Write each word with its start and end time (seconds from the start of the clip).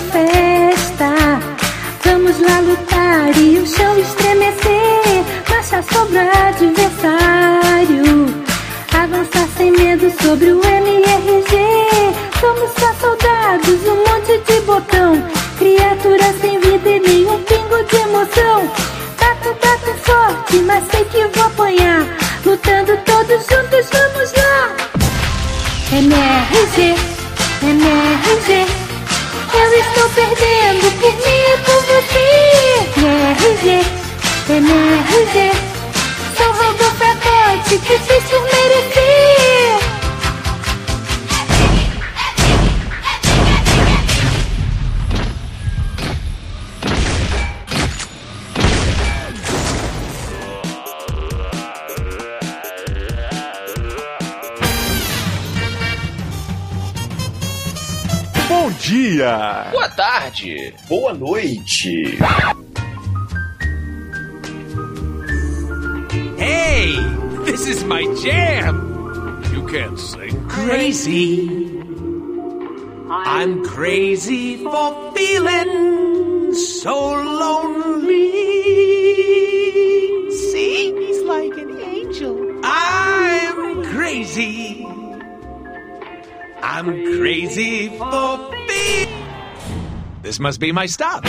festa. 0.00 1.14
Vamos 2.04 2.40
lá 2.40 2.60
lutar 2.60 3.36
e 3.36 3.58
o 3.58 3.66
chão 3.66 3.98
estremecer. 3.98 5.24
Marcha 5.48 5.82
sobre 5.82 6.18
o 6.18 6.30
adversário. 6.48 8.04
Avançar 8.92 9.48
sem 9.56 9.72
medo 9.72 10.12
sobre 10.22 10.52
o 10.52 10.60
MRG. 10.64 11.56
Somos 12.40 12.70
só 12.78 12.92
soldados, 13.00 13.80
um 13.86 13.96
monte 13.96 14.38
de 14.46 14.60
botão. 14.62 15.22
Criaturas 15.58 16.40
sem 16.40 16.60
vida 16.60 16.90
e 16.90 17.00
nenhum 17.00 17.42
pingo 17.44 17.82
de 17.84 17.96
emoção. 17.96 18.70
Tato, 19.16 19.54
tato 19.54 19.94
forte, 20.02 20.56
mas 20.58 20.84
sei 20.90 21.04
que 21.06 21.26
vou 21.28 21.46
apanhar. 21.46 22.04
Lutando 22.44 22.96
todos 23.04 23.46
juntos, 23.46 23.88
vamos 23.92 24.32
lá. 24.32 24.76
MRG, 25.92 26.94
MRG. 27.62 28.73
Eu 29.64 29.72
estou 29.72 30.06
perdendo 30.10 30.90
por 31.00 31.10
mim 31.10 31.40
e 31.40 31.58
por 31.64 31.80
você. 31.86 32.24
MRG. 34.50 35.52
Sou 36.36 36.52
robô 36.52 36.84
fracote 36.98 37.78
que 37.78 37.98
dia! 58.94 59.70
Boa 59.72 59.88
tarde. 59.88 60.72
Boa 60.88 61.12
noite. 61.14 62.14
Hey, 66.38 66.94
this 67.44 67.66
is 67.66 67.82
my 67.84 68.06
jam. 68.22 69.42
You 69.52 69.66
can't 69.66 69.98
sing. 69.98 70.46
Crazy. 70.46 71.50
I'm 73.10 73.64
crazy 73.64 74.62
for 74.62 75.12
feeling 75.12 76.54
so 76.54 76.94
lonely. 77.42 78.30
See, 80.30 80.94
he's 80.94 81.22
like 81.22 81.56
an 81.58 81.80
angel. 81.80 82.60
I'm 82.62 83.82
crazy. 83.90 84.86
I'm 86.66 87.18
crazy 87.18 87.90
for 87.90 88.50
feeling. 88.66 89.08
This 90.22 90.40
must 90.40 90.58
be 90.58 90.72
my 90.72 90.86
stop. 90.86 91.26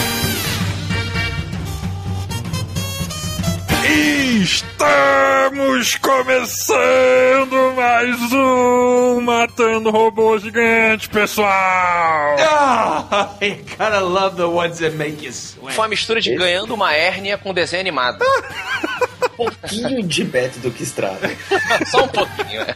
Estamos 4.42 5.98
começando 5.98 7.74
mais 7.76 8.32
um 8.32 9.20
Matando 9.20 9.92
Robô 9.92 10.40
Gigante, 10.40 11.10
pessoal! 11.10 12.38
Oh, 12.40 13.46
you 13.46 13.58
gotta 13.78 14.00
love 14.00 14.38
the 14.38 14.48
ones 14.48 14.80
that 14.80 14.96
make 14.96 15.22
you 15.22 15.34
sweat. 15.34 15.76
Foi 15.76 15.84
uma 15.84 15.90
mistura 15.90 16.22
de 16.22 16.34
ganhando 16.34 16.74
uma 16.74 16.94
hérnia 16.94 17.38
com 17.38 17.54
desenho 17.54 17.82
animado. 17.82 18.24
pouquinho 19.36 20.02
de 20.02 20.24
Beto 20.24 20.60
do 20.60 20.72
que 20.72 20.84
Estrada. 20.84 21.30
Só 21.92 22.06
um 22.06 22.08
pouquinho, 22.08 22.62
é. 22.62 22.76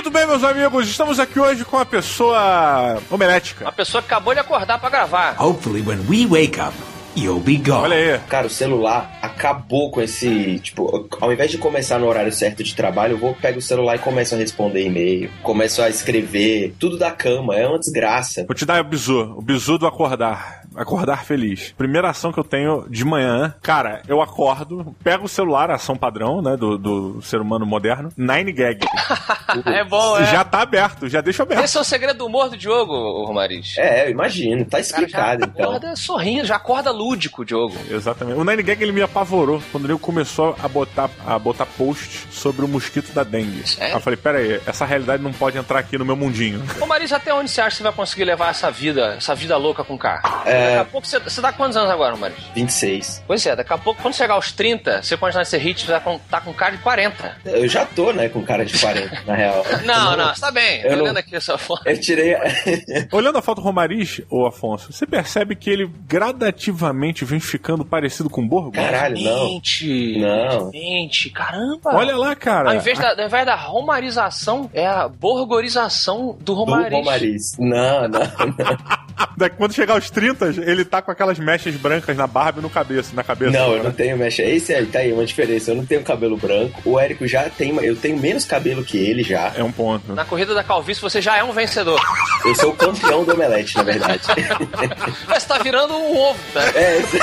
Muito 0.00 0.12
bem, 0.12 0.26
meus 0.26 0.42
amigos, 0.42 0.88
estamos 0.88 1.20
aqui 1.20 1.38
hoje 1.38 1.62
com 1.62 1.76
a 1.76 1.84
pessoa 1.84 2.98
homelética. 3.10 3.66
Uma 3.66 3.72
pessoa 3.72 4.00
que 4.00 4.06
acabou 4.06 4.32
de 4.32 4.40
acordar 4.40 4.78
pra 4.78 4.88
gravar. 4.88 5.36
Hopefully, 5.38 5.82
when 5.82 5.98
we 6.08 6.24
wake 6.24 6.58
up, 6.58 6.74
you'll 7.14 7.38
be 7.38 7.58
gone. 7.58 7.82
Olha 7.82 8.14
aí. 8.14 8.18
Cara, 8.20 8.46
o 8.46 8.50
celular 8.50 9.18
acabou 9.20 9.90
com 9.90 10.00
esse. 10.00 10.58
Tipo, 10.60 11.06
ao 11.20 11.30
invés 11.30 11.50
de 11.50 11.58
começar 11.58 11.98
no 11.98 12.06
horário 12.06 12.32
certo 12.32 12.64
de 12.64 12.74
trabalho, 12.74 13.12
eu 13.12 13.18
vou 13.18 13.34
pego 13.34 13.58
o 13.58 13.62
celular 13.62 13.96
e 13.96 13.98
começo 13.98 14.34
a 14.34 14.38
responder 14.38 14.86
e-mail, 14.86 15.30
começo 15.42 15.82
a 15.82 15.90
escrever, 15.90 16.74
tudo 16.78 16.96
da 16.96 17.10
cama, 17.10 17.54
é 17.54 17.68
uma 17.68 17.78
desgraça. 17.78 18.46
Vou 18.46 18.56
te 18.56 18.64
dar 18.64 18.80
o 18.80 18.84
bizu, 18.84 19.34
o 19.36 19.42
bizu 19.42 19.76
do 19.76 19.86
acordar. 19.86 20.59
Acordar 20.80 21.24
feliz. 21.26 21.74
Primeira 21.76 22.08
ação 22.08 22.32
que 22.32 22.38
eu 22.40 22.44
tenho 22.44 22.86
de 22.88 23.04
manhã, 23.04 23.54
cara, 23.60 24.00
eu 24.08 24.22
acordo, 24.22 24.96
pego 25.04 25.26
o 25.26 25.28
celular, 25.28 25.70
ação 25.70 25.94
padrão, 25.94 26.40
né, 26.40 26.56
do, 26.56 26.78
do 26.78 27.20
ser 27.20 27.38
humano 27.38 27.66
moderno, 27.66 28.10
Nine 28.16 28.50
Gag. 28.50 28.80
é 29.66 29.84
bom, 29.84 30.18
é. 30.18 30.24
Já 30.24 30.42
tá 30.42 30.62
aberto, 30.62 31.06
já 31.06 31.20
deixa 31.20 31.42
aberto. 31.42 31.62
Esse 31.62 31.76
é 31.76 31.80
o 31.80 31.84
segredo 31.84 32.16
do 32.16 32.26
humor 32.26 32.48
do 32.48 32.56
Diogo, 32.56 33.26
Romariz. 33.26 33.74
É, 33.76 34.06
eu 34.06 34.10
imagino, 34.10 34.64
tá 34.64 34.68
O 34.68 34.70
cara 34.70 34.82
já 34.82 34.88
explicado 34.88 35.44
então. 35.44 35.66
acorda 35.66 35.96
sorrindo, 35.96 36.46
já 36.46 36.56
acorda 36.56 36.90
lúdico, 36.90 37.44
Diogo. 37.44 37.76
Exatamente. 37.90 38.38
O 38.38 38.44
Nine 38.44 38.62
Gag 38.62 38.82
ele 38.82 38.92
me 38.92 39.02
apavorou 39.02 39.62
quando 39.70 39.84
ele 39.84 39.98
começou 39.98 40.56
a 40.62 40.66
botar, 40.66 41.10
a 41.26 41.38
botar 41.38 41.66
post 41.66 42.26
sobre 42.30 42.64
o 42.64 42.68
mosquito 42.68 43.12
da 43.12 43.22
dengue. 43.22 43.68
Sério? 43.68 43.96
Eu 43.96 44.00
falei, 44.00 44.16
pera 44.16 44.38
aí, 44.38 44.58
essa 44.66 44.86
realidade 44.86 45.22
não 45.22 45.32
pode 45.32 45.58
entrar 45.58 45.78
aqui 45.78 45.98
no 45.98 46.06
meu 46.06 46.16
mundinho. 46.16 46.62
Romariz, 46.80 47.12
até 47.12 47.34
onde 47.34 47.50
você 47.50 47.60
acha 47.60 47.70
que 47.70 47.76
você 47.76 47.82
vai 47.82 47.92
conseguir 47.92 48.24
levar 48.24 48.48
essa 48.48 48.70
vida, 48.70 49.14
essa 49.18 49.34
vida 49.34 49.58
louca 49.58 49.84
com 49.84 49.98
carro? 49.98 50.42
É. 50.46 50.69
Daqui 50.76 50.88
a 50.88 50.92
pouco 50.92 51.06
você, 51.06 51.18
você 51.18 51.40
dá 51.40 51.52
quantos 51.52 51.76
anos 51.76 51.90
agora, 51.90 52.12
Romariz? 52.14 52.38
26. 52.54 53.24
Pois 53.26 53.44
é, 53.46 53.54
daqui 53.56 53.72
a 53.72 53.78
pouco, 53.78 54.00
quando 54.02 54.14
chegar 54.14 54.34
aos 54.34 54.52
30, 54.52 55.02
você 55.02 55.16
continuar 55.16 55.40
nesse 55.40 55.56
hit, 55.58 55.84
você 55.84 55.92
vai 55.92 56.00
com, 56.00 56.18
tá 56.30 56.40
com 56.40 56.52
cara 56.52 56.76
de 56.76 56.82
40. 56.82 57.36
Eu 57.44 57.68
já 57.68 57.84
tô, 57.86 58.12
né, 58.12 58.28
com 58.28 58.42
cara 58.42 58.64
de 58.64 58.78
40, 58.78 59.22
na 59.26 59.34
real. 59.34 59.64
Não, 59.84 60.16
não, 60.16 60.34
você 60.34 60.40
tá 60.40 60.50
bem. 60.50 60.80
Eu 60.82 60.90
Tô 60.90 60.96
não- 60.96 61.02
olhando 61.04 61.16
aqui 61.18 61.34
a 61.36 61.40
sua 61.40 61.58
foto. 61.58 61.82
Eu 61.88 62.00
tirei. 62.00 62.34
Olhando 63.12 63.38
a 63.38 63.42
foto 63.42 63.56
do 63.60 63.62
Romariz, 63.64 64.20
ô 64.30 64.46
Afonso, 64.46 64.92
você 64.92 65.06
percebe 65.06 65.54
que 65.56 65.68
ele 65.70 65.90
gradativamente 66.06 67.24
vem 67.24 67.40
ficando 67.40 67.84
parecido 67.84 68.28
com 68.30 68.42
o 68.42 68.46
Borgo? 68.48 68.72
Caralho, 68.72 69.18
não. 69.20 69.48
Gente, 69.48 70.18
Não. 70.18 70.70
gente, 70.72 71.30
caramba. 71.30 71.90
Olha 71.94 72.16
lá, 72.16 72.34
cara. 72.36 72.70
Ao 72.70 72.76
invés, 72.76 72.98
da, 72.98 73.10
ao 73.10 73.26
invés 73.26 73.46
da 73.46 73.54
romarização, 73.56 74.70
é 74.72 74.86
a 74.86 75.08
borgorização 75.08 76.36
do 76.38 76.44
Do 76.50 76.54
romariz. 76.54 76.92
Romariz. 76.92 77.56
Não, 77.58 78.02
não, 78.08 78.08
não. 78.08 79.00
Daqui- 79.36 79.56
Quando 79.56 79.74
chegar 79.74 79.94
aos 79.94 80.10
30, 80.10 80.46
ele 80.64 80.84
tá 80.84 81.00
com 81.02 81.10
aquelas 81.10 81.38
mechas 81.38 81.74
brancas 81.76 82.16
na 82.16 82.26
barba 82.26 82.60
e 82.60 82.62
no 82.62 82.70
cabeça, 82.70 83.14
na 83.14 83.22
cabeça. 83.22 83.50
Não, 83.52 83.74
eu 83.74 83.84
não 83.84 83.92
tenho 83.92 84.16
mecha. 84.16 84.42
Esse 84.42 84.72
aí, 84.74 84.86
tá 84.86 85.00
aí 85.00 85.12
uma 85.12 85.24
diferença. 85.24 85.70
Eu 85.70 85.74
não 85.76 85.84
tenho 85.86 86.02
cabelo 86.02 86.36
branco. 86.36 86.80
O 86.84 86.98
Érico 86.98 87.26
já 87.26 87.48
tem. 87.50 87.74
Eu 87.84 87.96
tenho 87.96 88.16
menos 88.18 88.44
cabelo 88.44 88.84
que 88.84 88.96
ele 88.98 89.22
já. 89.22 89.52
É 89.56 89.62
um 89.62 89.72
ponto. 89.72 90.12
Na 90.14 90.24
corrida 90.24 90.54
da 90.54 90.62
calvície, 90.64 91.00
você 91.02 91.20
já 91.20 91.36
é 91.36 91.44
um 91.44 91.52
vencedor. 91.52 92.00
Eu 92.44 92.54
sou 92.54 92.70
o 92.70 92.76
campeão 92.76 93.24
do 93.24 93.32
omelete, 93.34 93.76
na 93.76 93.82
verdade. 93.82 94.22
Mas 95.28 95.42
você 95.42 95.48
tá 95.48 95.58
virando 95.58 95.94
um 95.94 96.16
ovo, 96.16 96.38
tá? 96.52 96.62
É, 96.74 96.98
esse- 96.98 97.18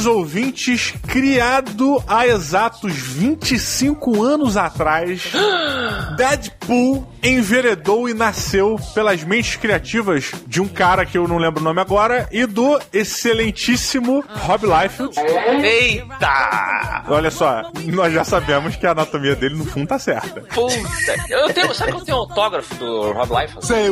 Amigos 0.00 0.06
ouvintes, 0.06 0.94
criado 1.08 2.02
há 2.08 2.26
exatos 2.26 2.94
25 2.94 4.22
anos 4.22 4.56
atrás, 4.56 5.30
Deadpool 6.16 7.06
enveredou 7.22 8.08
e 8.08 8.14
nasceu 8.14 8.80
pelas 8.94 9.22
mentes 9.22 9.56
criativas 9.56 10.32
de 10.46 10.58
um 10.58 10.66
cara 10.66 11.04
que 11.04 11.18
eu 11.18 11.28
não 11.28 11.36
lembro 11.36 11.60
o 11.60 11.64
nome 11.64 11.82
agora 11.82 12.26
e 12.32 12.46
do 12.46 12.80
excelentíssimo 12.94 14.24
Rob 14.26 14.64
Liefeld. 14.64 15.14
Eita! 15.62 17.04
Olha 17.06 17.30
só, 17.30 17.70
nós 17.84 18.10
já 18.10 18.24
sabemos 18.24 18.76
que 18.76 18.86
a 18.86 18.92
anatomia 18.92 19.36
dele 19.36 19.56
no 19.56 19.66
fundo 19.66 19.88
tá 19.88 19.98
certa. 19.98 20.40
Puta. 20.40 21.14
Eu 21.28 21.52
tenho, 21.52 21.74
sabe 21.74 21.92
que 21.92 21.98
eu 21.98 22.04
tenho 22.06 22.16
um 22.16 22.20
autógrafo 22.20 22.74
do 22.76 23.12
Rob 23.12 23.38
Liefeld? 23.38 23.66
Sei, 23.66 23.90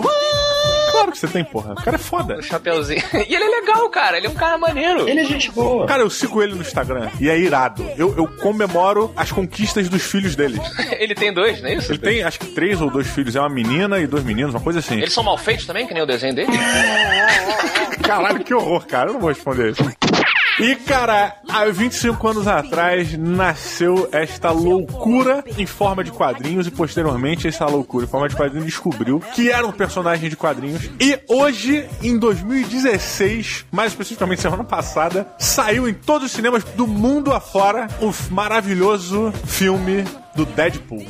Claro 0.98 1.12
que 1.12 1.18
você 1.18 1.28
tem, 1.28 1.44
porra. 1.44 1.72
O 1.72 1.76
cara 1.76 1.94
é 1.94 1.98
foda. 1.98 2.38
O 2.38 2.42
chapeuzinho. 2.42 3.02
E 3.28 3.34
ele 3.34 3.44
é 3.44 3.60
legal, 3.60 3.88
cara. 3.90 4.16
Ele 4.16 4.26
é 4.26 4.30
um 4.30 4.34
cara 4.34 4.56
maneiro. 4.58 5.08
Ele 5.08 5.20
é 5.20 5.24
gente 5.24 5.50
boa. 5.50 5.86
Cara, 5.86 6.02
eu 6.02 6.10
sigo 6.10 6.42
ele 6.42 6.54
no 6.54 6.62
Instagram 6.62 7.10
e 7.20 7.28
é 7.28 7.38
irado. 7.38 7.86
Eu, 7.96 8.14
eu 8.16 8.26
comemoro 8.26 9.12
as 9.16 9.30
conquistas 9.30 9.88
dos 9.88 10.02
filhos 10.02 10.34
dele. 10.34 10.58
Ele 10.98 11.14
tem 11.14 11.32
dois, 11.32 11.60
não 11.60 11.68
é 11.68 11.74
isso? 11.74 11.92
Ele 11.92 11.98
tem, 11.98 12.22
acho 12.22 12.40
que 12.40 12.46
três 12.46 12.80
ou 12.80 12.90
dois 12.90 13.06
filhos. 13.06 13.36
É 13.36 13.40
uma 13.40 13.48
menina 13.48 13.98
e 14.00 14.06
dois 14.06 14.24
meninos, 14.24 14.54
uma 14.54 14.60
coisa 14.60 14.78
assim. 14.78 14.96
Eles 14.96 15.12
são 15.12 15.22
mal 15.22 15.36
feitos 15.36 15.66
também, 15.66 15.86
que 15.86 15.94
nem 15.94 16.02
o 16.02 16.06
desenho 16.06 16.34
dele? 16.34 16.50
Caralho, 18.02 18.42
que 18.42 18.54
horror, 18.54 18.86
cara. 18.86 19.10
Eu 19.10 19.14
não 19.14 19.20
vou 19.20 19.28
responder 19.28 19.72
isso. 19.72 19.82
E, 20.60 20.74
cara, 20.74 21.36
há 21.48 21.64
25 21.66 22.28
anos 22.28 22.48
atrás 22.48 23.16
nasceu 23.16 24.08
esta 24.10 24.50
loucura 24.50 25.44
em 25.56 25.64
forma 25.64 26.02
de 26.02 26.10
quadrinhos 26.10 26.66
e, 26.66 26.70
posteriormente, 26.70 27.46
essa 27.46 27.64
loucura 27.66 28.06
em 28.06 28.08
forma 28.08 28.28
de 28.28 28.34
quadrinhos 28.34 28.66
descobriu 28.66 29.20
que 29.20 29.52
era 29.52 29.64
um 29.64 29.70
personagem 29.70 30.28
de 30.28 30.34
quadrinhos. 30.34 30.90
E 31.00 31.16
hoje, 31.28 31.88
em 32.02 32.18
2016, 32.18 33.66
mais 33.70 33.92
especificamente 33.92 34.42
semana 34.42 34.64
passada, 34.64 35.28
saiu 35.38 35.88
em 35.88 35.94
todos 35.94 36.26
os 36.26 36.32
cinemas 36.32 36.64
do 36.64 36.88
mundo 36.88 37.32
afora 37.32 37.86
o 38.00 38.12
maravilhoso 38.32 39.32
filme 39.46 40.04
do 40.34 40.44
Deadpool. 40.44 41.06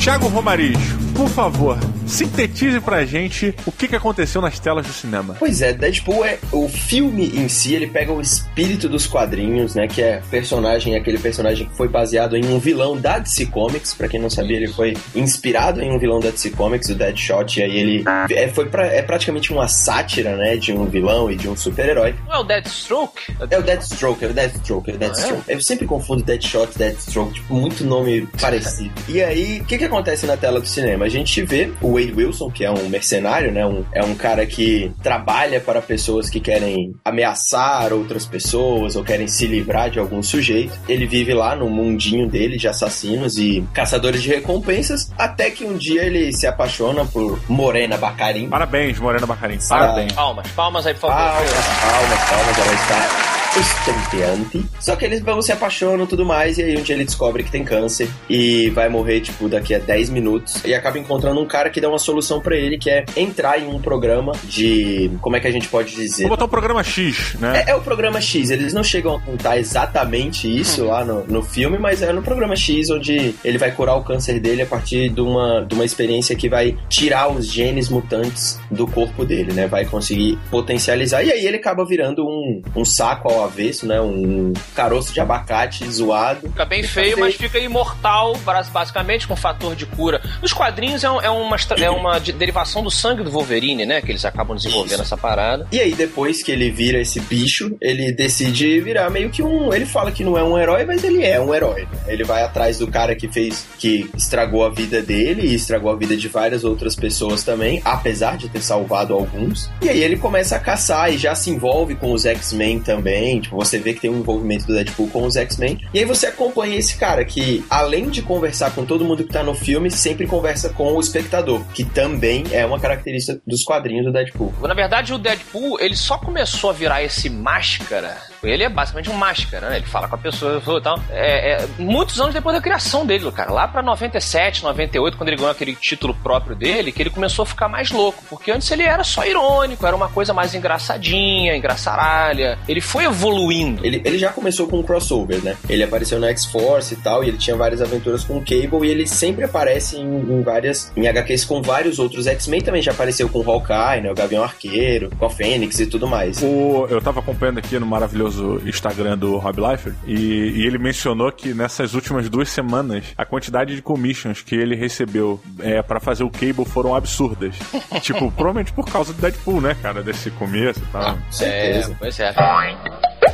Tiago 0.00 0.28
Romariz, 0.28 0.78
por 1.14 1.28
favor, 1.28 1.78
sintetize 2.10 2.80
pra 2.80 3.04
gente 3.04 3.54
o 3.64 3.72
que, 3.72 3.88
que 3.88 3.96
aconteceu 3.96 4.40
nas 4.42 4.58
telas 4.58 4.86
do 4.86 4.92
cinema. 4.92 5.36
Pois 5.38 5.62
é, 5.62 5.72
Deadpool 5.72 6.24
é 6.24 6.38
o 6.52 6.68
filme 6.68 7.26
em 7.34 7.48
si, 7.48 7.74
ele 7.74 7.86
pega 7.86 8.12
o 8.12 8.20
espírito 8.20 8.88
dos 8.88 9.06
quadrinhos, 9.06 9.74
né, 9.74 9.86
que 9.86 10.02
é 10.02 10.20
personagem, 10.30 10.96
aquele 10.96 11.18
personagem 11.18 11.66
que 11.66 11.76
foi 11.76 11.88
baseado 11.88 12.36
em 12.36 12.44
um 12.46 12.58
vilão 12.58 12.96
da 12.96 13.18
DC 13.18 13.46
Comics, 13.46 13.94
pra 13.94 14.08
quem 14.08 14.20
não 14.20 14.28
sabia, 14.28 14.56
ele 14.56 14.68
foi 14.68 14.96
inspirado 15.14 15.80
em 15.80 15.90
um 15.90 15.98
vilão 15.98 16.20
da 16.20 16.30
DC 16.30 16.50
Comics, 16.50 16.88
o 16.88 16.94
Deadshot, 16.94 17.60
e 17.60 17.62
aí 17.62 17.78
ele 17.78 18.04
é, 18.30 18.48
foi 18.48 18.66
pra, 18.66 18.86
é 18.86 19.02
praticamente 19.02 19.52
uma 19.52 19.68
sátira, 19.68 20.36
né, 20.36 20.56
de 20.56 20.72
um 20.72 20.86
vilão 20.86 21.30
e 21.30 21.36
de 21.36 21.48
um 21.48 21.56
super-herói. 21.56 22.14
Não 22.26 22.34
é 22.34 22.38
o 22.38 22.44
Deathstroke? 22.44 23.22
É 23.38 23.58
o 23.58 23.62
Deathstroke, 23.62 24.24
é 24.24 24.28
o 24.28 24.32
Deathstroke, 24.32 24.90
é 24.90 24.94
o 24.94 24.98
Deathstroke. 24.98 25.42
Eu 25.48 25.60
sempre 25.60 25.86
confundo 25.86 26.22
Deadshot 26.24 26.72
e 26.74 26.78
Deathstroke, 26.78 27.34
tipo, 27.34 27.54
muito 27.54 27.84
nome 27.84 28.26
parecido. 28.40 28.90
E 29.08 29.22
aí, 29.22 29.60
o 29.60 29.64
que 29.64 29.78
que 29.78 29.84
acontece 29.84 30.26
na 30.26 30.36
tela 30.36 30.60
do 30.60 30.66
cinema? 30.66 31.04
A 31.04 31.08
gente 31.08 31.42
vê 31.42 31.72
o 31.80 31.99
Wade 32.00 32.12
Wilson, 32.12 32.50
que 32.50 32.64
é 32.64 32.70
um 32.70 32.88
mercenário, 32.88 33.52
né? 33.52 33.66
Um, 33.66 33.84
é 33.92 34.02
um 34.04 34.14
cara 34.14 34.44
que 34.46 34.90
trabalha 35.02 35.60
para 35.60 35.80
pessoas 35.82 36.28
que 36.28 36.40
querem 36.40 36.94
ameaçar 37.04 37.92
outras 37.92 38.26
pessoas 38.26 38.96
ou 38.96 39.04
querem 39.04 39.28
se 39.28 39.46
livrar 39.46 39.90
de 39.90 39.98
algum 39.98 40.22
sujeito. 40.22 40.78
Ele 40.88 41.06
vive 41.06 41.34
lá 41.34 41.54
no 41.54 41.68
mundinho 41.68 42.28
dele 42.28 42.56
de 42.56 42.68
assassinos 42.68 43.38
e 43.38 43.64
caçadores 43.72 44.22
de 44.22 44.28
recompensas, 44.28 45.10
até 45.18 45.50
que 45.50 45.64
um 45.64 45.76
dia 45.76 46.04
ele 46.04 46.32
se 46.32 46.46
apaixona 46.46 47.04
por 47.04 47.40
Morena 47.48 47.96
Bacarin. 47.96 48.48
Parabéns, 48.48 48.98
Morena 48.98 49.26
Bacarin. 49.26 49.58
Parabéns. 49.68 50.12
Palmas, 50.12 50.48
palmas 50.48 50.86
aí, 50.86 50.94
por 50.94 51.10
favor. 51.10 51.16
Palmas, 51.16 51.50
palmas, 51.50 52.30
palmas, 52.30 52.58
ela 52.58 52.74
está 52.74 53.39
estonteante. 53.58 54.64
Só 54.78 54.96
que 54.96 55.04
eles 55.04 55.20
vão 55.20 55.42
se 55.42 55.52
apaixonam 55.52 56.04
e 56.04 56.08
tudo 56.08 56.24
mais, 56.24 56.58
e 56.58 56.62
aí 56.62 56.76
um 56.76 56.82
dia 56.82 56.94
ele 56.94 57.04
descobre 57.04 57.42
que 57.42 57.50
tem 57.50 57.64
câncer 57.64 58.08
e 58.28 58.70
vai 58.70 58.88
morrer, 58.88 59.20
tipo, 59.20 59.48
daqui 59.48 59.74
a 59.74 59.78
10 59.78 60.10
minutos. 60.10 60.64
E 60.64 60.74
acaba 60.74 60.98
encontrando 60.98 61.40
um 61.40 61.46
cara 61.46 61.70
que 61.70 61.80
dá 61.80 61.88
uma 61.88 61.98
solução 61.98 62.40
pra 62.40 62.56
ele, 62.56 62.78
que 62.78 62.90
é 62.90 63.04
entrar 63.16 63.58
em 63.60 63.66
um 63.68 63.80
programa 63.80 64.32
de. 64.44 65.10
Como 65.20 65.36
é 65.36 65.40
que 65.40 65.46
a 65.46 65.50
gente 65.50 65.68
pode 65.68 65.94
dizer? 65.94 66.22
Vou 66.22 66.30
botar 66.30 66.44
o 66.44 66.48
programa 66.48 66.82
X, 66.82 67.34
né? 67.38 67.64
É, 67.66 67.70
é 67.70 67.74
o 67.74 67.80
programa 67.80 68.20
X, 68.20 68.50
eles 68.50 68.72
não 68.72 68.84
chegam 68.84 69.16
a 69.16 69.20
contar 69.20 69.58
exatamente 69.58 70.48
isso 70.48 70.84
lá 70.84 71.04
no, 71.04 71.24
no 71.26 71.42
filme, 71.42 71.78
mas 71.78 72.02
é 72.02 72.12
no 72.12 72.22
programa 72.22 72.56
X 72.56 72.90
onde 72.90 73.34
ele 73.44 73.58
vai 73.58 73.72
curar 73.72 73.96
o 73.96 74.04
câncer 74.04 74.38
dele 74.40 74.62
a 74.62 74.66
partir 74.66 75.08
de 75.08 75.20
uma, 75.20 75.64
de 75.64 75.74
uma 75.74 75.84
experiência 75.84 76.34
que 76.36 76.48
vai 76.48 76.76
tirar 76.88 77.30
os 77.30 77.46
genes 77.46 77.88
mutantes 77.88 78.58
do 78.70 78.86
corpo 78.86 79.24
dele, 79.24 79.52
né? 79.52 79.66
Vai 79.66 79.84
conseguir 79.84 80.38
potencializar. 80.50 81.22
E 81.22 81.32
aí 81.32 81.46
ele 81.46 81.56
acaba 81.56 81.84
virando 81.84 82.24
um, 82.26 82.62
um 82.76 82.84
saco 82.84 83.28
ao 83.28 83.39
avesso, 83.44 83.86
né? 83.86 84.00
Um 84.00 84.52
caroço 84.74 85.12
de 85.12 85.20
abacate 85.20 85.90
zoado. 85.90 86.48
Fica 86.48 86.64
bem 86.64 86.82
feio, 86.82 87.18
mas 87.18 87.34
fica 87.34 87.58
imortal, 87.58 88.36
bas- 88.44 88.68
basicamente, 88.68 89.26
com 89.26 89.36
fator 89.36 89.74
de 89.74 89.86
cura. 89.86 90.20
Nos 90.42 90.52
quadrinhos 90.52 91.04
é, 91.04 91.10
um- 91.10 91.20
é 91.20 91.30
uma, 91.30 91.56
é 91.80 91.90
uma 91.90 92.18
de- 92.18 92.32
derivação 92.32 92.82
do 92.82 92.90
sangue 92.90 93.22
do 93.22 93.30
Wolverine, 93.30 93.84
né? 93.86 94.00
Que 94.00 94.12
eles 94.12 94.24
acabam 94.24 94.56
desenvolvendo 94.56 94.92
Isso. 94.92 95.02
essa 95.02 95.16
parada. 95.16 95.66
E 95.72 95.80
aí, 95.80 95.94
depois 95.94 96.42
que 96.42 96.52
ele 96.52 96.70
vira 96.70 97.00
esse 97.00 97.20
bicho, 97.20 97.76
ele 97.80 98.12
decide 98.12 98.80
virar 98.80 99.10
meio 99.10 99.30
que 99.30 99.42
um. 99.42 99.72
Ele 99.72 99.86
fala 99.86 100.10
que 100.12 100.22
não 100.24 100.36
é 100.36 100.42
um 100.42 100.58
herói, 100.58 100.84
mas 100.84 101.02
ele 101.04 101.24
é 101.24 101.40
um 101.40 101.54
herói. 101.54 101.86
Ele 102.06 102.24
vai 102.24 102.42
atrás 102.42 102.78
do 102.78 102.86
cara 102.86 103.14
que 103.14 103.28
fez. 103.28 103.66
que 103.78 104.10
estragou 104.16 104.64
a 104.64 104.70
vida 104.70 105.00
dele 105.02 105.42
e 105.46 105.54
estragou 105.54 105.90
a 105.90 105.96
vida 105.96 106.16
de 106.16 106.28
várias 106.28 106.64
outras 106.64 106.94
pessoas 106.94 107.42
também, 107.42 107.80
apesar 107.84 108.36
de 108.36 108.48
ter 108.48 108.60
salvado 108.62 109.14
alguns. 109.14 109.70
E 109.82 109.88
aí 109.88 110.02
ele 110.02 110.16
começa 110.16 110.56
a 110.56 110.58
caçar 110.58 111.12
e 111.12 111.16
já 111.18 111.34
se 111.34 111.50
envolve 111.50 111.94
com 111.94 112.12
os 112.12 112.24
X-Men 112.26 112.80
também. 112.80 113.29
Tipo, 113.38 113.56
você 113.56 113.78
vê 113.78 113.92
que 113.92 114.00
tem 114.00 114.10
um 114.10 114.20
envolvimento 114.20 114.66
do 114.66 114.72
Deadpool 114.72 115.08
com 115.08 115.24
os 115.24 115.36
X-Men. 115.36 115.78
E 115.92 115.98
aí 115.98 116.04
você 116.06 116.26
acompanha 116.26 116.76
esse 116.76 116.96
cara 116.96 117.22
que, 117.22 117.62
além 117.68 118.08
de 118.08 118.22
conversar 118.22 118.74
com 118.74 118.86
todo 118.86 119.04
mundo 119.04 119.22
que 119.22 119.32
tá 119.32 119.42
no 119.42 119.54
filme, 119.54 119.90
sempre 119.90 120.26
conversa 120.26 120.70
com 120.70 120.94
o 120.94 121.00
espectador, 121.00 121.62
que 121.74 121.84
também 121.84 122.44
é 122.50 122.64
uma 122.64 122.80
característica 122.80 123.38
dos 123.46 123.62
quadrinhos 123.62 124.06
do 124.06 124.12
Deadpool. 124.12 124.54
Na 124.62 124.74
verdade, 124.74 125.12
o 125.12 125.18
Deadpool, 125.18 125.78
ele 125.78 125.94
só 125.94 126.16
começou 126.16 126.70
a 126.70 126.72
virar 126.72 127.02
esse 127.02 127.28
máscara. 127.28 128.29
Ele 128.42 128.64
é 128.64 128.68
basicamente 128.68 129.10
um 129.10 129.14
máscara, 129.14 129.70
né? 129.70 129.76
Ele 129.76 129.86
fala 129.86 130.08
com 130.08 130.14
a 130.14 130.18
pessoa 130.18 130.62
e 130.64 130.80
tal. 130.82 131.00
É, 131.10 131.52
é, 131.52 131.68
muitos 131.78 132.20
anos 132.20 132.34
depois 132.34 132.54
da 132.56 132.62
criação 132.62 133.04
dele, 133.04 133.30
cara. 133.32 133.52
Lá 133.52 133.68
pra 133.68 133.82
97, 133.82 134.62
98, 134.62 135.16
quando 135.16 135.28
ele 135.28 135.36
ganhou 135.36 135.50
aquele 135.50 135.74
título 135.74 136.14
próprio 136.14 136.56
dele, 136.56 136.92
que 136.92 137.02
ele 137.02 137.10
começou 137.10 137.42
a 137.42 137.46
ficar 137.46 137.68
mais 137.68 137.90
louco. 137.90 138.22
Porque 138.28 138.50
antes 138.50 138.70
ele 138.70 138.82
era 138.82 139.04
só 139.04 139.24
irônico, 139.24 139.86
era 139.86 139.94
uma 139.94 140.08
coisa 140.08 140.32
mais 140.32 140.54
engraçadinha, 140.54 141.56
engraçaralha. 141.56 142.58
Ele 142.68 142.80
foi 142.80 143.04
evoluindo. 143.04 143.84
Ele, 143.84 144.00
ele 144.04 144.18
já 144.18 144.30
começou 144.30 144.66
com 144.66 144.78
um 144.78 144.82
crossover, 144.82 145.42
né? 145.42 145.56
Ele 145.68 145.82
apareceu 145.82 146.18
no 146.18 146.26
X-Force 146.26 146.94
e 146.94 146.96
tal, 146.96 147.22
e 147.22 147.28
ele 147.28 147.38
tinha 147.38 147.56
várias 147.56 147.82
aventuras 147.82 148.24
com 148.24 148.38
o 148.38 148.40
Cable, 148.40 148.86
e 148.86 148.90
ele 148.90 149.06
sempre 149.06 149.44
aparece 149.44 149.96
em, 149.96 150.06
em 150.06 150.42
várias. 150.42 150.92
em 150.96 151.06
HQs 151.06 151.44
com 151.44 151.62
vários 151.62 151.98
outros 151.98 152.26
X-Men 152.26 152.60
também 152.60 152.82
já 152.82 152.92
apareceu 152.92 153.28
com 153.28 153.40
o 153.40 153.50
Hawkeye, 153.50 154.02
né? 154.02 154.10
O 154.10 154.14
Gavião 154.14 154.42
Arqueiro, 154.42 155.10
com 155.18 155.26
a 155.26 155.30
Fênix 155.30 155.78
e 155.80 155.86
tudo 155.86 156.06
mais. 156.06 156.42
O, 156.42 156.86
eu 156.88 157.00
tava 157.00 157.20
acompanhando 157.20 157.58
aqui 157.58 157.78
no 157.78 157.86
maravilhoso 157.86 158.29
Instagram 158.66 159.18
do 159.18 159.36
Rob 159.38 159.60
Liefeld 159.60 159.96
e, 160.06 160.14
e 160.14 160.66
ele 160.66 160.78
mencionou 160.78 161.30
que 161.32 161.54
nessas 161.54 161.94
últimas 161.94 162.28
duas 162.28 162.48
semanas 162.48 163.06
a 163.16 163.24
quantidade 163.24 163.74
de 163.74 163.82
commissions 163.82 164.42
que 164.42 164.54
ele 164.54 164.74
recebeu 164.74 165.40
é, 165.60 165.82
para 165.82 166.00
fazer 166.00 166.24
o 166.24 166.30
Cable 166.30 166.64
foram 166.64 166.94
absurdas. 166.94 167.56
tipo, 168.02 168.30
provavelmente 168.32 168.72
por 168.72 168.86
causa 168.86 169.12
do 169.12 169.20
Deadpool, 169.20 169.60
né, 169.60 169.76
cara? 169.80 170.02
Desse 170.02 170.30
começo 170.30 170.80
e 170.80 170.92
tal. 170.92 171.18
Certeza. 171.30 171.92
É, 171.92 171.96
pois 171.98 172.20
é. 172.20 172.32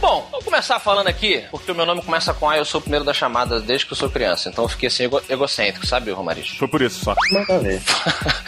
Bom, 0.00 0.28
vou 0.30 0.42
começar 0.42 0.78
falando 0.78 1.08
aqui, 1.08 1.44
porque 1.50 1.70
o 1.72 1.74
meu 1.74 1.86
nome 1.86 2.02
começa 2.02 2.32
com 2.34 2.48
A, 2.48 2.56
eu 2.58 2.64
sou 2.64 2.78
o 2.78 2.82
primeiro 2.82 3.04
da 3.04 3.12
chamada 3.14 3.60
desde 3.60 3.86
que 3.86 3.92
eu 3.92 3.96
sou 3.96 4.08
criança. 4.10 4.48
Então 4.48 4.64
eu 4.64 4.68
fiquei 4.68 4.88
assim 4.88 5.04
ego- 5.04 5.22
egocêntrico, 5.28 5.86
sabe, 5.86 6.10
Romariz? 6.10 6.48
Foi 6.56 6.68
por 6.68 6.80
isso 6.82 7.04
só. 7.04 7.14
Manda 7.32 7.58
ver. 7.58 7.82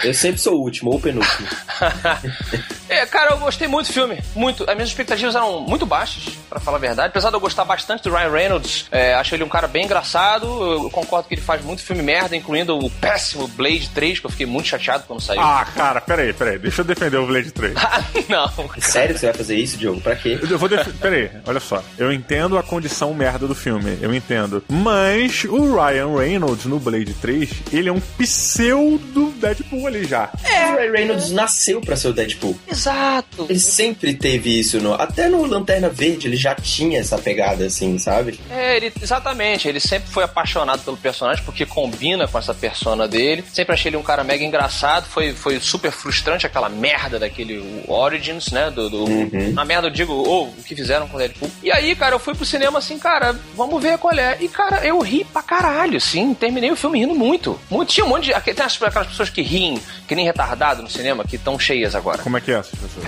Eu 0.04 0.14
sempre 0.14 0.40
sou 0.40 0.54
o 0.54 0.60
último, 0.62 0.90
ou 0.90 0.96
o 0.96 1.00
penúltimo. 1.00 1.48
É, 2.90 3.04
cara, 3.04 3.32
eu 3.32 3.38
gostei 3.38 3.68
muito 3.68 3.88
do 3.88 3.92
filme. 3.92 4.18
Muito. 4.34 4.62
As 4.68 4.74
minhas 4.74 4.88
expectativas 4.88 5.34
eram 5.34 5.60
muito 5.60 5.84
baixas, 5.84 6.24
pra 6.48 6.58
falar 6.58 6.78
a 6.78 6.80
verdade. 6.80 7.08
Apesar 7.08 7.28
de 7.28 7.36
eu 7.36 7.40
gostar 7.40 7.62
bastante 7.62 8.02
do 8.04 8.10
Ryan 8.10 8.30
Reynolds, 8.30 8.86
é, 8.90 9.12
acho 9.14 9.34
ele 9.34 9.44
um 9.44 9.48
cara 9.48 9.68
bem 9.68 9.84
engraçado. 9.84 10.46
Eu 10.46 10.90
concordo 10.90 11.28
que 11.28 11.34
ele 11.34 11.42
faz 11.42 11.62
muito 11.62 11.82
filme 11.82 12.02
merda, 12.02 12.34
incluindo 12.34 12.78
o 12.78 12.88
péssimo 12.90 13.46
Blade 13.46 13.90
3, 13.90 14.20
que 14.20 14.24
eu 14.26 14.30
fiquei 14.30 14.46
muito 14.46 14.68
chateado 14.68 15.04
quando 15.06 15.20
saiu. 15.20 15.38
Ah, 15.42 15.66
cara, 15.76 16.00
peraí, 16.00 16.32
peraí. 16.32 16.58
Deixa 16.58 16.80
eu 16.80 16.84
defender 16.86 17.18
o 17.18 17.26
Blade 17.26 17.50
3. 17.52 17.74
Ah, 17.78 18.02
não. 18.28 18.50
Sério 18.80 19.14
que 19.14 19.20
você 19.20 19.26
vai 19.26 19.34
fazer 19.34 19.56
isso, 19.56 19.76
Diogo? 19.76 20.00
Pra 20.00 20.16
quê? 20.16 20.38
Eu 20.50 20.58
vou 20.58 20.68
defender. 20.68 20.96
Peraí, 20.98 21.30
olha 21.46 21.60
só. 21.60 21.82
Eu 21.96 22.12
entendo 22.12 22.58
a 22.58 22.62
condição 22.62 23.12
merda 23.14 23.46
do 23.46 23.54
filme. 23.54 23.98
Eu 24.00 24.14
entendo. 24.14 24.62
Mas 24.68 25.44
o 25.44 25.74
Ryan 25.76 26.16
Reynolds 26.16 26.64
no 26.66 26.78
Blade 26.78 27.14
3, 27.14 27.50
ele 27.72 27.88
é 27.88 27.92
um 27.92 28.00
pseudo 28.00 29.32
Deadpool 29.40 29.86
ali 29.86 30.04
já. 30.04 30.30
O 30.58 30.76
Ryan 30.76 30.92
Reynolds 30.92 31.30
nasceu 31.30 31.80
pra 31.80 31.96
ser 31.96 32.08
o 32.08 32.12
Deadpool. 32.12 32.58
Exato. 32.70 33.46
Ele 33.48 33.58
sempre 33.58 34.14
teve 34.14 34.58
isso. 34.58 34.80
No, 34.80 34.94
até 34.94 35.28
no 35.28 35.44
Lanterna 35.44 35.88
Verde 35.88 36.26
ele 36.28 36.36
já 36.36 36.54
tinha 36.54 36.98
essa 37.00 37.18
pegada 37.18 37.66
assim, 37.66 37.98
sabe? 37.98 38.38
É, 38.50 38.76
ele, 38.76 38.92
exatamente. 39.00 39.68
Ele 39.68 39.80
sempre 39.80 40.08
foi 40.10 40.24
apaixonado 40.24 40.82
pelo 40.82 40.96
personagem 40.96 41.42
porque 41.44 41.64
combina 41.66 42.26
com 42.28 42.38
essa 42.38 42.54
persona 42.54 43.06
dele. 43.08 43.44
Sempre 43.52 43.74
achei 43.74 43.88
ele 43.90 43.96
um 43.96 44.02
cara 44.02 44.22
mega 44.24 44.44
engraçado. 44.44 45.06
Foi, 45.06 45.32
foi 45.32 45.58
super 45.60 45.90
frustrante 45.90 46.46
aquela 46.46 46.68
merda 46.68 47.18
daquele 47.18 47.84
Origins, 47.88 48.50
né? 48.50 48.70
Do, 48.70 48.88
do- 48.90 49.06
Na 49.52 49.64
merda 49.64 49.88
eu 49.88 49.92
digo, 49.92 50.12
ou 50.12 50.48
o 50.48 50.62
que 50.62 50.74
fizeram 50.74 51.08
com 51.08 51.16
o 51.16 51.18
Deadpool. 51.18 51.50
E 51.62 51.70
aí, 51.70 51.94
cara, 51.94 52.14
eu 52.14 52.18
fui 52.18 52.34
pro 52.34 52.44
cinema 52.44 52.78
assim, 52.78 52.98
cara, 52.98 53.38
vamos 53.54 53.82
ver 53.82 53.98
qual 53.98 54.14
é. 54.14 54.36
E, 54.40 54.48
cara, 54.48 54.84
eu 54.86 54.98
ri 55.00 55.24
pra 55.24 55.42
caralho, 55.42 56.00
sim. 56.00 56.34
Terminei 56.34 56.70
o 56.70 56.76
filme 56.76 56.98
rindo 57.00 57.14
muito. 57.14 57.58
Muito. 57.70 57.92
Tinha 57.92 58.04
um 58.06 58.08
monte 58.10 58.24
de. 58.32 58.54
Tem 58.54 58.64
as- 58.64 58.80
aquelas 58.82 59.08
pessoas 59.08 59.30
que 59.30 59.42
riem, 59.42 59.78
que 60.06 60.14
nem 60.14 60.28
retardado 60.48 60.82
no 60.82 60.88
cinema, 60.88 61.24
que 61.24 61.36
estão 61.36 61.58
cheias 61.58 61.94
agora. 61.94 62.18
Como 62.22 62.36
é 62.36 62.40
que 62.40 62.50
é 62.50 62.54
essas 62.54 62.78
pessoas? 62.78 63.06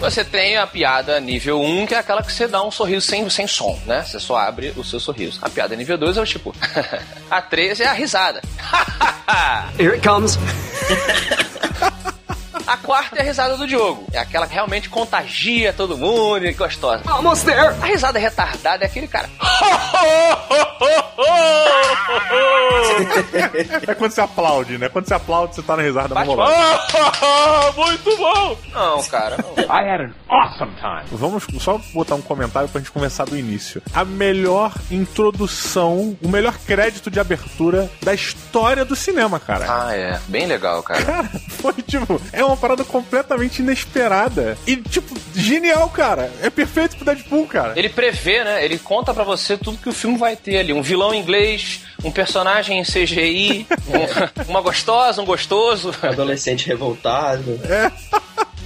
Você 0.00 0.24
tem 0.24 0.56
a 0.56 0.66
piada 0.66 1.18
nível 1.18 1.60
1, 1.60 1.86
que 1.86 1.94
é 1.94 1.98
aquela 1.98 2.22
que 2.22 2.32
você 2.32 2.46
dá 2.46 2.62
um 2.62 2.70
sorriso 2.70 3.04
sem, 3.04 3.28
sem 3.28 3.48
som, 3.48 3.76
né? 3.84 4.04
Você 4.06 4.20
só 4.20 4.36
abre 4.36 4.72
o 4.76 4.84
seu 4.84 5.00
sorriso. 5.00 5.40
A 5.42 5.50
piada 5.50 5.74
nível 5.74 5.98
2 5.98 6.16
é 6.16 6.20
o 6.20 6.26
tipo. 6.26 6.54
a 7.28 7.42
3 7.42 7.80
é 7.80 7.86
a 7.86 7.92
risada. 7.92 8.40
Here 9.78 9.94
it 9.94 10.06
comes. 10.06 10.38
a 12.66 12.76
quarta 12.76 13.16
é 13.16 13.20
a 13.20 13.24
risada 13.24 13.56
do 13.56 13.66
Diogo. 13.66 14.06
É 14.12 14.18
aquela 14.18 14.46
que 14.46 14.54
realmente 14.54 14.88
contagia 14.88 15.72
todo 15.72 15.96
mundo 15.96 16.44
e 16.44 16.48
é 16.48 16.52
gostosa. 16.52 17.02
Almost 17.06 17.44
there. 17.44 17.74
A 17.80 17.86
risada 17.86 18.18
retardada 18.18 18.84
é 18.84 18.86
aquele 18.86 19.06
cara. 19.06 19.28
É 23.86 23.94
quando 23.94 24.10
você 24.10 24.20
aplaude, 24.20 24.78
né? 24.78 24.88
Quando 24.88 25.06
você 25.06 25.14
aplaude, 25.14 25.54
você 25.54 25.62
tá 25.62 25.76
na 25.76 25.82
risada 25.82 26.14
Bate 26.14 26.34
lá. 26.34 26.46
Muito 27.76 28.16
bom! 28.16 28.56
Não, 28.72 29.02
cara. 29.04 29.36
não. 29.38 29.64
I 29.76 29.88
had 29.88 30.00
an 30.00 30.12
awesome 30.28 30.74
time. 30.76 31.04
Vamos 31.12 31.46
só 31.60 31.80
botar 31.92 32.14
um 32.14 32.22
comentário 32.22 32.68
pra 32.68 32.80
gente 32.80 32.90
começar 32.90 33.24
do 33.24 33.36
início. 33.36 33.82
A 33.92 34.04
melhor 34.04 34.72
introdução, 34.90 36.16
o 36.22 36.28
melhor 36.28 36.54
crédito 36.66 37.10
de 37.10 37.20
abertura 37.20 37.90
da 38.02 38.14
história 38.14 38.84
do 38.84 38.96
cinema, 38.96 39.38
cara. 39.38 39.66
Ah, 39.68 39.94
é. 39.94 40.18
Bem 40.28 40.46
legal, 40.46 40.82
cara. 40.82 41.04
Cara, 41.04 41.30
foi 41.60 41.74
tipo, 41.74 42.20
é 42.32 42.44
uma 42.44 42.55
parada 42.56 42.84
completamente 42.84 43.60
inesperada. 43.60 44.56
E, 44.66 44.76
tipo, 44.76 45.14
genial, 45.34 45.88
cara. 45.90 46.30
É 46.42 46.50
perfeito 46.50 46.96
pro 46.96 47.04
Deadpool, 47.04 47.46
cara. 47.46 47.72
Ele 47.76 47.88
prevê, 47.88 48.42
né? 48.44 48.64
Ele 48.64 48.78
conta 48.78 49.12
pra 49.14 49.24
você 49.24 49.56
tudo 49.56 49.78
que 49.78 49.88
o 49.88 49.92
filme 49.92 50.18
vai 50.18 50.34
ter 50.36 50.58
ali. 50.58 50.72
Um 50.72 50.82
vilão 50.82 51.14
inglês, 51.14 51.80
um 52.04 52.10
personagem 52.10 52.78
em 52.78 52.82
CGI, 52.84 53.66
um- 53.88 54.42
uma 54.50 54.60
gostosa, 54.60 55.20
um 55.22 55.26
gostoso. 55.26 55.94
Adolescente 56.02 56.66
revoltado. 56.66 57.58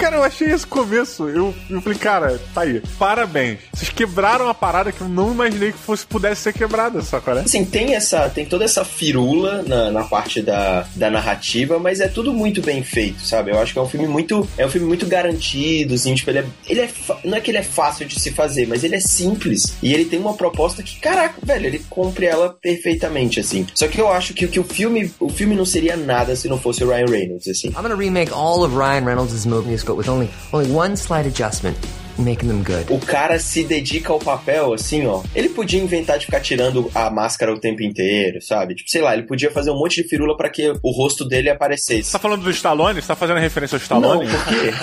Cara, 0.00 0.16
eu 0.16 0.22
achei 0.24 0.50
esse 0.50 0.66
começo. 0.66 1.28
Eu, 1.28 1.54
eu 1.68 1.82
falei, 1.82 1.98
cara, 1.98 2.40
tá 2.54 2.62
aí. 2.62 2.82
Parabéns. 2.98 3.58
Vocês 3.74 3.90
quebraram 3.90 4.48
a 4.48 4.54
parada 4.54 4.90
que 4.90 5.02
eu 5.02 5.08
não 5.08 5.30
imaginei 5.30 5.72
que 5.72 5.78
fosse 5.78 6.06
pudesse 6.06 6.40
ser 6.40 6.54
quebrada, 6.54 7.02
sacou, 7.02 7.34
né? 7.34 7.42
Assim, 7.42 7.66
tem 7.66 7.94
essa, 7.94 8.30
tem 8.30 8.46
toda 8.46 8.64
essa 8.64 8.82
firula 8.82 9.62
na, 9.62 9.90
na 9.90 10.04
parte 10.04 10.40
da, 10.40 10.86
da 10.96 11.10
narrativa, 11.10 11.78
mas 11.78 12.00
é 12.00 12.08
tudo 12.08 12.32
muito 12.32 12.62
bem 12.62 12.82
feito, 12.82 13.20
sabe? 13.20 13.50
Eu 13.50 13.60
acho 13.60 13.74
que 13.74 13.78
é 13.78 13.82
um 13.82 13.88
filme 13.88 14.08
muito, 14.08 14.48
é 14.56 14.64
um 14.64 14.70
filme 14.70 14.86
muito 14.86 15.04
garantido, 15.06 15.92
assim, 15.92 16.14
tipo, 16.14 16.30
ele 16.30 16.38
é, 16.38 16.44
ele 16.66 16.80
é, 16.80 16.90
não 17.22 17.36
é 17.36 17.40
que 17.42 17.50
ele 17.50 17.58
é 17.58 17.62
fácil 17.62 18.06
de 18.06 18.18
se 18.18 18.30
fazer, 18.30 18.66
mas 18.66 18.82
ele 18.82 18.96
é 18.96 19.00
simples 19.00 19.74
e 19.82 19.92
ele 19.92 20.06
tem 20.06 20.18
uma 20.18 20.32
proposta 20.32 20.82
que, 20.82 20.98
caraca, 20.98 21.34
velho, 21.42 21.66
ele 21.66 21.84
cumpre 21.90 22.24
ela 22.24 22.56
perfeitamente, 22.58 23.38
assim. 23.38 23.66
Só 23.74 23.86
que 23.86 24.00
eu 24.00 24.10
acho 24.10 24.32
que, 24.32 24.48
que 24.48 24.58
o 24.58 24.64
filme, 24.64 25.12
o 25.20 25.28
filme 25.28 25.54
não 25.54 25.66
seria 25.66 25.94
nada 25.94 26.34
se 26.34 26.48
não 26.48 26.58
fosse 26.58 26.82
o 26.82 26.88
Ryan 26.88 27.06
Reynolds, 27.06 27.48
assim. 27.48 27.68
I'm 27.68 27.82
gonna 27.82 27.94
remake 27.94 28.32
all 28.32 28.64
of 28.64 28.74
Ryan 28.74 29.04
Reynolds' 29.04 29.44
movies, 29.44 29.82
but 29.90 29.96
with 29.96 30.08
only 30.08 30.30
only 30.52 30.70
one 30.70 30.96
slight 30.96 31.26
adjustment, 31.26 31.76
making 32.18 32.48
them 32.48 32.62
good. 32.62 32.86
O 32.92 32.98
cara 32.98 33.38
se 33.38 33.64
dedica 33.64 34.12
ao 34.12 34.18
papel, 34.18 34.72
assim, 34.72 35.06
ó. 35.06 35.22
Ele 35.34 35.48
podia 35.48 35.80
inventar 35.80 36.18
de 36.18 36.26
ficar 36.26 36.40
tirando 36.40 36.90
a 36.94 37.10
máscara 37.10 37.52
o 37.52 37.58
tempo 37.58 37.82
inteiro, 37.82 38.40
sabe? 38.42 38.74
Tipo, 38.74 38.90
sei 38.90 39.02
lá, 39.02 39.14
ele 39.14 39.24
podia 39.24 39.50
fazer 39.50 39.70
um 39.70 39.78
monte 39.78 40.02
de 40.02 40.08
firula 40.08 40.36
pra 40.36 40.48
que 40.50 40.70
o 40.82 40.90
rosto 40.90 41.24
dele 41.24 41.50
aparecesse. 41.50 42.04
Você 42.04 42.12
tá 42.12 42.18
falando 42.18 42.42
do 42.42 42.50
Stallone? 42.50 43.00
Você 43.00 43.08
tá 43.08 43.16
fazendo 43.16 43.38
referência 43.38 43.76
ao 43.76 43.80
Stallone? 43.80 44.26
Não, 44.26 44.30
por 44.32 44.44
quê? 44.46 44.74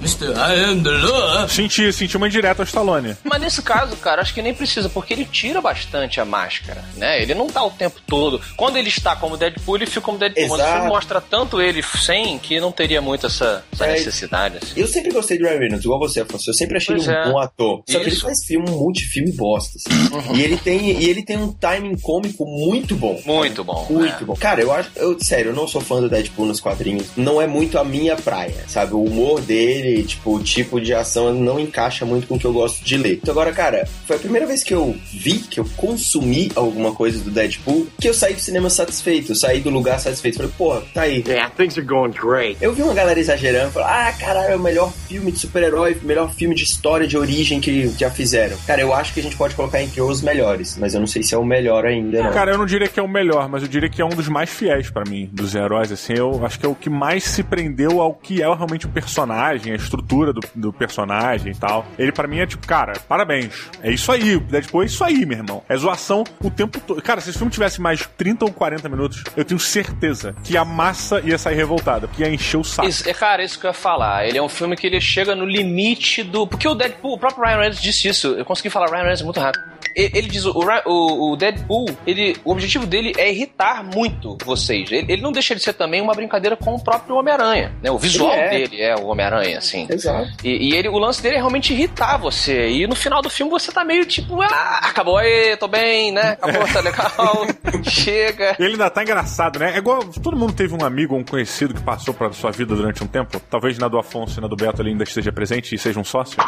Mr. 0.00 0.26
I 0.34 0.64
am 0.70 0.82
the 0.82 0.90
law. 0.90 1.48
Senti, 1.48 1.92
senti 1.92 2.16
uma 2.16 2.26
indireta 2.28 2.62
ao 2.62 2.66
Stallone. 2.66 3.16
Mas 3.24 3.40
nesse 3.40 3.62
caso, 3.62 3.96
cara, 3.96 4.22
acho 4.22 4.34
que 4.34 4.42
nem 4.42 4.54
precisa, 4.54 4.88
porque 4.88 5.12
ele 5.12 5.24
tira 5.24 5.60
bastante 5.60 6.20
a 6.20 6.24
máscara, 6.24 6.84
né? 6.96 7.20
Ele 7.22 7.34
não 7.34 7.46
tá 7.48 7.62
o 7.64 7.70
tempo 7.70 8.00
todo. 8.06 8.40
Quando 8.56 8.76
ele 8.76 8.88
está 8.88 9.16
como 9.16 9.36
Deadpool, 9.36 9.76
ele 9.76 9.86
fica 9.86 10.00
como 10.00 10.18
Deadpool. 10.18 10.42
Mas 10.48 10.52
o 10.52 10.54
Exato. 10.62 10.72
filme 10.74 10.88
mostra 10.88 11.20
tanto 11.20 11.60
ele 11.60 11.82
sem 11.82 12.38
que 12.38 12.60
não 12.60 12.72
teria 12.72 13.00
muito 13.00 13.26
essa, 13.26 13.64
essa 13.72 13.86
É, 13.86 13.92
necessidade. 13.92 14.58
assim. 14.62 14.72
Eu 14.80 14.86
sempre 14.86 15.12
gostei 15.12 15.38
do 15.38 15.44
Ryan 15.44 15.58
Reynolds, 15.58 15.84
igual 15.84 15.98
você, 15.98 16.24
Afonso. 16.26 16.50
Eu 16.50 16.54
sempre 16.54 16.76
achei 16.76 16.96
Pois 16.96 17.08
ele 17.08 17.16
um 17.16 17.20
é. 17.20 17.30
bom 17.32 17.38
ator. 17.38 17.82
Só 17.88 17.98
que 17.98 18.04
ele 18.06 18.14
Isso. 18.14 18.22
faz 18.22 18.44
filme, 18.44 18.68
um 18.70 18.78
monte 18.78 19.04
de 19.04 19.10
filme 19.10 19.32
bosta. 19.32 19.78
assim. 19.78 20.36
E, 20.36 20.42
ele 20.42 20.56
tem, 20.56 21.00
e 21.00 21.08
ele 21.08 21.22
tem 21.24 21.36
um 21.36 21.52
timing 21.52 21.96
cômico 21.98 22.44
muito 22.44 22.94
bom. 22.96 23.20
Muito 23.24 23.64
bom. 23.64 23.86
Muito 23.90 24.22
é. 24.22 24.26
bom. 24.26 24.34
Cara, 24.34 24.60
eu 24.60 24.72
acho. 24.72 24.90
Eu, 24.96 25.18
sério, 25.20 25.50
eu 25.50 25.54
não 25.54 25.66
sou 25.66 25.80
fã 25.80 26.00
do 26.00 26.08
Deadpool 26.08 26.46
nos 26.46 26.60
quadrinhos. 26.60 27.08
Não 27.16 27.40
é 27.40 27.46
muito 27.46 27.78
a 27.78 27.84
minha 27.84 28.16
praia, 28.16 28.64
sabe? 28.68 28.94
O 28.94 29.02
humor 29.04 29.40
dele, 29.40 30.02
tipo, 30.04 30.36
o 30.36 30.42
tipo 30.42 30.80
de 30.80 30.92
ação 30.94 31.32
não 31.34 31.58
encaixa 31.58 32.04
muito 32.04 32.26
com 32.26 32.34
o 32.36 32.38
que 32.38 32.46
eu 32.46 32.52
gosto 32.52 32.84
de 32.84 32.96
ler. 32.96 33.18
Então, 33.22 33.32
agora, 33.32 33.52
cara, 33.52 33.88
foi 34.06 34.16
a 34.16 34.18
primeira 34.18 34.46
vez 34.46 34.62
que 34.62 34.74
eu 34.74 34.96
vi, 35.12 35.38
que 35.38 35.60
eu 35.60 35.66
consumi 35.76 36.50
alguma 36.54 36.92
coisa 36.94 37.18
do 37.22 37.30
Deadpool, 37.30 37.86
que 38.00 38.08
eu 38.08 38.14
saí 38.14 38.34
do 38.34 38.40
cinema 38.40 38.70
satisfeito. 38.70 39.32
Eu 39.32 39.36
saí 39.36 39.60
do 39.60 39.70
lugar 39.70 39.98
satisfeito. 40.00 40.36
Falei, 40.36 40.52
porra, 40.56 40.82
tá 40.92 41.02
aí. 41.02 41.22
Yeah, 41.26 41.50
things 41.50 41.76
are 41.78 41.86
going 41.86 42.10
great. 42.12 42.56
Eu 42.60 42.72
vi 42.72 42.82
uma 42.82 42.94
galera 42.94 43.18
exagerando, 43.18 43.72
falando, 43.72 43.90
ah, 43.90 44.12
caralho, 44.18 44.52
é 44.52 44.56
o 44.56 44.60
melhor 44.60 44.92
filme 45.08 45.32
de 45.32 45.38
super-herói, 45.38 45.94
melhor 46.16 46.32
filme 46.32 46.54
de 46.54 46.64
história 46.64 47.06
de 47.06 47.16
origem 47.18 47.60
que 47.60 47.88
já 47.98 48.10
fizeram. 48.10 48.56
Cara, 48.66 48.80
eu 48.80 48.94
acho 48.94 49.12
que 49.12 49.20
a 49.20 49.22
gente 49.22 49.36
pode 49.36 49.54
colocar 49.54 49.82
entre 49.82 50.00
os 50.00 50.22
melhores, 50.22 50.76
mas 50.78 50.94
eu 50.94 51.00
não 51.00 51.06
sei 51.06 51.22
se 51.22 51.34
é 51.34 51.38
o 51.38 51.44
melhor 51.44 51.84
ainda, 51.84 52.22
não. 52.22 52.32
Cara, 52.32 52.52
eu 52.52 52.58
não 52.58 52.64
diria 52.64 52.88
que 52.88 52.98
é 52.98 53.02
o 53.02 53.08
melhor, 53.08 53.48
mas 53.48 53.62
eu 53.62 53.68
diria 53.68 53.88
que 53.88 54.00
é 54.00 54.04
um 54.04 54.08
dos 54.10 54.28
mais 54.28 54.48
fiéis 54.48 54.88
pra 54.90 55.04
mim, 55.06 55.28
dos 55.32 55.54
heróis, 55.54 55.92
assim. 55.92 56.14
Eu 56.16 56.44
acho 56.46 56.58
que 56.58 56.64
é 56.64 56.68
o 56.68 56.74
que 56.74 56.88
mais 56.88 57.24
se 57.24 57.42
prendeu 57.42 58.00
ao 58.00 58.14
que 58.14 58.42
é 58.42 58.46
realmente 58.46 58.86
o 58.86 58.88
personagem, 58.88 59.72
a 59.72 59.76
estrutura 59.76 60.32
do, 60.32 60.40
do 60.54 60.72
personagem 60.72 61.52
e 61.52 61.54
tal. 61.54 61.84
Ele 61.98 62.10
pra 62.12 62.26
mim 62.26 62.38
é 62.38 62.46
tipo, 62.46 62.66
cara, 62.66 62.94
parabéns. 63.06 63.68
É 63.82 63.90
isso 63.92 64.10
aí, 64.10 64.38
Deadpool 64.40 64.82
é 64.82 64.86
isso 64.86 65.04
aí, 65.04 65.26
meu 65.26 65.38
irmão. 65.38 65.62
É 65.68 65.76
zoação 65.76 66.24
o 66.42 66.50
tempo 66.50 66.80
todo. 66.80 67.02
Cara, 67.02 67.20
se 67.20 67.28
esse 67.30 67.38
filme 67.38 67.52
tivesse 67.52 67.80
mais 67.80 68.08
30 68.16 68.44
ou 68.46 68.52
40 68.52 68.88
minutos, 68.88 69.22
eu 69.36 69.44
tenho 69.44 69.60
certeza 69.60 70.34
que 70.42 70.56
a 70.56 70.64
massa 70.64 71.20
ia 71.20 71.36
sair 71.36 71.56
revoltada, 71.56 72.08
porque 72.08 72.22
ia 72.22 72.30
encher 72.30 72.56
o 72.56 72.64
saco. 72.64 72.88
Isso- 72.88 73.08
é, 73.08 73.12
cara, 73.12 73.44
isso 73.44 73.58
que 73.60 73.66
eu 73.66 73.70
ia 73.70 73.74
falar. 73.74 74.26
Ele 74.26 74.38
é 74.38 74.42
um 74.42 74.48
filme 74.48 74.76
que 74.76 74.86
ele 74.86 75.00
chega 75.00 75.34
no 75.34 75.44
limite 75.44 76.05
do. 76.24 76.46
Porque 76.46 76.66
o 76.68 76.74
Deadpool, 76.74 77.14
o 77.14 77.18
próprio 77.18 77.42
Ryan 77.44 77.56
Reynolds 77.56 77.80
disse 77.82 78.08
isso. 78.08 78.28
Eu 78.28 78.44
consegui 78.44 78.70
falar 78.70 78.86
Ryan 78.86 78.98
Reynolds 78.98 79.22
muito 79.22 79.40
rápido. 79.40 79.64
Ele 79.94 80.28
diz: 80.28 80.44
o, 80.44 80.52
o- 80.86 81.32
o 81.32 81.36
Deadpool, 81.36 81.86
ele, 82.06 82.36
o 82.44 82.52
objetivo 82.52 82.86
dele 82.86 83.14
é 83.16 83.30
irritar 83.30 83.82
muito 83.82 84.36
vocês. 84.44 84.92
Ele, 84.92 85.10
ele 85.10 85.22
não 85.22 85.32
deixa 85.32 85.54
de 85.54 85.62
ser 85.62 85.72
também 85.72 86.02
uma 86.02 86.12
brincadeira 86.12 86.54
com 86.54 86.74
o 86.74 86.82
próprio 86.82 87.16
Homem-Aranha. 87.16 87.72
Né? 87.82 87.90
O 87.90 87.96
visual 87.98 88.30
é. 88.34 88.50
dele 88.50 88.82
é 88.82 88.94
o 88.94 89.06
Homem-Aranha, 89.06 89.56
assim. 89.56 89.86
Exato. 89.88 90.28
E, 90.44 90.70
e 90.70 90.76
ele, 90.76 90.88
o 90.90 90.98
lance 90.98 91.22
dele 91.22 91.36
é 91.36 91.38
realmente 91.38 91.72
irritar 91.72 92.18
você. 92.18 92.68
E 92.68 92.86
no 92.86 92.94
final 92.94 93.22
do 93.22 93.30
filme 93.30 93.50
você 93.50 93.72
tá 93.72 93.84
meio 93.84 94.04
tipo, 94.04 94.42
ah, 94.42 94.80
acabou 94.82 95.16
aí, 95.16 95.56
tô 95.56 95.66
bem, 95.66 96.12
né? 96.12 96.36
Acabou, 96.42 96.66
tá 96.70 96.80
legal. 96.80 97.46
Chega. 97.88 98.54
Ele 98.58 98.72
ainda 98.72 98.90
tá 98.90 99.02
engraçado, 99.02 99.58
né? 99.58 99.72
É 99.74 99.78
igual. 99.78 100.04
Todo 100.22 100.36
mundo 100.36 100.52
teve 100.52 100.74
um 100.74 100.84
amigo 100.84 101.14
ou 101.14 101.20
um 101.20 101.24
conhecido 101.24 101.72
que 101.72 101.80
passou 101.80 102.12
pra 102.12 102.30
sua 102.32 102.50
vida 102.50 102.74
durante 102.74 103.02
um 103.02 103.06
tempo. 103.06 103.40
Talvez 103.50 103.78
na 103.78 103.88
do 103.88 103.98
Afonso 103.98 104.38
e 104.38 104.42
na 104.42 104.48
do 104.48 104.56
Beto 104.56 104.82
ele 104.82 104.90
ainda 104.90 105.04
esteja 105.04 105.32
presente 105.32 105.74
e 105.74 105.78
seja 105.78 105.95
um 105.98 106.04
sócio. 106.04 106.38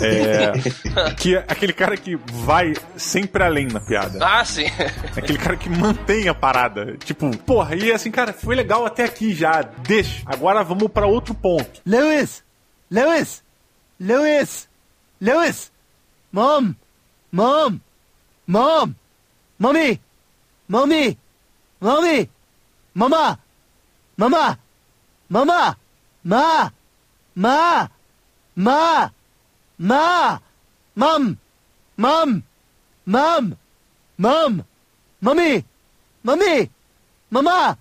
É, 0.00 0.52
que 1.16 1.36
é 1.36 1.38
aquele 1.48 1.72
cara 1.72 1.96
que 1.96 2.16
vai 2.16 2.74
sempre 2.96 3.42
além 3.42 3.66
na 3.66 3.80
piada. 3.80 4.18
Ah, 4.24 4.44
sim. 4.44 4.66
Aquele 5.16 5.38
cara 5.38 5.56
que 5.56 5.68
mantém 5.68 6.28
a 6.28 6.34
parada. 6.34 6.96
Tipo, 6.98 7.36
porra, 7.38 7.74
e 7.74 7.92
assim, 7.92 8.10
cara, 8.10 8.32
foi 8.32 8.54
legal 8.54 8.84
até 8.86 9.04
aqui 9.04 9.34
já. 9.34 9.62
Deixa. 9.62 10.22
Agora 10.26 10.62
vamos 10.62 10.90
pra 10.90 11.06
outro 11.06 11.34
ponto. 11.34 11.80
Lewis! 11.84 12.44
Lewis! 12.90 13.42
Lewis! 14.00 14.68
Lewis! 15.20 15.72
Mom! 16.32 16.74
Mom! 17.32 17.78
Mom! 18.46 18.94
Mommy! 19.58 20.00
Mommy! 20.68 21.18
Mommy! 21.80 22.30
Mama! 22.94 23.38
Mama! 24.16 24.58
Mama! 25.28 25.76
Ma! 26.24 26.72
Ma! 27.34 27.90
Ma! 28.58 29.08
Ma! 29.78 30.38
Mom! 30.96 31.38
Mom! 31.96 32.42
Mom! 33.06 33.56
Mom! 34.18 34.64
Mommy! 35.20 35.64
Mommy! 36.24 36.68
Mama! 37.30 37.78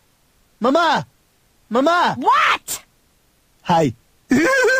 Mama! 0.60 1.08
Mama! 1.72 2.16
What? 2.20 2.84
Hi. 3.64 3.96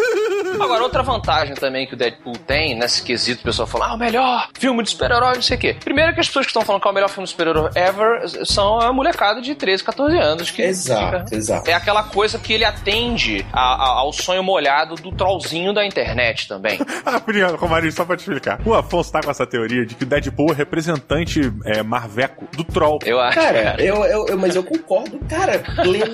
Agora, 0.60 0.84
outra 0.84 1.04
vantagem 1.04 1.56
também 1.56 1.86
que 1.88 1.94
o 1.94 1.98
Deadpool 1.98 2.38
tem 2.46 2.76
nesse 2.78 3.02
quesito, 3.04 3.42
o 3.42 3.44
pessoal 3.44 3.68
fala, 3.68 3.88
ah, 3.88 3.94
o 3.94 3.98
melhor 3.98 4.50
filme 4.58 4.84
de 4.84 4.90
super-herói, 4.90 5.36
não 5.36 5.42
sei 5.42 5.58
o 5.58 5.60
quê. 5.60 5.76
Primeiro 5.84 6.14
que 6.14 6.20
as 6.20 6.28
pessoas 6.28 6.46
que 6.46 6.50
estão 6.52 6.64
falando 6.64 6.82
que 6.82 6.88
é 6.88 6.92
o 6.92 6.94
melhor 6.94 7.10
filme 7.10 7.26
de 7.26 7.32
super-herói 7.32 7.70
ever 7.76 8.46
são 8.46 8.80
a 8.80 8.92
molecada 8.92 9.42
de 9.42 9.56
13, 9.56 9.84
14 9.84 10.18
anos. 10.18 10.52
Que 10.52 10.62
Exato, 10.64 11.26
fica- 11.26 11.36
exato. 11.36 11.70
É 11.70 11.74
aquela 11.74 12.04
coisa 12.04 12.38
que 12.40 12.54
ele 12.54 12.66
atende 12.66 13.46
a- 13.54 13.60
a- 13.76 14.00
ao 14.00 14.12
sonho 14.14 14.44
molhado 14.44 14.96
do 14.96 15.12
trollzinho 15.12 15.74
da 15.74 15.86
internet 15.86 16.48
também. 16.48 16.80
Ah, 17.06 17.20
Priano, 17.22 17.56
Romarinho, 17.58 17.92
só 17.92 18.04
pra 18.04 18.18
te 18.18 18.22
explicar. 18.22 18.60
O 18.66 18.74
Afonso 18.74 19.12
tá 19.12 19.22
com 19.22 19.32
essa 19.32 19.46
teoria 19.48 19.86
de 19.86 19.96
que 19.96 20.04
o 20.04 20.06
Deadpool 20.06 20.52
é 20.52 20.56
representante 20.56 21.54
é, 21.64 21.82
marveco 21.82 22.46
do 22.56 22.64
troll. 22.66 23.00
Eu 23.06 23.18
acho. 23.20 23.40
Cara, 23.40 23.76
eu, 23.82 24.04
eu, 24.04 24.28
eu- 24.28 24.38
mas 24.38 24.56
eu 24.56 24.64
concordo, 24.64 25.18
cara, 25.30 25.60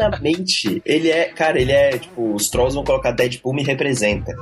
plenamente. 0.04 0.82
Ele 0.86 1.10
é, 1.10 1.26
cara, 1.26 1.60
ele 1.60 1.72
é, 1.72 1.98
tipo, 1.98 2.34
os 2.36 2.50
trolls 2.50 2.76
vão 2.76 2.84
colocar 2.84 3.12
Deadpool 3.12 3.54
me 3.54 3.64
representa. 3.64 4.33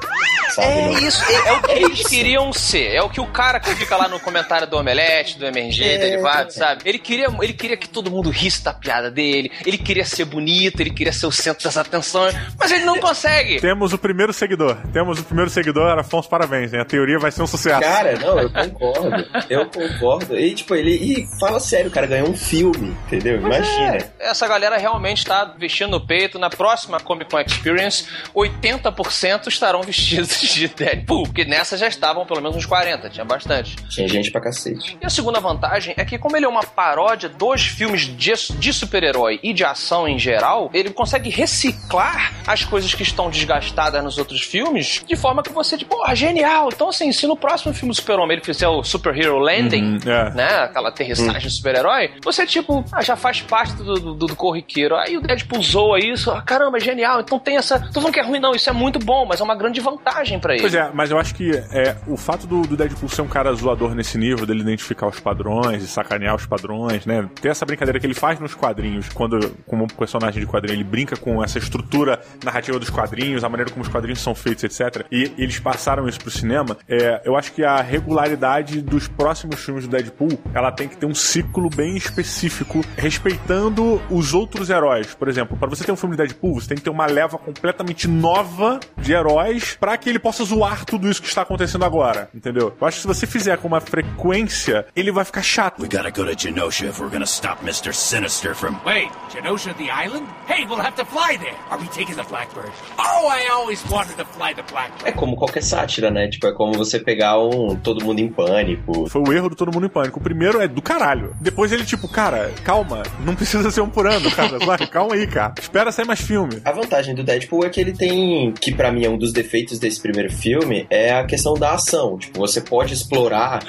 Sabe? 0.55 0.67
É 0.67 0.85
Não- 0.91 0.99
isso, 0.99 1.23
é, 1.23 1.47
é 1.47 1.51
o 1.53 1.61
que 1.61 1.71
eles 1.71 2.07
queriam 2.07 2.51
ser. 2.51 2.91
É 2.93 3.01
o 3.01 3.09
que 3.09 3.21
o 3.21 3.27
cara 3.27 3.59
que 3.59 3.73
fica 3.75 3.95
lá 3.95 4.07
no 4.09 4.19
comentário 4.19 4.67
do 4.67 4.75
Omelete, 4.77 5.37
do 5.39 5.45
MRG, 5.45 5.83
É. 5.83 5.97
derivado, 5.97 6.51
sabe? 6.51 6.81
Ele 6.85 6.99
queria, 6.99 7.27
ele 7.41 7.53
queria 7.53 7.77
que 7.77 7.87
todo 7.87 8.11
mundo 8.11 8.29
risse 8.29 8.61
da 8.63 8.73
piada 8.73 9.09
dele, 9.09 9.49
ele 9.65 9.77
queria 9.77 10.03
ser 10.03 10.25
bonito, 10.25 10.81
ele 10.81 10.89
queria 10.89 11.13
ser 11.13 11.25
o 11.25 11.31
centro 11.31 11.63
das 11.63 11.77
atenções, 11.77 12.35
mas 12.59 12.69
ele 12.71 12.83
não 12.83 12.99
consegue. 12.99 13.61
Temos 13.61 13.93
o 13.93 13.97
primeiro 13.97 14.33
seguidor. 14.33 14.75
Temos 14.91 15.19
o 15.19 15.23
primeiro 15.23 15.49
seguidor, 15.49 15.97
Afonso, 15.97 16.27
parabéns, 16.27 16.73
hein? 16.73 16.81
A 16.81 16.85
teoria 16.85 17.17
vai 17.17 17.31
ser 17.31 17.41
um 17.43 17.47
sucesso. 17.47 17.79
Cara, 17.79 18.17
não, 18.19 18.39
eu 18.39 18.49
concordo. 18.51 19.27
Eu 19.49 19.65
concordo. 19.67 20.37
E, 20.37 20.53
tipo, 20.53 20.75
ele. 20.75 20.91
E 20.91 21.27
fala 21.39 21.59
sério, 21.61 21.89
cara, 21.89 22.07
ganhou 22.07 22.29
um 22.29 22.35
filme, 22.35 22.95
entendeu? 23.07 23.37
Imagina. 23.37 23.95
É, 23.97 24.11
essa 24.19 24.47
galera 24.47 24.77
realmente 24.77 25.23
tá 25.25 25.45
vestindo 25.57 25.91
no 25.91 26.05
peito. 26.05 26.37
Na 26.37 26.49
próxima 26.49 26.99
Comic 26.99 27.31
Con 27.31 27.39
Experience, 27.39 28.05
80% 28.35 29.47
estarão 29.47 29.80
vestidos 29.81 30.39
de 30.41 30.67
Deadpool, 30.67 31.23
porque 31.23 31.45
nessa 31.45 31.77
já 31.77 31.87
estavam 31.87 32.25
pelo 32.25 32.41
menos 32.41 32.57
uns 32.57 32.65
40, 32.65 33.09
tinha 33.09 33.25
bastante. 33.25 33.75
Tinha 33.89 34.07
gente 34.07 34.31
pra 34.31 34.41
cacete. 34.41 34.97
E 35.01 35.05
a 35.05 35.09
segunda 35.09 35.39
vantagem 35.39 35.93
é 35.97 36.03
que, 36.05 36.17
como 36.17 36.35
ele 36.35 36.45
é 36.45 36.49
uma 36.49 36.63
paródia 36.63 37.29
dos 37.29 37.61
filmes 37.63 38.01
de, 38.01 38.33
de 38.57 38.73
super-herói 38.73 39.39
e 39.43 39.53
de 39.53 39.63
ação 39.63 40.07
em 40.07 40.17
geral, 40.19 40.69
ele 40.73 40.89
consegue 40.91 41.29
reciclar 41.29 42.33
as 42.47 42.63
coisas 42.65 42.93
que 42.93 43.03
estão 43.03 43.29
desgastadas 43.29 44.03
nos 44.03 44.17
outros 44.17 44.41
filmes 44.41 45.01
de 45.05 45.15
forma 45.15 45.43
que 45.43 45.51
você, 45.51 45.77
tipo, 45.77 45.95
porra, 45.95 46.15
genial. 46.15 46.69
Então, 46.73 46.89
assim, 46.89 47.11
se 47.11 47.27
no 47.27 47.35
próximo 47.37 47.73
filme 47.73 47.93
do 47.93 47.95
Super-Homem 47.95 48.37
ele 48.37 48.45
fizer 48.45 48.67
o 48.67 48.83
Superhero 48.83 49.37
Landing, 49.37 49.81
Uhum, 49.81 50.11
é. 50.11 50.33
né, 50.33 50.47
aquela 50.63 50.89
aterrissagem 50.89 51.49
super-herói, 51.49 52.11
você, 52.23 52.45
tipo, 52.45 52.83
ah, 52.91 53.01
já 53.01 53.15
faz 53.15 53.41
parte 53.41 53.73
do, 53.75 53.93
do, 53.95 54.13
do 54.27 54.35
corriqueiro. 54.35 54.95
Aí 54.95 55.17
o 55.17 55.21
Deadpool 55.21 55.61
zoa 55.61 55.99
isso, 55.99 56.31
ah, 56.31 56.41
caramba, 56.41 56.77
é 56.77 56.79
genial. 56.79 57.21
Então 57.21 57.39
tem 57.39 57.57
essa. 57.57 57.79
Tô 57.79 57.99
falando 58.01 58.13
que 58.13 58.19
é 58.19 58.23
ruim, 58.23 58.39
não, 58.39 58.53
isso 58.53 58.69
é 58.69 58.73
muito 58.73 58.99
bom, 58.99 59.25
mas 59.25 59.39
é 59.39 59.43
uma 59.43 59.55
grande 59.55 59.70
grande 59.71 59.79
vantagem 59.79 60.39
pra 60.39 60.53
ele. 60.53 60.61
Pois 60.61 60.75
é, 60.75 60.91
mas 60.93 61.09
eu 61.09 61.17
acho 61.17 61.33
que 61.33 61.51
é, 61.71 61.95
o 62.05 62.17
fato 62.17 62.45
do, 62.45 62.61
do 62.63 62.75
Deadpool 62.75 63.09
ser 63.09 63.21
um 63.21 63.27
cara 63.27 63.51
zoador 63.53 63.95
nesse 63.95 64.17
nível, 64.17 64.45
dele 64.45 64.61
identificar 64.61 65.07
os 65.07 65.19
padrões 65.19 65.81
e 65.81 65.87
sacanear 65.87 66.35
os 66.35 66.45
padrões, 66.45 67.05
né? 67.05 67.27
Ter 67.41 67.49
essa 67.49 67.65
brincadeira 67.65 67.99
que 67.99 68.05
ele 68.05 68.13
faz 68.13 68.39
nos 68.39 68.53
quadrinhos, 68.53 69.09
quando, 69.09 69.39
como 69.65 69.87
personagem 69.87 70.41
de 70.41 70.47
quadrinho, 70.47 70.75
ele 70.75 70.83
brinca 70.83 71.15
com 71.15 71.43
essa 71.43 71.57
estrutura 71.57 72.19
narrativa 72.43 72.77
dos 72.77 72.89
quadrinhos, 72.89 73.43
a 73.43 73.49
maneira 73.49 73.71
como 73.71 73.83
os 73.83 73.89
quadrinhos 73.89 74.19
são 74.19 74.35
feitos, 74.35 74.63
etc. 74.63 75.05
E 75.11 75.31
eles 75.37 75.59
passaram 75.59 76.07
isso 76.07 76.19
pro 76.19 76.29
cinema. 76.29 76.77
É, 76.87 77.21
eu 77.23 77.35
acho 77.37 77.53
que 77.53 77.63
a 77.63 77.81
regularidade 77.81 78.81
dos 78.81 79.07
próximos 79.07 79.63
filmes 79.63 79.87
do 79.87 79.91
Deadpool, 79.91 80.39
ela 80.53 80.71
tem 80.71 80.87
que 80.87 80.97
ter 80.97 81.05
um 81.05 81.15
ciclo 81.15 81.69
bem 81.69 81.95
específico, 81.95 82.81
respeitando 82.97 84.01
os 84.09 84.33
outros 84.33 84.69
heróis. 84.69 85.13
Por 85.13 85.27
exemplo, 85.27 85.57
para 85.57 85.69
você 85.69 85.83
ter 85.83 85.91
um 85.91 85.95
filme 85.95 86.15
de 86.15 86.23
Deadpool, 86.23 86.59
você 86.59 86.67
tem 86.67 86.77
que 86.77 86.83
ter 86.83 86.89
uma 86.89 87.05
leva 87.05 87.37
completamente 87.37 88.07
nova 88.07 88.79
de 88.97 89.13
heróis 89.13 89.60
para 89.79 89.97
que 89.97 90.09
ele 90.09 90.19
possa 90.19 90.43
zoar 90.43 90.85
tudo 90.85 91.09
isso 91.09 91.21
que 91.21 91.27
está 91.27 91.41
acontecendo 91.41 91.85
agora, 91.85 92.29
entendeu? 92.33 92.75
Eu 92.79 92.87
acho 92.87 92.97
que 92.97 93.01
se 93.01 93.07
você 93.07 93.27
fizer 93.27 93.57
com 93.57 93.67
uma 93.67 93.81
frequência, 93.81 94.85
ele 94.95 95.11
vai 95.11 95.25
ficar 95.25 95.41
chato. 95.41 95.81
We 95.81 95.87
gotta 95.87 96.09
go 96.09 96.25
to 96.25 96.37
Genosha 96.37 96.85
if 96.87 96.99
we're 96.99 97.11
gonna 97.11 97.25
stop 97.25 97.61
Mr. 97.63 97.93
Sinister 97.93 98.55
from. 98.55 98.75
Wait, 98.85 99.09
Genosha 99.33 99.73
the 99.75 99.89
island? 99.91 100.25
Hey, 100.47 100.65
we'll 100.65 100.81
have 100.81 100.95
to 100.95 101.05
fly 101.05 101.37
there. 101.37 101.55
Are 101.69 101.79
we 101.79 101.87
taking 101.89 102.15
the 102.15 102.23
Blackbird? 102.23 102.71
Oh, 102.97 103.27
I 103.29 103.49
always 103.51 103.83
wanted 103.89 104.17
to 104.17 104.25
fly 104.25 104.53
the 104.53 104.63
Blackbird. 104.63 105.07
É 105.07 105.11
como 105.11 105.35
qualquer 105.35 105.63
sátira, 105.63 106.11
né? 106.11 106.27
Tipo, 106.27 106.47
é 106.47 106.53
como 106.53 106.73
você 106.73 106.99
pegar 106.99 107.39
um 107.39 107.75
Todo 107.75 108.03
Mundo 108.03 108.19
em 108.19 108.29
Pânico. 108.29 109.07
Foi 109.09 109.21
o 109.21 109.33
erro 109.33 109.49
do 109.49 109.55
Todo 109.55 109.71
Mundo 109.71 109.85
em 109.85 109.89
Pânico. 109.89 110.19
O 110.19 110.23
primeiro 110.23 110.61
é 110.61 110.67
do 110.67 110.81
caralho. 110.81 111.35
Depois 111.39 111.71
ele, 111.71 111.85
tipo, 111.85 112.07
cara, 112.07 112.51
calma, 112.63 113.03
não 113.19 113.35
precisa 113.35 113.69
ser 113.71 113.81
um 113.81 113.89
por 113.89 114.07
ano, 114.07 114.29
cara. 114.31 114.59
Vai, 114.59 114.77
calma 114.87 115.15
aí, 115.15 115.27
cara. 115.27 115.53
Espera 115.59 115.91
sair 115.91 116.05
mais 116.05 116.21
filme. 116.21 116.61
A 116.63 116.71
vantagem 116.71 117.15
do 117.15 117.23
Deadpool 117.23 117.65
é 117.65 117.69
que 117.69 117.79
ele 117.79 117.93
tem, 117.93 118.51
que 118.53 118.73
pra 118.73 118.91
mim 118.91 119.05
é 119.05 119.09
um 119.09 119.17
dos 119.17 119.31
defeitos 119.41 119.79
desse 119.79 119.99
primeiro 119.99 120.31
filme, 120.31 120.85
é 120.89 121.11
a 121.13 121.25
questão 121.25 121.53
da 121.53 121.73
ação. 121.73 122.17
Tipo, 122.17 122.39
você 122.39 122.61
pode 122.61 122.93
explorar 122.93 123.63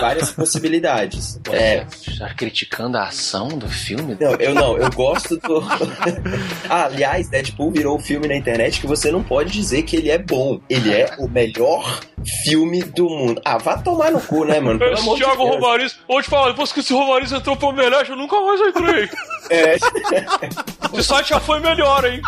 várias 0.00 0.30
possibilidades. 0.32 1.38
É, 1.50 1.86
Já 2.08 2.32
criticando 2.34 2.96
a 2.96 3.04
ação 3.04 3.48
do 3.48 3.68
filme? 3.68 4.16
Não, 4.20 4.32
eu 4.34 4.54
não, 4.54 4.76
eu 4.78 4.90
gosto 4.90 5.36
do. 5.36 5.62
ah, 6.68 6.84
aliás, 6.86 7.28
Deadpool 7.28 7.70
virou 7.70 7.96
um 7.96 8.00
filme 8.00 8.28
na 8.28 8.36
internet 8.36 8.80
que 8.80 8.86
você 8.86 9.10
não 9.10 9.22
pode 9.22 9.50
dizer 9.52 9.82
que 9.82 9.96
ele 9.96 10.10
é 10.10 10.18
bom. 10.18 10.60
Ele 10.68 10.92
é 10.92 11.14
o 11.18 11.28
melhor 11.28 12.00
filme 12.44 12.82
do 12.82 13.08
mundo. 13.08 13.40
Ah, 13.44 13.58
vá 13.58 13.78
tomar 13.78 14.10
no 14.10 14.20
cu, 14.20 14.44
né, 14.44 14.60
mano? 14.60 14.78
Pelo 14.78 14.98
amor 14.98 15.16
de 15.16 15.24
Thiago 15.24 15.44
Deus. 15.44 15.54
Romariz, 15.56 15.96
vou 16.08 16.22
te 16.22 16.28
falar, 16.28 16.48
depois 16.50 16.72
que 16.72 16.80
esse 16.80 16.92
Romariz 16.92 17.32
entrou 17.32 17.56
pro 17.56 17.68
Omelete, 17.68 18.10
eu 18.10 18.16
nunca 18.16 18.40
mais 18.40 18.60
entrei. 18.60 19.08
É. 19.50 19.76
Esse 20.98 21.04
site 21.08 21.30
já 21.30 21.40
foi 21.40 21.60
melhor, 21.60 22.04
hein? 22.04 22.20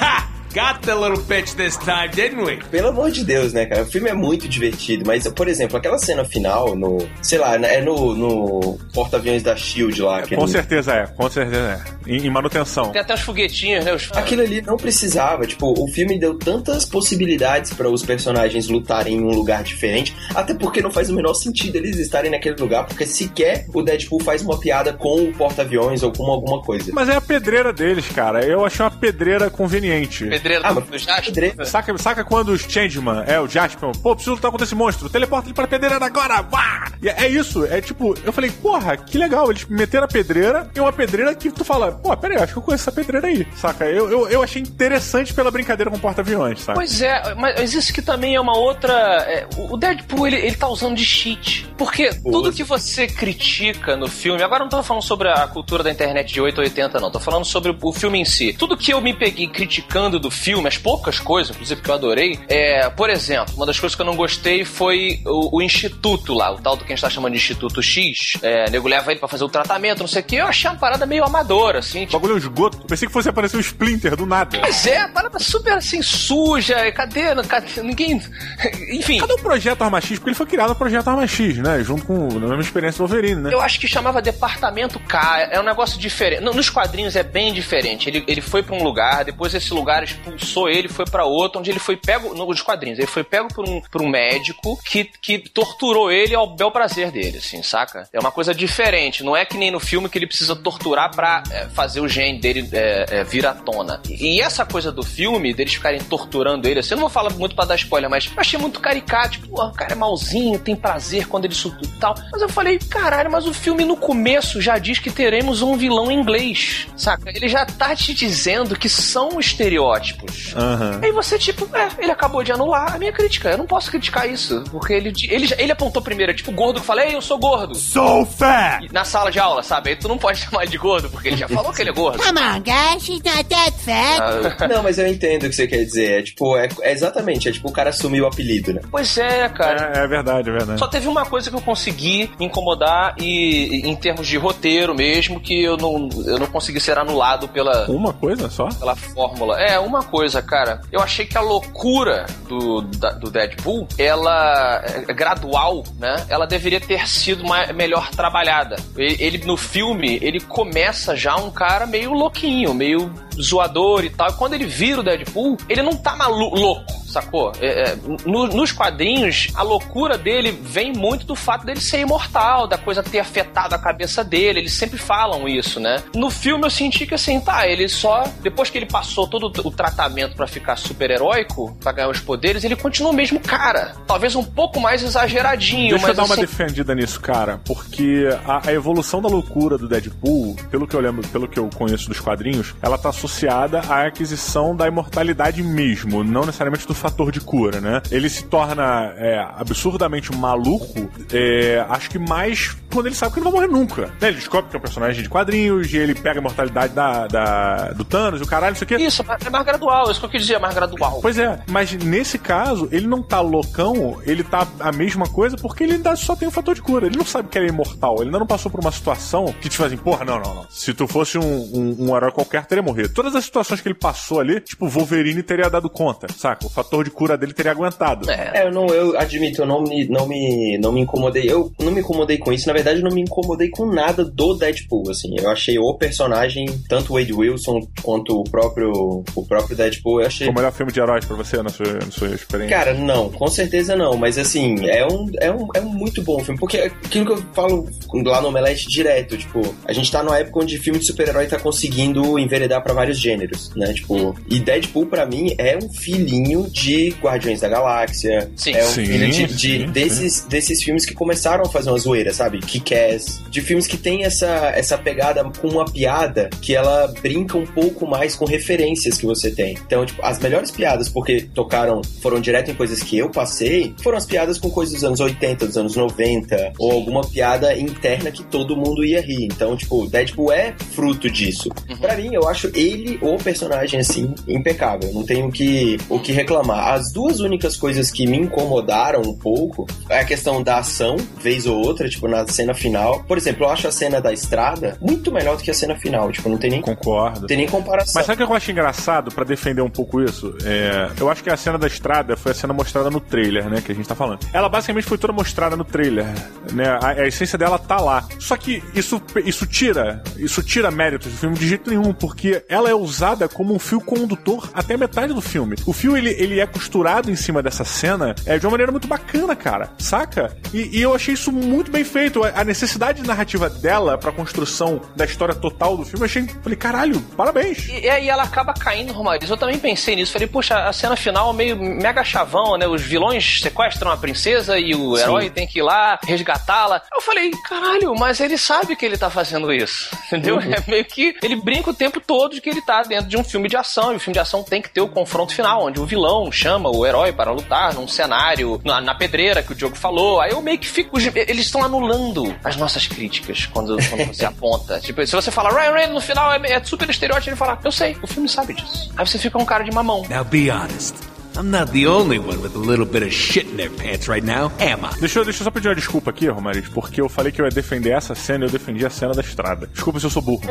Ha! 0.00 0.35
Got 0.56 0.80
the 0.86 0.94
little 0.94 1.22
bitch 1.24 1.54
this 1.54 1.76
time, 1.76 2.08
didn't 2.14 2.42
we? 2.42 2.56
Pelo 2.70 2.88
amor 2.88 3.10
de 3.10 3.22
Deus, 3.22 3.52
né, 3.52 3.66
cara? 3.66 3.82
O 3.82 3.86
filme 3.86 4.08
é 4.08 4.14
muito 4.14 4.48
divertido, 4.48 5.04
mas, 5.06 5.28
por 5.28 5.48
exemplo, 5.48 5.76
aquela 5.76 5.98
cena 5.98 6.24
final 6.24 6.74
no. 6.74 6.96
Sei 7.20 7.36
lá, 7.36 7.56
é 7.56 7.82
no, 7.82 8.14
no 8.14 8.78
porta-aviões 8.94 9.42
da 9.42 9.54
Shield 9.54 10.00
lá. 10.00 10.20
aquele- 10.20 10.40
Com 10.40 10.46
certeza 10.46 10.94
é, 10.94 11.06
com 11.08 11.28
certeza 11.28 11.78
é. 12.06 12.10
Em, 12.10 12.26
em 12.26 12.30
manutenção. 12.30 12.90
Tem 12.90 13.02
até 13.02 13.12
os 13.12 13.20
foguetinhos, 13.20 13.84
né? 13.84 13.92
Os... 13.92 14.10
Aquilo 14.14 14.40
ali 14.40 14.62
não 14.62 14.78
precisava, 14.78 15.46
tipo, 15.46 15.74
o 15.78 15.88
filme 15.88 16.18
deu 16.18 16.38
tantas 16.38 16.86
possibilidades 16.86 17.74
para 17.74 17.90
os 17.90 18.02
personagens 18.02 18.66
lutarem 18.68 19.16
em 19.16 19.20
um 19.22 19.32
lugar 19.32 19.62
diferente, 19.62 20.16
até 20.34 20.54
porque 20.54 20.80
não 20.80 20.90
faz 20.90 21.10
o 21.10 21.14
menor 21.14 21.34
sentido 21.34 21.76
eles 21.76 21.98
estarem 21.98 22.30
naquele 22.30 22.56
lugar, 22.56 22.86
porque 22.86 23.04
sequer 23.04 23.66
o 23.74 23.82
Deadpool 23.82 24.22
faz 24.22 24.40
uma 24.40 24.58
piada 24.58 24.94
com 24.94 25.22
o 25.24 25.32
porta-aviões 25.34 26.02
ou 26.02 26.10
com 26.12 26.24
alguma 26.24 26.62
coisa. 26.62 26.92
Mas 26.94 27.10
é 27.10 27.16
a 27.16 27.20
pedreira 27.20 27.74
deles, 27.74 28.06
cara. 28.14 28.42
Eu 28.42 28.64
achei 28.64 28.82
uma 28.82 28.90
pedreira 28.90 29.50
conveniente. 29.50 30.24
Pedreira 30.24 30.45
Ah, 30.64 30.72
do, 30.72 30.80
mas- 30.80 30.90
do 30.90 30.98
Jasper. 30.98 31.24
Pedreira. 31.26 31.64
Saca, 31.64 31.98
saca 31.98 32.24
quando 32.24 32.50
os 32.50 32.62
Changeman, 32.62 33.24
é 33.26 33.40
o 33.40 33.48
Jasper, 33.48 33.90
pô, 34.02 34.14
preciso 34.14 34.34
lutar 34.36 34.50
contra 34.50 34.64
esse 34.64 34.74
monstro, 34.74 35.08
teleporta 35.08 35.48
ele 35.48 35.54
pra 35.54 35.66
pedreira 35.66 36.04
agora, 36.04 36.42
vá! 36.42 36.90
E 37.02 37.08
é 37.08 37.28
isso, 37.28 37.64
é 37.66 37.80
tipo, 37.80 38.14
eu 38.24 38.32
falei, 38.32 38.50
porra, 38.50 38.96
que 38.96 39.18
legal, 39.18 39.50
eles 39.50 39.64
meteram 39.66 40.04
a 40.04 40.08
pedreira 40.08 40.70
e 40.74 40.80
uma 40.80 40.92
pedreira 40.92 41.34
que 41.34 41.50
tu 41.50 41.64
fala, 41.64 41.92
pô, 41.92 42.16
pera 42.16 42.34
aí, 42.34 42.42
acho 42.42 42.52
que 42.52 42.58
eu 42.58 42.62
conheço 42.62 42.82
essa 42.84 42.92
pedreira 42.92 43.26
aí, 43.26 43.46
saca? 43.56 43.84
Eu, 43.86 44.10
eu, 44.10 44.28
eu 44.28 44.42
achei 44.42 44.62
interessante 44.62 45.32
pela 45.34 45.50
brincadeira 45.50 45.90
com 45.90 45.98
porta-aviões, 45.98 46.60
saca? 46.60 46.74
Pois 46.78 47.00
é, 47.02 47.34
mas 47.34 47.74
isso 47.74 47.92
que 47.92 48.02
também 48.02 48.34
é 48.34 48.40
uma 48.40 48.56
outra. 48.56 48.92
é, 49.28 49.46
o 49.56 49.76
Deadpool 49.76 50.26
ele, 50.26 50.36
ele 50.36 50.56
tá 50.56 50.68
usando 50.68 50.96
de 50.96 51.04
cheat. 51.04 51.66
Porque 51.76 52.10
tudo 52.22 52.52
que 52.52 52.62
você 52.64 53.06
critica 53.06 53.96
no 53.96 54.08
filme. 54.08 54.42
Agora 54.42 54.60
não 54.64 54.68
tô 54.70 54.82
falando 54.82 55.02
sobre 55.02 55.28
a 55.28 55.46
cultura 55.46 55.82
da 55.82 55.90
internet 55.90 56.32
de 56.32 56.40
8 56.40 56.58
ou 56.58 56.64
80, 56.64 57.00
não. 57.00 57.10
Tô 57.10 57.20
falando 57.20 57.44
sobre 57.44 57.76
o 57.82 57.92
filme 57.92 58.18
em 58.20 58.24
si. 58.24 58.52
Tudo 58.54 58.76
que 58.76 58.92
eu 58.92 59.00
me 59.00 59.12
peguei 59.12 59.46
criticando 59.48 60.18
do 60.26 60.30
filme, 60.30 60.66
as 60.68 60.76
poucas 60.76 61.18
coisas, 61.20 61.54
inclusive 61.54 61.80
que 61.80 61.88
eu 61.88 61.94
adorei, 61.94 62.38
é. 62.48 62.88
Por 62.90 63.08
exemplo, 63.10 63.54
uma 63.56 63.66
das 63.66 63.78
coisas 63.78 63.94
que 63.94 64.02
eu 64.02 64.06
não 64.06 64.16
gostei 64.16 64.64
foi 64.64 65.20
o, 65.24 65.58
o 65.58 65.62
Instituto 65.62 66.34
lá, 66.34 66.52
o 66.52 66.58
tal 66.60 66.76
do 66.76 66.84
que 66.84 66.92
a 66.92 66.96
gente 66.96 67.02
tá 67.02 67.10
chamando 67.10 67.32
de 67.32 67.38
Instituto 67.38 67.82
X. 67.82 68.32
É, 68.42 68.66
o 68.66 68.70
nego 68.70 68.88
leva 68.88 69.10
ele 69.10 69.20
pra 69.20 69.28
fazer 69.28 69.44
o 69.44 69.48
tratamento, 69.48 70.00
não 70.00 70.08
sei 70.08 70.22
o 70.22 70.24
que. 70.24 70.36
Eu 70.36 70.46
achei 70.46 70.68
uma 70.70 70.76
parada 70.78 71.06
meio 71.06 71.24
amadora, 71.24 71.78
assim. 71.78 72.02
O 72.02 72.06
Tipo, 72.06 72.12
bagulho 72.18 72.32
é 72.32 72.34
um 72.34 72.38
esgoto. 72.38 72.78
Pensei 72.86 73.06
que 73.06 73.12
fosse 73.12 73.28
aparecer 73.28 73.56
um 73.56 73.60
Splinter 73.60 74.16
do 74.16 74.26
nada. 74.26 74.58
Pois 74.58 74.86
é, 74.86 75.02
a 75.02 75.08
parada 75.08 75.38
super 75.38 75.74
assim, 75.74 76.02
suja. 76.02 76.90
Cadê? 76.92 77.22
cadê 77.48 77.82
ninguém. 77.82 78.20
Enfim. 78.92 79.18
Cadê 79.18 79.32
o 79.34 79.38
Projeto 79.38 79.82
Arma 79.82 80.00
X? 80.00 80.18
Porque 80.18 80.30
ele 80.30 80.36
foi 80.36 80.46
criado 80.46 80.70
no 80.70 80.74
Projeto 80.74 81.08
Arma 81.08 81.26
X, 81.26 81.58
né? 81.58 81.82
Junto 81.82 82.04
com 82.04 82.28
a 82.28 82.38
mesma 82.38 82.60
experiência 82.60 82.98
do 82.98 83.06
Wolverine, 83.08 83.40
né? 83.42 83.50
Eu 83.52 83.60
acho 83.60 83.78
que 83.78 83.86
chamava 83.86 84.20
Departamento 84.22 84.98
K. 85.00 85.48
É 85.50 85.60
um 85.60 85.64
negócio 85.64 85.98
diferente. 85.98 86.42
No- 86.42 86.52
Nos 86.54 86.70
quadrinhos 86.70 87.16
é 87.16 87.22
bem 87.22 87.52
diferente. 87.52 88.08
Ele, 88.08 88.24
ele 88.26 88.40
foi 88.40 88.62
pra 88.62 88.74
um 88.74 88.82
lugar, 88.82 89.24
depois 89.24 89.54
esse 89.54 89.72
lugar 89.74 90.02
expulsou 90.16 90.68
ele, 90.68 90.88
foi 90.88 91.04
pra 91.04 91.24
outro, 91.24 91.60
onde 91.60 91.70
ele 91.70 91.78
foi 91.78 91.96
pego. 91.96 92.34
Nos 92.34 92.62
quadrinhos, 92.62 92.98
ele 92.98 93.06
foi 93.06 93.24
pego 93.24 93.48
por 93.52 93.68
um, 93.68 93.80
por 93.80 94.02
um 94.02 94.08
médico 94.08 94.78
que, 94.84 95.04
que 95.04 95.38
torturou 95.38 96.10
ele 96.10 96.34
ao 96.34 96.54
bel 96.54 96.70
prazer 96.70 97.10
dele, 97.10 97.38
assim, 97.38 97.62
saca? 97.62 98.08
É 98.12 98.18
uma 98.18 98.32
coisa 98.32 98.54
diferente. 98.54 99.22
Não 99.22 99.36
é 99.36 99.44
que 99.44 99.56
nem 99.56 99.70
no 99.70 99.80
filme 99.80 100.08
que 100.08 100.18
ele 100.18 100.26
precisa 100.26 100.56
torturar 100.56 101.14
pra 101.14 101.42
é, 101.50 101.66
fazer 101.68 102.00
o 102.00 102.08
gene 102.08 102.40
dele 102.40 102.68
é, 102.72 103.06
é, 103.08 103.24
vir 103.24 103.46
à 103.46 103.54
tona. 103.54 104.00
E, 104.08 104.40
essa 104.40 104.64
coisa 104.64 104.90
do 104.92 105.02
filme, 105.02 105.54
deles 105.54 105.74
ficarem 105.74 106.00
torturando 106.00 106.68
ele, 106.68 106.80
assim, 106.80 106.92
eu 106.92 106.96
não 106.96 107.02
vou 107.02 107.10
falar 107.10 107.30
muito 107.30 107.54
pra 107.54 107.64
dar 107.64 107.76
spoiler, 107.76 108.10
mas 108.10 108.26
eu 108.26 108.32
achei 108.40 108.58
muito 108.58 108.80
caricato. 108.80 109.32
Tipo, 109.32 109.48
"Pô, 109.48 109.64
o 109.64 109.72
cara 109.72 109.92
é 109.92 109.96
malzinho, 109.96 110.58
tem 110.58 110.76
prazer 110.76 111.26
quando 111.28 111.44
ele 111.44 111.54
surta 111.54 111.84
e 111.84 111.88
tal. 111.98 112.14
Mas 112.30 112.42
eu 112.42 112.48
falei, 112.48 112.78
caralho, 112.78 113.30
mas 113.30 113.46
o 113.46 113.54
filme 113.54 113.84
no 113.84 113.96
começo 113.96 114.60
já 114.60 114.78
diz 114.78 114.98
que 114.98 115.10
teremos 115.10 115.62
um 115.62 115.76
vilão 115.76 116.10
inglês, 116.10 116.86
saca? 116.96 117.30
Ele 117.30 117.48
já 117.48 117.64
tá 117.66 117.94
te 117.94 118.14
dizendo 118.14 118.76
que 118.78 118.88
são 118.88 119.38
estereótipos. 119.40 120.05
Aham. 120.54 121.00
Aí 121.02 121.12
você, 121.12 121.38
tipo, 121.38 121.68
é, 121.76 121.88
ele 121.98 122.10
acabou 122.10 122.42
de 122.42 122.52
anular 122.52 122.94
a 122.94 122.98
minha 122.98 123.12
crítica. 123.12 123.50
Eu 123.50 123.58
não 123.58 123.66
posso 123.66 123.90
criticar 123.90 124.28
isso. 124.28 124.62
Porque 124.70 124.92
ele, 124.92 125.12
ele, 125.28 125.48
ele 125.58 125.72
apontou 125.72 126.02
primeiro, 126.02 126.32
é 126.32 126.34
tipo, 126.34 126.52
gordo 126.52 126.80
que 126.80 126.86
fala, 126.86 127.04
ei, 127.04 127.14
eu 127.14 127.20
sou 127.22 127.38
gordo. 127.38 127.74
So 127.74 128.24
fat! 128.26 128.84
E 128.84 128.92
Na 128.92 129.04
sala 129.04 129.30
de 129.30 129.38
aula, 129.38 129.62
sabe? 129.62 129.90
Aí 129.90 129.96
tu 129.96 130.08
não 130.08 130.18
pode 130.18 130.38
chamar 130.44 130.62
ele 130.62 130.70
de 130.70 130.78
gordo, 130.78 131.08
porque 131.10 131.28
ele 131.28 131.36
já 131.36 131.48
falou 131.48 131.72
que 131.72 131.82
ele 131.82 131.90
é 131.90 131.92
gordo. 131.92 132.18
Come 132.22 132.40
on, 132.40 132.60
guys, 132.62 133.02
she's 133.04 133.22
not 133.22 133.44
that 133.44 133.72
fat. 133.78 134.20
Ah, 134.20 134.66
Não, 134.68 134.82
mas 134.82 134.98
eu 134.98 135.06
entendo 135.06 135.44
o 135.44 135.48
que 135.48 135.54
você 135.54 135.66
quer 135.66 135.84
dizer. 135.84 136.20
É 136.20 136.22
tipo, 136.22 136.56
é, 136.56 136.68
é 136.82 136.92
exatamente, 136.92 137.48
é 137.48 137.52
tipo 137.52 137.68
o 137.68 137.72
cara 137.72 137.90
assumiu 137.90 138.24
o 138.24 138.26
apelido, 138.26 138.72
né? 138.72 138.80
Pois 138.90 139.16
é, 139.18 139.48
cara. 139.48 139.92
É, 139.94 140.04
é 140.04 140.08
verdade, 140.08 140.48
é 140.50 140.52
verdade. 140.52 140.78
Só 140.78 140.86
teve 140.86 141.08
uma 141.08 141.24
coisa 141.26 141.50
que 141.50 141.56
eu 141.56 141.60
consegui 141.60 142.30
incomodar 142.40 143.14
e, 143.18 143.82
e 143.84 143.88
em 143.88 143.94
termos 143.96 144.26
de 144.26 144.36
roteiro 144.36 144.94
mesmo, 144.94 145.40
que 145.40 145.62
eu 145.62 145.76
não, 145.76 146.08
eu 146.26 146.38
não 146.38 146.46
consegui 146.46 146.80
ser 146.80 146.98
anulado 146.98 147.48
pela, 147.48 147.86
Uma 147.90 148.12
coisa 148.12 148.48
só? 148.50 148.68
pela 148.68 148.94
fórmula. 148.96 149.60
É, 149.60 149.78
uma 149.78 149.95
coisa, 150.02 150.40
cara. 150.42 150.80
Eu 150.90 151.00
achei 151.00 151.26
que 151.26 151.36
a 151.36 151.40
loucura 151.40 152.26
do, 152.48 152.82
da- 152.82 153.12
do 153.12 153.30
Deadpool, 153.30 153.86
ela 153.98 154.82
é 155.08 155.12
gradual, 155.12 155.82
né? 155.98 156.24
Ela 156.28 156.46
deveria 156.46 156.80
ter 156.80 157.08
sido 157.08 157.44
ma- 157.44 157.72
melhor 157.72 158.10
trabalhada. 158.10 158.76
Ele, 158.96 159.16
ele, 159.20 159.38
no 159.46 159.56
filme, 159.56 160.18
ele 160.22 160.40
começa 160.40 161.16
já 161.16 161.36
um 161.36 161.50
cara 161.50 161.86
meio 161.86 162.12
louquinho, 162.12 162.72
meio 162.74 163.12
zoador 163.40 164.04
e 164.04 164.10
tal. 164.10 164.28
E 164.30 164.32
quando 164.34 164.54
ele 164.54 164.66
vira 164.66 165.00
o 165.00 165.04
Deadpool, 165.04 165.56
ele 165.68 165.82
não 165.82 165.96
tá 165.96 166.16
malu 166.16 166.54
louco, 166.54 166.92
sacou? 167.10 167.52
É, 167.60 167.90
é, 167.92 167.96
no- 168.24 168.46
nos 168.48 168.72
quadrinhos, 168.72 169.48
a 169.54 169.62
loucura 169.62 170.16
dele 170.18 170.52
vem 170.62 170.92
muito 170.92 171.26
do 171.26 171.34
fato 171.34 171.64
dele 171.66 171.80
ser 171.80 172.00
imortal, 172.00 172.66
da 172.66 172.78
coisa 172.78 173.02
ter 173.02 173.18
afetado 173.18 173.74
a 173.74 173.78
cabeça 173.78 174.22
dele. 174.24 174.60
Eles 174.60 174.72
sempre 174.72 174.98
falam 174.98 175.48
isso, 175.48 175.78
né? 175.80 176.02
No 176.14 176.30
filme 176.30 176.64
eu 176.66 176.70
senti 176.70 177.06
que 177.06 177.14
assim, 177.14 177.40
tá, 177.40 177.66
ele 177.66 177.88
só. 177.88 178.24
Depois 178.42 178.70
que 178.70 178.78
ele 178.78 178.86
passou 178.86 179.26
todo 179.26 179.46
o 179.64 179.70
tratamento 179.70 180.36
pra 180.36 180.46
ficar 180.46 180.76
super-heróico, 180.76 181.76
pra 181.80 181.92
ganhar 181.92 182.08
os 182.08 182.20
poderes, 182.20 182.64
ele 182.64 182.76
continua 182.76 183.10
o 183.10 183.14
mesmo 183.14 183.40
cara. 183.40 183.94
Talvez 184.06 184.34
um 184.34 184.44
pouco 184.44 184.80
mais 184.80 185.02
exageradinho, 185.02 185.90
Deixa 185.90 186.04
eu 186.04 186.08
mas 186.08 186.16
dar 186.16 186.24
uma 186.24 186.34
assim, 186.34 186.40
defendida 186.42 186.94
nisso, 186.94 187.20
cara, 187.20 187.60
porque 187.64 188.28
a, 188.44 188.68
a 188.68 188.72
evolução 188.72 189.20
da 189.22 189.28
loucura 189.28 189.76
do 189.78 189.88
Deadpool, 189.88 190.56
pelo 190.70 190.86
que 190.86 190.94
eu 190.94 191.00
lembro, 191.00 191.26
pelo 191.28 191.48
que 191.48 191.58
eu 191.58 191.68
conheço 191.74 192.08
dos 192.08 192.20
quadrinhos, 192.20 192.74
ela 192.82 192.98
tá 192.98 193.08
associada 193.10 193.80
à 193.88 194.06
aquisição 194.06 194.74
da 194.74 194.86
imortalidade 194.86 195.62
mesmo, 195.62 196.22
não 196.24 196.42
necessariamente 196.44 196.86
do 196.86 196.94
fator 196.96 197.30
de 197.30 197.40
cura, 197.40 197.80
né? 197.80 198.02
Ele 198.10 198.28
se 198.28 198.44
torna 198.44 199.14
é, 199.16 199.38
absurdamente 199.56 200.34
maluco, 200.34 201.08
é, 201.32 201.84
acho 201.88 202.10
que 202.10 202.18
mais 202.18 202.76
quando 202.92 203.06
ele 203.06 203.14
sabe 203.14 203.34
que 203.34 203.38
ele 203.40 203.44
não 203.44 203.52
vai 203.52 203.66
morrer 203.66 203.80
nunca. 203.80 204.06
Né? 204.20 204.28
Ele 204.28 204.36
descobre 204.36 204.70
que 204.70 204.76
é 204.76 204.78
um 204.78 204.82
personagem 204.82 205.22
de 205.22 205.28
quadrinhos, 205.28 205.92
e 205.92 205.96
ele 205.96 206.14
pega 206.14 206.38
a 206.38 206.40
imortalidade 206.40 206.94
da, 206.94 207.26
da, 207.26 207.92
do 207.92 208.04
Thanos, 208.04 208.40
o 208.40 208.46
caralho, 208.46 208.74
isso 208.74 208.84
aqui. 208.84 208.94
Isso, 208.96 209.22
é 209.22 209.50
mais 209.50 209.64
gradual, 209.64 210.10
isso 210.10 210.20
que 210.20 210.26
eu 210.26 210.30
quis 210.30 210.42
dizer, 210.42 210.54
é 210.54 210.58
mais 210.58 210.74
gradual. 210.74 211.20
Pois 211.20 211.38
é, 211.38 211.60
mas 211.68 211.92
nesse 211.92 212.38
caso, 212.38 212.88
ele 212.90 213.06
não 213.06 213.22
tá 213.22 213.40
loucão, 213.40 214.18
ele 214.24 214.42
tá 214.42 214.66
a 214.80 214.92
mesma 214.92 215.28
coisa 215.28 215.56
porque 215.56 215.84
ele 215.84 215.94
ainda 215.94 216.16
só 216.16 216.34
tem 216.34 216.48
o 216.48 216.50
fator 216.50 216.74
de 216.74 216.82
cura. 216.82 217.06
Ele 217.06 217.18
não 217.18 217.24
sabe 217.24 217.48
que 217.48 217.58
ele 217.58 217.66
é 217.66 217.70
imortal, 217.70 218.16
ele 218.16 218.26
ainda 218.26 218.38
não 218.38 218.46
passou 218.46 218.70
por 218.70 218.80
uma 218.80 218.92
situação 218.92 219.54
que 219.60 219.68
te 219.68 219.76
faz 219.76 219.92
assim, 219.92 220.02
porra, 220.02 220.24
não, 220.24 220.40
não, 220.40 220.54
não. 220.54 220.66
Se 220.70 220.94
tu 220.94 221.06
fosse 221.06 221.38
um, 221.38 221.42
um, 221.44 221.96
um 222.08 222.16
herói 222.16 222.32
qualquer, 222.32 222.64
teria 222.66 222.82
morrido. 222.82 223.10
Todas 223.10 223.34
as 223.34 223.44
situações 223.44 223.80
que 223.80 223.88
ele 223.88 223.94
passou 223.94 224.40
ali, 224.40 224.60
tipo, 224.60 224.88
Wolverine 224.88 225.42
teria 225.42 225.68
dado 225.68 225.90
conta, 225.90 226.26
saca? 226.32 226.66
O 226.66 226.70
fator 226.70 226.85
de 227.04 227.10
cura 227.10 227.36
dele 227.36 227.52
teria 227.52 227.72
aguentado. 227.72 228.30
É, 228.30 228.66
eu 228.66 228.72
não, 228.72 228.86
eu 228.86 229.18
admito, 229.18 229.62
eu 229.62 229.66
não 229.66 229.82
me, 229.82 230.06
não 230.08 230.26
me, 230.26 230.78
não 230.78 230.92
me 230.92 231.00
incomodei. 231.00 231.50
Eu 231.50 231.72
não 231.80 231.92
me 231.92 232.00
incomodei 232.00 232.38
com 232.38 232.52
isso. 232.52 232.66
Na 232.66 232.72
verdade, 232.72 233.00
eu 233.00 233.04
não 233.04 233.14
me 233.14 233.22
incomodei 233.22 233.68
com 233.70 233.86
nada 233.86 234.24
do 234.24 234.54
Deadpool, 234.54 235.10
assim. 235.10 235.34
Eu 235.38 235.50
achei 235.50 235.78
o 235.78 235.94
personagem, 235.94 236.66
tanto 236.88 237.12
o 237.12 237.18
Wade 237.18 237.32
Wilson 237.32 237.80
quanto 238.02 238.40
o 238.40 238.44
próprio, 238.44 239.24
o 239.34 239.46
próprio 239.46 239.76
Deadpool, 239.76 240.20
eu 240.20 240.26
achei. 240.26 240.46
Foi 240.46 240.52
o 240.52 240.56
melhor 240.56 240.72
filme 240.72 240.92
de 240.92 241.00
heróis 241.00 241.24
pra 241.24 241.36
você, 241.36 241.62
na 241.62 241.68
sua, 241.68 241.92
na 241.92 242.10
sua 242.10 242.28
experiência? 242.28 242.76
Cara, 242.76 242.94
não, 242.94 243.30
com 243.30 243.48
certeza 243.48 243.96
não. 243.96 244.16
Mas 244.16 244.38
assim, 244.38 244.86
é 244.88 245.06
um, 245.06 245.30
é 245.40 245.50
um, 245.50 245.68
é 245.74 245.80
um 245.80 245.88
muito 245.88 246.22
bom 246.22 246.38
filme. 246.40 246.58
Porque 246.58 246.78
aquilo 246.78 247.26
que 247.26 247.32
eu 247.32 247.42
falo 247.52 247.88
lá 248.24 248.40
no 248.40 248.48
Omelete 248.48 248.88
direto, 248.88 249.36
tipo, 249.36 249.60
a 249.84 249.92
gente 249.92 250.10
tá 250.10 250.22
numa 250.22 250.38
época 250.38 250.60
onde 250.60 250.78
filme 250.78 250.98
de 250.98 251.06
super-herói 251.06 251.46
tá 251.46 251.58
conseguindo 251.58 252.38
enveredar 252.38 252.82
pra 252.82 252.94
vários 252.94 253.18
gêneros, 253.18 253.70
né? 253.74 253.92
Tipo, 253.92 254.34
e 254.48 254.60
Deadpool, 254.60 255.06
pra 255.06 255.26
mim, 255.26 255.54
é 255.58 255.76
um 255.76 255.88
filhinho 255.92 256.68
de 256.76 257.08
Guardiões 257.22 257.60
da 257.60 257.68
Galáxia. 257.68 258.50
Sim. 258.54 258.72
É 258.74 258.84
um 258.84 258.88
Sim, 258.88 259.06
filho 259.06 259.28
de, 259.30 259.46
de- 259.46 259.56
sim, 259.78 259.86
desses, 259.90 260.42
desses 260.42 260.82
filmes 260.82 261.06
que 261.06 261.14
começaram 261.14 261.64
a 261.64 261.68
fazer 261.68 261.88
uma 261.90 261.98
zoeira, 261.98 262.34
sabe? 262.34 262.58
Kick-Ass. 262.58 263.40
De 263.50 263.62
filmes 263.62 263.86
que 263.86 263.96
tem 263.96 264.24
essa, 264.24 264.72
essa 264.74 264.98
pegada 264.98 265.42
com 265.58 265.68
uma 265.68 265.86
piada 265.86 266.50
que 266.60 266.74
ela 266.76 267.12
brinca 267.22 267.56
um 267.56 267.64
pouco 267.66 268.06
mais 268.06 268.34
com 268.36 268.44
referências 268.44 269.16
que 269.16 269.24
você 269.24 269.50
tem. 269.50 269.78
Então, 269.86 270.04
tipo, 270.04 270.22
as 270.22 270.38
melhores 270.38 270.70
piadas, 270.70 271.08
porque 271.08 271.48
tocaram, 271.54 272.02
foram 272.20 272.40
direto 272.40 272.70
em 272.70 272.74
coisas 272.74 273.02
que 273.02 273.16
eu 273.16 273.30
passei, 273.30 273.94
foram 274.02 274.18
as 274.18 274.26
piadas 274.26 274.58
com 274.58 274.68
coisas 274.70 274.94
dos 274.94 275.04
anos 275.04 275.20
80, 275.20 275.66
dos 275.66 275.78
anos 275.78 275.96
90, 275.96 276.74
ou 276.78 276.92
alguma 276.92 277.22
piada 277.22 277.74
interna 277.76 278.30
que 278.30 278.44
todo 278.44 278.76
mundo 278.76 279.02
ia 279.02 279.22
rir. 279.22 279.44
Então, 279.46 279.74
tipo, 279.76 280.06
Deadpool 280.06 280.52
é 280.52 280.74
fruto 280.94 281.30
disso. 281.30 281.70
Pra 282.00 282.16
mim, 282.16 282.30
eu 282.34 282.46
acho 282.46 282.70
ele, 282.74 283.18
o 283.22 283.36
personagem, 283.38 284.00
assim, 284.00 284.34
impecável. 284.46 285.10
Não 285.14 285.24
tenho 285.24 285.46
o 285.46 285.50
que, 285.52 285.96
o 286.10 286.18
que 286.20 286.32
reclamar. 286.32 286.65
As 286.74 287.12
duas 287.12 287.40
únicas 287.40 287.76
coisas 287.76 288.10
que 288.10 288.26
me 288.26 288.36
incomodaram 288.38 289.20
um 289.22 289.36
pouco 289.36 289.86
é 290.08 290.20
a 290.20 290.24
questão 290.24 290.62
da 290.62 290.78
ação, 290.78 291.16
vez 291.40 291.66
ou 291.66 291.76
outra, 291.84 292.08
tipo, 292.08 292.26
na 292.28 292.46
cena 292.46 292.74
final. 292.74 293.22
Por 293.24 293.36
exemplo, 293.38 293.64
eu 293.64 293.70
acho 293.70 293.88
a 293.88 293.92
cena 293.92 294.20
da 294.20 294.32
estrada 294.32 294.96
muito 295.00 295.32
melhor 295.32 295.56
do 295.56 295.62
que 295.62 295.70
a 295.70 295.74
cena 295.74 295.96
final. 295.96 296.30
Tipo, 296.32 296.48
não 296.48 296.58
tem 296.58 296.70
nem, 296.70 296.80
Concordo. 296.80 297.40
não 297.40 297.46
tem 297.46 297.56
nem 297.56 297.66
comparação. 297.68 298.12
Mas 298.14 298.26
sabe 298.26 298.42
o 298.42 298.46
que 298.46 298.52
eu 298.52 298.56
acho 298.56 298.70
engraçado 298.70 299.30
pra 299.32 299.44
defender 299.44 299.82
um 299.82 299.90
pouco 299.90 300.20
isso? 300.22 300.56
É, 300.64 301.10
eu 301.18 301.30
acho 301.30 301.42
que 301.42 301.50
a 301.50 301.56
cena 301.56 301.78
da 301.78 301.86
estrada 301.86 302.36
foi 302.36 302.52
a 302.52 302.54
cena 302.54 302.72
mostrada 302.72 303.10
no 303.10 303.20
trailer, 303.20 303.68
né? 303.68 303.80
Que 303.84 303.92
a 303.92 303.94
gente 303.94 304.08
tá 304.08 304.14
falando. 304.14 304.40
Ela 304.52 304.68
basicamente 304.68 305.04
foi 305.04 305.18
toda 305.18 305.32
mostrada 305.32 305.76
no 305.76 305.84
trailer, 305.84 306.26
né? 306.72 306.98
A, 307.02 307.08
a 307.22 307.26
essência 307.26 307.58
dela 307.58 307.78
tá 307.78 307.96
lá. 308.00 308.26
Só 308.38 308.56
que 308.56 308.82
isso, 308.94 309.20
isso 309.44 309.66
tira, 309.66 310.22
isso 310.36 310.62
tira 310.62 310.90
méritos 310.90 311.32
do 311.32 311.38
filme 311.38 311.56
de 311.56 311.68
jeito 311.68 311.90
nenhum, 311.90 312.12
porque 312.12 312.64
ela 312.68 312.88
é 312.90 312.94
usada 312.94 313.48
como 313.48 313.74
um 313.74 313.78
fio 313.78 314.00
condutor 314.00 314.70
até 314.74 314.96
metade 314.96 315.32
do 315.32 315.40
filme. 315.40 315.76
O 315.86 315.92
fio 315.92 316.16
ele, 316.16 316.30
ele 316.30 316.55
é 316.60 316.66
costurado 316.66 317.30
em 317.30 317.36
cima 317.36 317.62
dessa 317.62 317.84
cena 317.84 318.34
é, 318.44 318.58
de 318.58 318.66
uma 318.66 318.72
maneira 318.72 318.92
muito 318.92 319.08
bacana, 319.08 319.54
cara. 319.54 319.90
Saca? 319.98 320.56
E, 320.72 320.98
e 320.98 321.02
eu 321.02 321.14
achei 321.14 321.34
isso 321.34 321.52
muito 321.52 321.90
bem 321.90 322.04
feito. 322.04 322.42
A 322.44 322.64
necessidade 322.64 323.22
narrativa 323.22 323.68
dela 323.68 324.18
pra 324.18 324.32
construção 324.32 325.00
da 325.14 325.24
história 325.24 325.54
total 325.54 325.96
do 325.96 326.04
filme, 326.04 326.20
eu 326.20 326.24
achei. 326.24 326.46
Falei, 326.62 326.76
caralho, 326.76 327.20
parabéns. 327.36 327.88
E 327.88 328.08
aí 328.08 328.28
ela 328.28 328.42
acaba 328.42 328.72
caindo, 328.74 329.12
Romariz. 329.12 329.48
Eu 329.48 329.56
também 329.56 329.78
pensei 329.78 330.16
nisso. 330.16 330.32
Falei, 330.32 330.48
puxa, 330.48 330.88
a 330.88 330.92
cena 330.92 331.16
final 331.16 331.50
é 331.50 331.54
meio 331.54 331.76
mega 331.76 332.22
chavão, 332.24 332.76
né? 332.76 332.86
Os 332.86 333.02
vilões 333.02 333.60
sequestram 333.60 334.10
a 334.10 334.16
princesa 334.16 334.78
e 334.78 334.94
o 334.94 335.16
herói 335.16 335.50
tem 335.50 335.66
que 335.66 335.78
ir 335.78 335.82
lá 335.82 336.18
resgatá-la. 336.22 337.02
Eu 337.12 337.20
falei, 337.20 337.50
caralho, 337.68 338.14
mas 338.14 338.40
ele 338.40 338.58
sabe 338.58 338.96
que 338.96 339.04
ele 339.04 339.16
tá 339.16 339.30
fazendo 339.30 339.72
isso. 339.72 340.10
Entendeu? 340.26 340.58
É 340.60 340.90
meio 340.90 341.04
que 341.04 341.34
ele 341.42 341.56
brinca 341.56 341.90
o 341.90 341.94
tempo 341.94 342.20
todo 342.20 342.54
de 342.54 342.60
que 342.60 342.68
ele 342.68 342.82
tá 342.82 343.02
dentro 343.02 343.28
de 343.28 343.36
um 343.36 343.44
filme 343.44 343.68
de 343.68 343.76
ação. 343.76 344.12
E 344.12 344.16
o 344.16 344.20
filme 344.20 344.34
de 344.34 344.40
ação 344.40 344.62
tem 344.62 344.82
que 344.82 344.90
ter 344.90 345.00
o 345.00 345.08
confronto 345.08 345.54
final, 345.54 345.86
onde 345.86 346.00
o 346.00 346.06
vilão 346.06 346.45
chama 346.50 346.90
o 346.90 347.06
herói 347.06 347.32
para 347.32 347.52
lutar 347.52 347.94
num 347.94 348.08
cenário, 348.08 348.80
na, 348.84 349.00
na 349.00 349.14
pedreira 349.14 349.62
que 349.62 349.72
o 349.72 349.74
Diogo 349.74 349.96
falou. 349.96 350.40
Aí 350.40 350.50
eu 350.50 350.62
meio 350.62 350.78
que 350.78 350.88
fico. 350.88 351.18
Eles 351.18 351.66
estão 351.66 351.82
anulando 351.82 352.54
as 352.64 352.76
nossas 352.76 353.06
críticas 353.06 353.66
quando, 353.66 353.96
quando 354.08 354.26
você 354.34 354.44
aponta. 354.44 355.00
Tipo, 355.00 355.26
se 355.26 355.34
você 355.34 355.50
fala 355.50 355.70
Ryan 355.70 355.92
Reynolds 355.92 356.14
no 356.14 356.20
final 356.20 356.52
é, 356.52 356.72
é 356.72 356.84
super 356.84 357.08
estereótipo, 357.08 357.50
ele 357.50 357.56
fala, 357.56 357.78
eu 357.84 357.92
sei, 357.92 358.16
o 358.22 358.26
filme 358.26 358.48
sabe 358.48 358.74
disso. 358.74 359.10
Aí 359.16 359.26
você 359.26 359.38
fica 359.38 359.58
um 359.58 359.64
cara 359.64 359.84
de 359.84 359.92
mamão. 359.92 360.24
Now 360.28 360.44
be 360.44 360.70
honest. 360.70 361.35
I'm 361.56 361.70
not 361.70 361.90
the 361.90 362.06
only 362.06 362.38
one 362.38 362.60
with 362.60 362.74
a 362.74 362.78
little 362.78 363.06
bit 363.06 363.22
of 363.22 363.32
shit 363.32 363.66
in 363.66 363.78
their 363.78 363.88
pants 363.88 364.28
right 364.28 364.44
now, 364.44 364.70
am 364.78 365.04
I? 365.06 365.18
Deixa 365.18 365.38
eu, 365.38 365.44
deixa 365.44 365.62
eu 365.62 365.64
só 365.64 365.70
pedir 365.70 365.88
uma 365.88 365.94
desculpa 365.94 366.30
aqui, 366.30 366.48
Romariz, 366.48 366.86
porque 366.88 367.20
eu 367.20 367.30
falei 367.30 367.50
que 367.50 367.60
eu 367.60 367.64
ia 367.64 367.70
defender 367.70 368.10
essa 368.10 368.34
cena 368.34 368.64
e 368.64 368.68
eu 368.68 368.70
defendi 368.70 369.06
a 369.06 369.10
cena 369.10 369.32
da 369.32 369.40
estrada. 369.40 369.86
Desculpa 369.86 370.20
se 370.20 370.26
eu 370.26 370.30
sou 370.30 370.42
burro. 370.42 370.62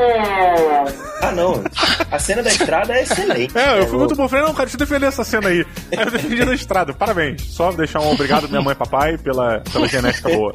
Ah, 1.22 1.32
não. 1.32 1.64
A 2.12 2.20
cena 2.20 2.44
da 2.44 2.50
estrada 2.50 2.94
é 2.94 3.02
excelente. 3.02 3.58
É, 3.58 3.80
eu 3.80 3.88
fui 3.88 3.98
muito 3.98 4.16
burro. 4.16 4.30
Falei, 4.30 4.46
não, 4.46 4.54
cara, 4.54 4.66
deixa 4.66 4.76
eu 4.76 4.80
defender 4.80 5.08
essa 5.08 5.24
cena 5.24 5.50
aí. 5.50 5.66
Aí 5.92 6.06
eu 6.06 6.12
defendi 6.12 6.42
a 6.42 6.46
da 6.46 6.54
estrada. 6.54 6.94
Parabéns. 6.94 7.42
Só 7.42 7.72
deixar 7.72 8.02
um 8.02 8.12
obrigado 8.12 8.48
minha 8.48 8.62
mãe 8.62 8.74
e 8.74 8.76
papai 8.76 9.18
pela, 9.18 9.62
pela 9.72 9.88
genética 9.88 10.30
boa. 10.30 10.52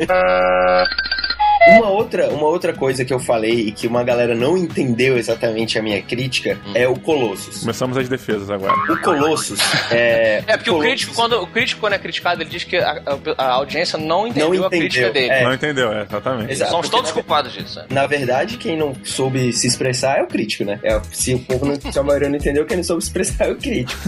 Uma 1.79 1.89
outra, 1.91 2.29
uma 2.31 2.47
outra 2.47 2.73
coisa 2.73 3.05
que 3.05 3.13
eu 3.13 3.19
falei 3.21 3.53
e 3.69 3.73
que 3.73 3.87
uma 3.87 4.03
galera 4.03 4.35
não 4.35 4.57
entendeu 4.57 5.17
exatamente 5.19 5.79
a 5.79 5.83
minha 5.83 6.01
crítica 6.03 6.59
é 6.75 6.87
o 6.89 6.97
Colossus. 6.99 7.61
Começamos 7.61 7.97
as 7.97 8.09
defesas 8.09 8.51
agora. 8.51 8.75
O 8.93 9.01
Colossus 9.01 9.61
é. 9.91 10.43
É 10.47 10.57
porque 10.57 10.71
o 10.71 10.75
Colossus- 10.75 10.89
crítico, 10.91 11.15
quando, 11.15 11.43
o 11.43 11.47
crítico, 11.47 11.81
quando 11.81 11.93
é 11.95 11.99
criticado, 11.99 12.43
ele 12.43 12.51
diz 12.51 12.65
que 12.65 12.77
a, 12.77 13.03
a- 13.37 13.45
a 13.45 13.51
audiência 13.55 13.99
não 13.99 14.27
entendeu, 14.27 14.49
Não 14.55 14.65
a 14.65 14.67
entendeu, 14.67 14.81
crítica 14.89 15.11
dele. 15.11 15.31
é. 15.31 15.45
Não 15.45 15.55
entendeu, 15.55 15.93
é, 15.93 16.03
exatamente. 16.03 16.53
Exato, 16.53 16.71
Somos 16.71 16.89
todos 16.89 17.11
na- 17.11 17.15
culpados 17.15 17.53
disso. 17.53 17.79
né? 17.79 17.87
Na 17.91 18.07
verdade, 18.07 18.57
quem 18.57 18.77
não 18.77 18.95
soube 19.05 19.53
se 19.53 19.67
expressar 19.67 20.19
é 20.19 20.23
o 20.23 20.27
crítico, 20.27 20.65
né? 20.65 20.79
É, 20.83 21.01
se 21.13 21.35
o 21.35 21.39
povo 21.41 21.67
não, 21.67 21.79
se 21.93 21.99
a 21.99 22.03
maioria 22.03 22.29
não 22.29 22.37
entendeu, 22.37 22.65
quem 22.67 22.77
não 22.77 22.85
soube 22.85 23.03
se 23.03 23.09
expressar 23.09 23.47
é 23.49 23.53
o 23.53 23.57
crítico. 23.57 24.01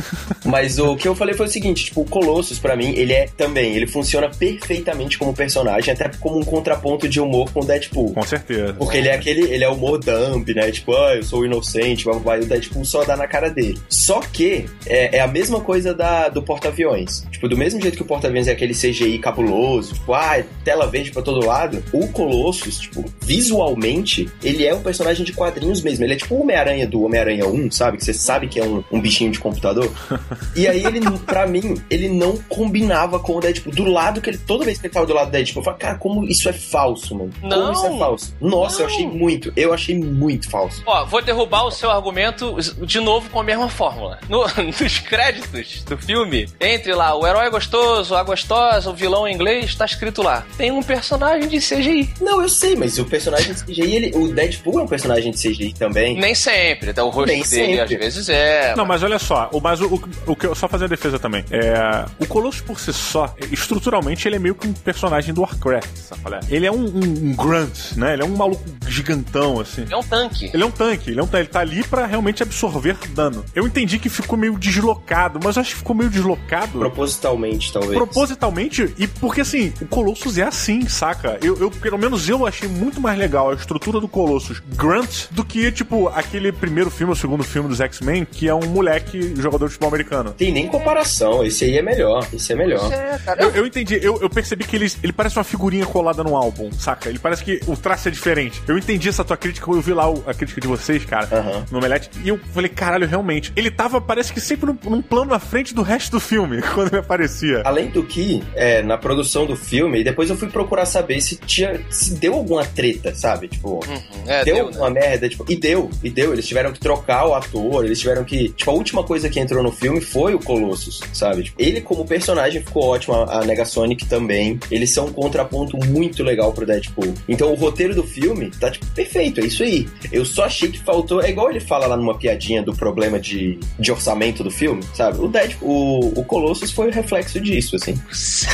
Mas 0.45 0.79
o 0.79 0.97
que 0.97 1.07
eu 1.07 1.15
falei 1.15 1.35
foi 1.35 1.47
o 1.47 1.49
seguinte, 1.49 1.85
tipo, 1.87 2.03
o 2.03 2.05
Colossus, 2.05 2.59
pra 2.59 2.77
mim, 2.77 2.93
ele 2.97 3.13
é 3.13 3.29
também, 3.37 3.75
ele 3.75 3.87
funciona 3.87 4.29
perfeitamente 4.29 5.19
como 5.19 5.33
personagem, 5.35 5.93
até 5.93 6.11
como 6.21 6.39
um 6.39 6.45
contraponto 6.45 7.09
de 7.09 7.21
humor 7.21 7.51
com 7.53 7.61
o 7.61 7.65
Deadpool. 7.65 8.13
Com 8.13 8.23
certeza. 8.23 8.75
Porque 8.75 8.97
ele 8.97 9.09
é 9.09 9.15
aquele, 9.15 9.43
ele 9.53 9.65
é 9.65 9.69
o 9.69 9.75
humor 9.75 9.99
dump, 9.99 10.49
né? 10.55 10.71
Tipo, 10.71 10.95
ah, 10.95 11.17
eu 11.17 11.23
sou 11.23 11.45
inocente, 11.45 12.05
blá, 12.05 12.15
blá, 12.15 12.23
blá, 12.23 12.39
e 12.39 12.41
o 12.43 12.47
Deadpool 12.47 12.85
só 12.85 13.05
dá 13.05 13.17
na 13.17 13.27
cara 13.27 13.49
dele. 13.49 13.79
Só 13.89 14.21
que 14.21 14.67
é, 14.87 15.19
é 15.19 15.21
a 15.21 15.27
mesma 15.27 15.61
coisa 15.61 15.95
da, 15.95 16.29
do 16.29 16.43
porta-aviões. 16.43 17.27
Tipo, 17.31 17.49
do 17.49 17.57
mesmo 17.57 17.81
jeito 17.81 17.97
que 17.97 18.03
o 18.03 18.07
porta-aviões 18.07 18.49
é 18.49 18.53
aquele 18.53 18.75
CGI 18.75 19.19
cabuloso, 19.19 19.95
tipo, 19.95 20.13
ah, 20.15 20.39
é 20.39 20.45
tela 20.65 20.87
verde 20.87 21.11
pra 21.11 21.23
todo 21.23 21.45
lado, 21.45 21.83
o 21.93 22.09
Colossus, 22.09 22.79
tipo, 22.79 23.05
visualmente, 23.21 24.29
ele 24.43 24.67
é 24.67 24.75
um 24.75 24.83
personagem 24.83 25.25
de 25.25 25.33
quadrinhos 25.33 25.83
mesmo. 25.83 26.05
Ele 26.05 26.15
é 26.15 26.17
tipo 26.17 26.35
o 26.35 26.43
Homem-Aranha 26.43 26.87
do 26.87 27.03
Homem-Aranha 27.03 27.47
1, 27.47 27.71
sabe? 27.71 27.97
Que 27.97 28.05
você 28.05 28.15
sabe 28.15 28.49
que 28.49 28.61
é 28.61 28.65
um, 28.65 28.83
um 28.91 29.01
bichinho 29.01 29.31
de 29.31 29.39
computador. 29.39 29.91
E 30.55 30.69
aí 30.69 30.85
ele, 30.85 31.01
pra 31.25 31.47
mim, 31.47 31.75
ele 31.89 32.09
não 32.09 32.37
combinava 32.49 33.19
com 33.19 33.37
o 33.37 33.41
Deadpool. 33.41 33.73
Do 33.73 33.85
lado 33.85 34.21
que 34.21 34.31
ele, 34.31 34.39
toda 34.39 34.65
vez 34.65 34.79
que 34.79 34.87
ele 34.87 34.93
tava 34.93 35.07
do 35.07 35.15
lado 35.15 35.29
do 35.29 35.33
Deadpool, 35.33 35.61
eu 35.61 35.65
falava, 35.65 35.81
cara, 35.81 35.99
como 35.99 36.27
isso 36.27 36.49
é 36.49 36.53
falso, 36.53 37.15
mano. 37.15 37.32
Como 37.41 37.51
Não. 37.55 37.73
isso 37.73 37.87
é 37.87 37.99
falso. 37.99 38.35
Nossa, 38.41 38.83
eu 38.83 38.87
achei 38.87 39.07
muito, 39.07 39.53
eu 39.57 39.73
achei 39.73 39.97
muito 39.99 40.49
falso. 40.51 40.83
Ó, 40.87 41.05
vou 41.05 41.23
derrubar 41.23 41.65
o 41.65 41.71
seu 41.71 41.91
argumento 41.91 42.57
de 42.85 43.01
novo 43.01 43.29
com 43.31 43.41
a 43.41 43.45
mesma 43.45 43.69
fórmula. 43.69 44.19
No- 44.29 44.43
nos 44.81 44.99
créditos 44.99 45.83
do 45.85 45.97
filme, 45.97 46.49
entre 46.61 46.95
lá 46.95 47.15
o 47.15 47.27
herói 47.27 47.51
gostoso, 47.51 48.15
a 48.15 48.23
gostosa, 48.23 48.91
o 48.91 48.95
vilão 48.95 49.27
em 49.27 49.35
inglês, 49.35 49.75
tá 49.75 49.85
escrito 49.85 50.23
lá. 50.23 50.45
Tem 50.57 50.71
um 50.71 50.83
personagem 50.83 51.49
de 51.49 51.59
CGI. 51.59 52.11
Não, 52.21 52.41
eu 52.43 52.49
sei, 52.49 52.77
mas 52.77 52.99
o 52.99 53.05
personagem 53.05 53.53
de 53.55 53.65
CGI, 53.65 53.97
ele, 53.97 54.17
o 54.17 54.29
Deadpool 54.33 54.81
é 54.81 54.83
um 54.83 54.89
personagem 54.89 55.31
de 55.33 55.39
CGI 55.39 55.73
também. 55.75 56.19
Nem 56.19 56.35
sempre, 56.35 56.91
até 56.91 57.03
o 57.03 57.09
rosto 57.09 57.29
Nem 57.29 57.43
dele 57.43 57.49
sempre. 57.77 57.81
às 57.81 57.91
vezes 57.91 58.29
é. 58.29 58.75
Não, 58.77 58.85
mas 58.87 59.03
olha 59.03 59.19
só, 59.19 59.49
o, 59.53 59.61
mas 59.61 59.81
o, 59.81 59.87
o, 59.87 60.03
o 60.33 60.37
que 60.37 60.47
eu 60.47 60.55
só 60.55 60.69
fazer 60.69 60.85
a 60.85 60.89
defesa 60.89 61.19
também. 61.19 61.45
É, 61.51 62.05
o 62.19 62.27
Colossus 62.27 62.61
por 62.61 62.79
si 62.79 62.93
só, 62.93 63.35
estruturalmente, 63.51 64.27
ele 64.29 64.37
é 64.37 64.39
meio 64.39 64.55
que 64.55 64.67
um 64.67 64.73
personagem 64.73 65.33
do 65.35 65.43
Warcraft, 65.43 65.97
sabe? 65.97 66.23
é? 66.37 66.41
Ele 66.55 66.67
é 66.67 66.73
um, 66.73 66.85
um 66.85 67.22
um 67.23 67.35
grunt, 67.35 67.93
né? 67.97 68.15
Ele 68.15 68.23
é 68.23 68.25
um 68.25 68.37
maluco 68.37 68.63
gigantão, 68.89 69.61
assim. 69.61 69.85
É 69.89 69.97
um 69.97 70.03
tanque. 70.03 70.51
Ele 70.53 70.63
é 70.63 70.67
um 70.67 70.71
tanque, 70.71 71.11
ele 71.11 71.21
é 71.21 71.23
um 71.23 71.27
tanque. 71.27 71.43
Ele 71.43 71.53
tá 71.53 71.61
ali 71.61 71.85
pra 71.85 72.07
realmente 72.07 72.43
absorver 72.43 72.97
dano. 73.15 73.45
Eu 73.55 73.67
entendi 73.67 73.99
que 73.99 74.09
ficou 74.09 74.37
meio 74.39 74.59
deslocado, 74.59 75.39
mas 75.43 75.57
eu 75.57 75.63
acho 75.63 75.71
que 75.71 75.77
ficou 75.79 75.95
meio 75.95 76.11
deslocado. 76.11 76.79
Propositalmente, 76.79 77.73
talvez. 77.73 77.95
Propositalmente, 77.95 78.95
e 78.99 79.07
porque 79.07 79.43
assim, 79.43 79.73
o 79.81 79.87
Colossus 79.87 80.39
é 80.39 80.43
assim, 80.43 80.89
saca? 80.89 81.39
Eu, 81.43 81.57
eu, 81.59 81.71
pelo 81.71 81.99
menos 81.99 82.29
eu 82.29 82.47
achei 82.47 82.69
muito 82.69 83.01
mais 83.01 83.19
legal 83.19 83.51
a 83.51 83.55
estrutura 83.55 84.01
do 84.01 84.09
Colossus 84.09 84.61
Grunt 84.75 85.27
do 85.31 85.45
que, 85.45 85.71
tipo, 85.71 86.09
aquele 86.09 86.51
primeiro 86.53 86.91
filme, 86.91 87.13
o 87.13 87.17
segundo 87.17 87.45
filme 87.45 87.69
dos 87.69 87.81
X-Men, 87.81 88.25
que 88.25 88.49
é 88.49 88.55
um 88.55 88.67
moleque 88.67 89.35
jogador 89.37 89.67
de 89.67 89.73
futebol 89.73 89.89
americano. 89.89 90.33
Tem 90.33 90.53
nem 90.53 90.67
comparação, 90.67 91.45
esse 91.45 91.65
aí 91.65 91.79
é 91.79 91.83
melhor, 91.83 92.27
esse 92.33 92.53
é 92.53 92.57
melhor. 92.57 92.93
É. 92.93 93.19
Eu, 93.39 93.51
eu 93.51 93.67
entendi, 93.67 93.99
eu, 94.03 94.21
eu 94.21 94.31
percebi 94.31 94.65
que 94.65 94.77
ele, 94.77 94.91
ele 95.03 95.13
parece 95.13 95.37
uma 95.37 95.45
figurinha 95.45 95.87
colada 95.87 96.25
no 96.25 96.37
álbum, 96.37 96.71
saca? 96.73 97.12
Ele 97.13 97.19
parece 97.19 97.45
que 97.45 97.61
o 97.67 97.77
traço 97.77 98.09
é 98.09 98.11
diferente. 98.11 98.63
Eu 98.67 98.79
entendi 98.79 99.09
essa 99.09 99.23
tua 99.23 99.37
crítica, 99.37 99.71
eu 99.71 99.81
vi 99.81 99.93
lá 99.93 100.11
o- 100.11 100.23
a 100.27 100.33
crítica 100.33 100.61
de 100.61 100.67
vocês, 100.67 101.05
cara, 101.05 101.29
Aham. 101.31 101.67
no 101.71 101.79
Omelete, 101.79 102.09
e 102.25 102.29
eu 102.31 102.39
falei, 102.55 102.71
caralho, 102.71 103.07
realmente. 103.07 103.53
Ele 103.55 103.71
tava, 103.71 104.01
parece 104.01 104.33
que 104.33 104.41
sempre 104.41 104.67
num, 104.67 104.79
num 104.91 105.03
plano 105.03 105.35
à 105.35 105.39
frente 105.39 105.75
do 105.75 105.83
resto 105.83 106.13
do 106.13 106.21
filme, 106.21 106.63
quando 106.75 106.89
ele 106.89 107.01
aparecia. 107.01 107.63
Além 107.65 107.89
do 107.91 108.03
que, 108.03 108.43
é, 108.55 108.83
na 108.83 108.97
produção 108.97 109.45
do 109.47 109.55
filme, 109.57 110.01
e 110.01 110.05
depois 110.05 110.31
eu 110.31 110.37
fui 110.37 110.49
procurar 110.49 110.87
saber 110.87 111.21
se 111.21 111.37
tinha. 111.37 111.81
se 111.91 112.15
deu 112.15 112.35
alguma 112.35 112.65
treta, 112.65 113.15
sabe? 113.15 113.49
Tipo, 113.49 113.81
É, 114.27 114.45
deu, 114.45 114.55
deu, 114.55 114.65
né? 114.65 114.71
alguma 114.71 114.91
merda, 114.91 115.29
tipo, 115.29 115.45
e 115.49 115.55
deu, 115.57 115.91
e 116.03 116.09
deu. 116.09 116.33
Eles 116.33 116.47
tiveram 116.49 116.73
que 116.73 116.81
trocar 116.81 117.27
o 117.27 117.35
ator, 117.35 117.85
eles 117.85 117.99
tiveram 118.01 118.25
que. 118.25 118.49
Tipo, 118.51 118.71
a 118.71 118.75
última 118.75 119.05
coisa 119.05 119.29
que 119.29 119.39
entrou 119.39 119.63
no 119.63 119.71
filme 119.73 120.01
foi 120.01 120.35
o 120.35 120.39
Colossus, 120.39 121.01
sabe? 121.13 121.43
Tipo, 121.45 121.61
ele, 121.61 121.81
como 121.81 122.05
personagem, 122.07 122.63
ficou 122.63 122.85
ótimo, 122.85 123.15
a, 123.15 123.41
a 123.41 123.45
Negasonic 123.45 124.07
também. 124.07 124.59
Eles 124.71 124.91
são 124.91 125.07
um 125.07 125.13
contraponto 125.13 125.77
muito 125.87 126.23
legal 126.23 126.53
pro 126.53 126.65
Deadpool. 126.65 127.02
Então 127.29 127.53
o 127.53 127.55
roteiro 127.55 127.95
do 127.95 128.03
filme 128.03 128.51
tá, 128.51 128.71
tipo, 128.71 128.87
perfeito, 128.87 129.41
é 129.41 129.45
isso 129.45 129.63
aí. 129.63 129.89
Eu 130.11 130.25
só 130.25 130.45
achei 130.45 130.71
que 130.71 130.79
faltou. 130.81 131.23
É 131.23 131.31
igual 131.31 131.51
ele 131.51 131.61
fala 131.61 131.87
lá 131.87 131.97
numa 131.97 132.17
piadinha 132.17 132.63
do 132.63 132.75
problema 132.75 133.19
de, 133.19 133.59
de 133.79 133.93
orçamento 133.93 134.43
do 134.43 134.51
filme, 134.51 134.83
sabe? 134.95 135.21
O 135.21 135.29
Deadpool, 135.29 136.05
o, 136.05 136.21
o 136.21 136.25
Colossus 136.25 136.71
foi 136.71 136.89
o 136.89 136.93
reflexo 136.93 137.41
disso, 137.41 137.77
assim. 137.77 137.95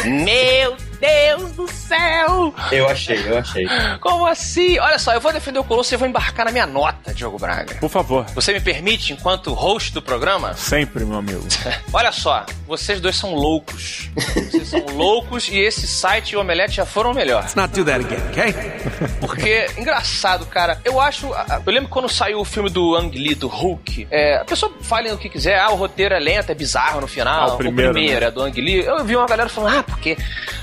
Meu 0.05 0.77
Deus 1.01 1.53
do 1.53 1.69
céu! 1.69 2.55
Eu 2.73 2.89
achei, 2.89 3.19
eu 3.27 3.39
achei. 3.39 3.67
Como 4.01 4.27
assim? 4.27 4.79
Olha 4.79 4.99
só, 4.99 5.13
eu 5.15 5.21
vou 5.21 5.33
defender 5.33 5.59
o 5.59 5.65
Colosso 5.65 5.93
e 5.93 5.95
eu 5.95 5.99
vou 5.99 6.09
embarcar 6.09 6.47
na 6.47 6.53
minha 6.53 6.67
nota, 6.67 7.15
Diogo 7.15 7.39
Braga. 7.39 7.75
Por 7.77 7.89
favor. 7.89 8.25
Você 8.35 8.53
me 8.53 8.61
permite, 8.61 9.13
enquanto 9.13 9.53
host 9.53 9.93
do 9.93 10.03
programa? 10.03 10.55
Sempre, 10.55 11.05
meu 11.05 11.19
amigo. 11.19 11.47
Olha 11.93 12.13
só, 12.13 12.45
vocês 12.67 13.01
dois 13.01 13.17
são 13.17 13.35
loucos. 13.35 14.11
Vocês 14.35 14.69
são 14.69 14.85
loucos 14.95 15.49
e 15.49 15.59
esse 15.59 15.87
site 15.87 16.33
e 16.33 16.37
o 16.37 16.41
Omelete 16.41 16.77
já 16.77 16.87
foram 16.87 17.15
melhor. 17.15 17.43
Let's 17.43 17.55
not 17.55 17.73
do 17.75 17.85
that 17.85 18.05
again, 18.05 18.23
okay? 18.31 18.55
Porque, 19.21 19.71
engraçado, 19.77 20.47
cara, 20.47 20.81
eu 20.85 21.01
acho. 21.01 21.31
Eu 21.65 21.73
lembro 21.73 21.89
quando 21.89 22.09
saiu 22.09 22.41
o 22.41 22.45
filme 22.45 22.71
do 22.71 22.95
Ang 22.97 23.17
Lee, 23.17 23.35
do 23.35 23.49
Hulk. 23.49 24.09
É, 24.11 24.39
a 24.39 24.45
pessoa 24.45 24.73
fale 24.83 25.11
o 25.13 25.19
que 25.19 25.29
quiser, 25.29 25.59
ah, 25.59 25.71
o 25.71 25.77
roteiro 25.77 26.15
é 26.15 26.19
lento, 26.19 26.51
é 26.51 26.55
bizarro 26.55 27.01
no 27.01 27.07
final. 27.09 27.51
Ah, 27.51 27.55
o 27.55 27.59
primeiro, 27.59 27.93
né? 27.95 28.27
é 28.27 28.31
do 28.31 28.43
Ang 28.43 28.61
Lee. 28.61 28.85
Eu 28.85 29.05
vi 29.05 29.17
uma 29.17 29.27
galera 29.27 29.49
falando, 29.49 29.79
ah, 29.79 29.83
porque. 29.83 30.17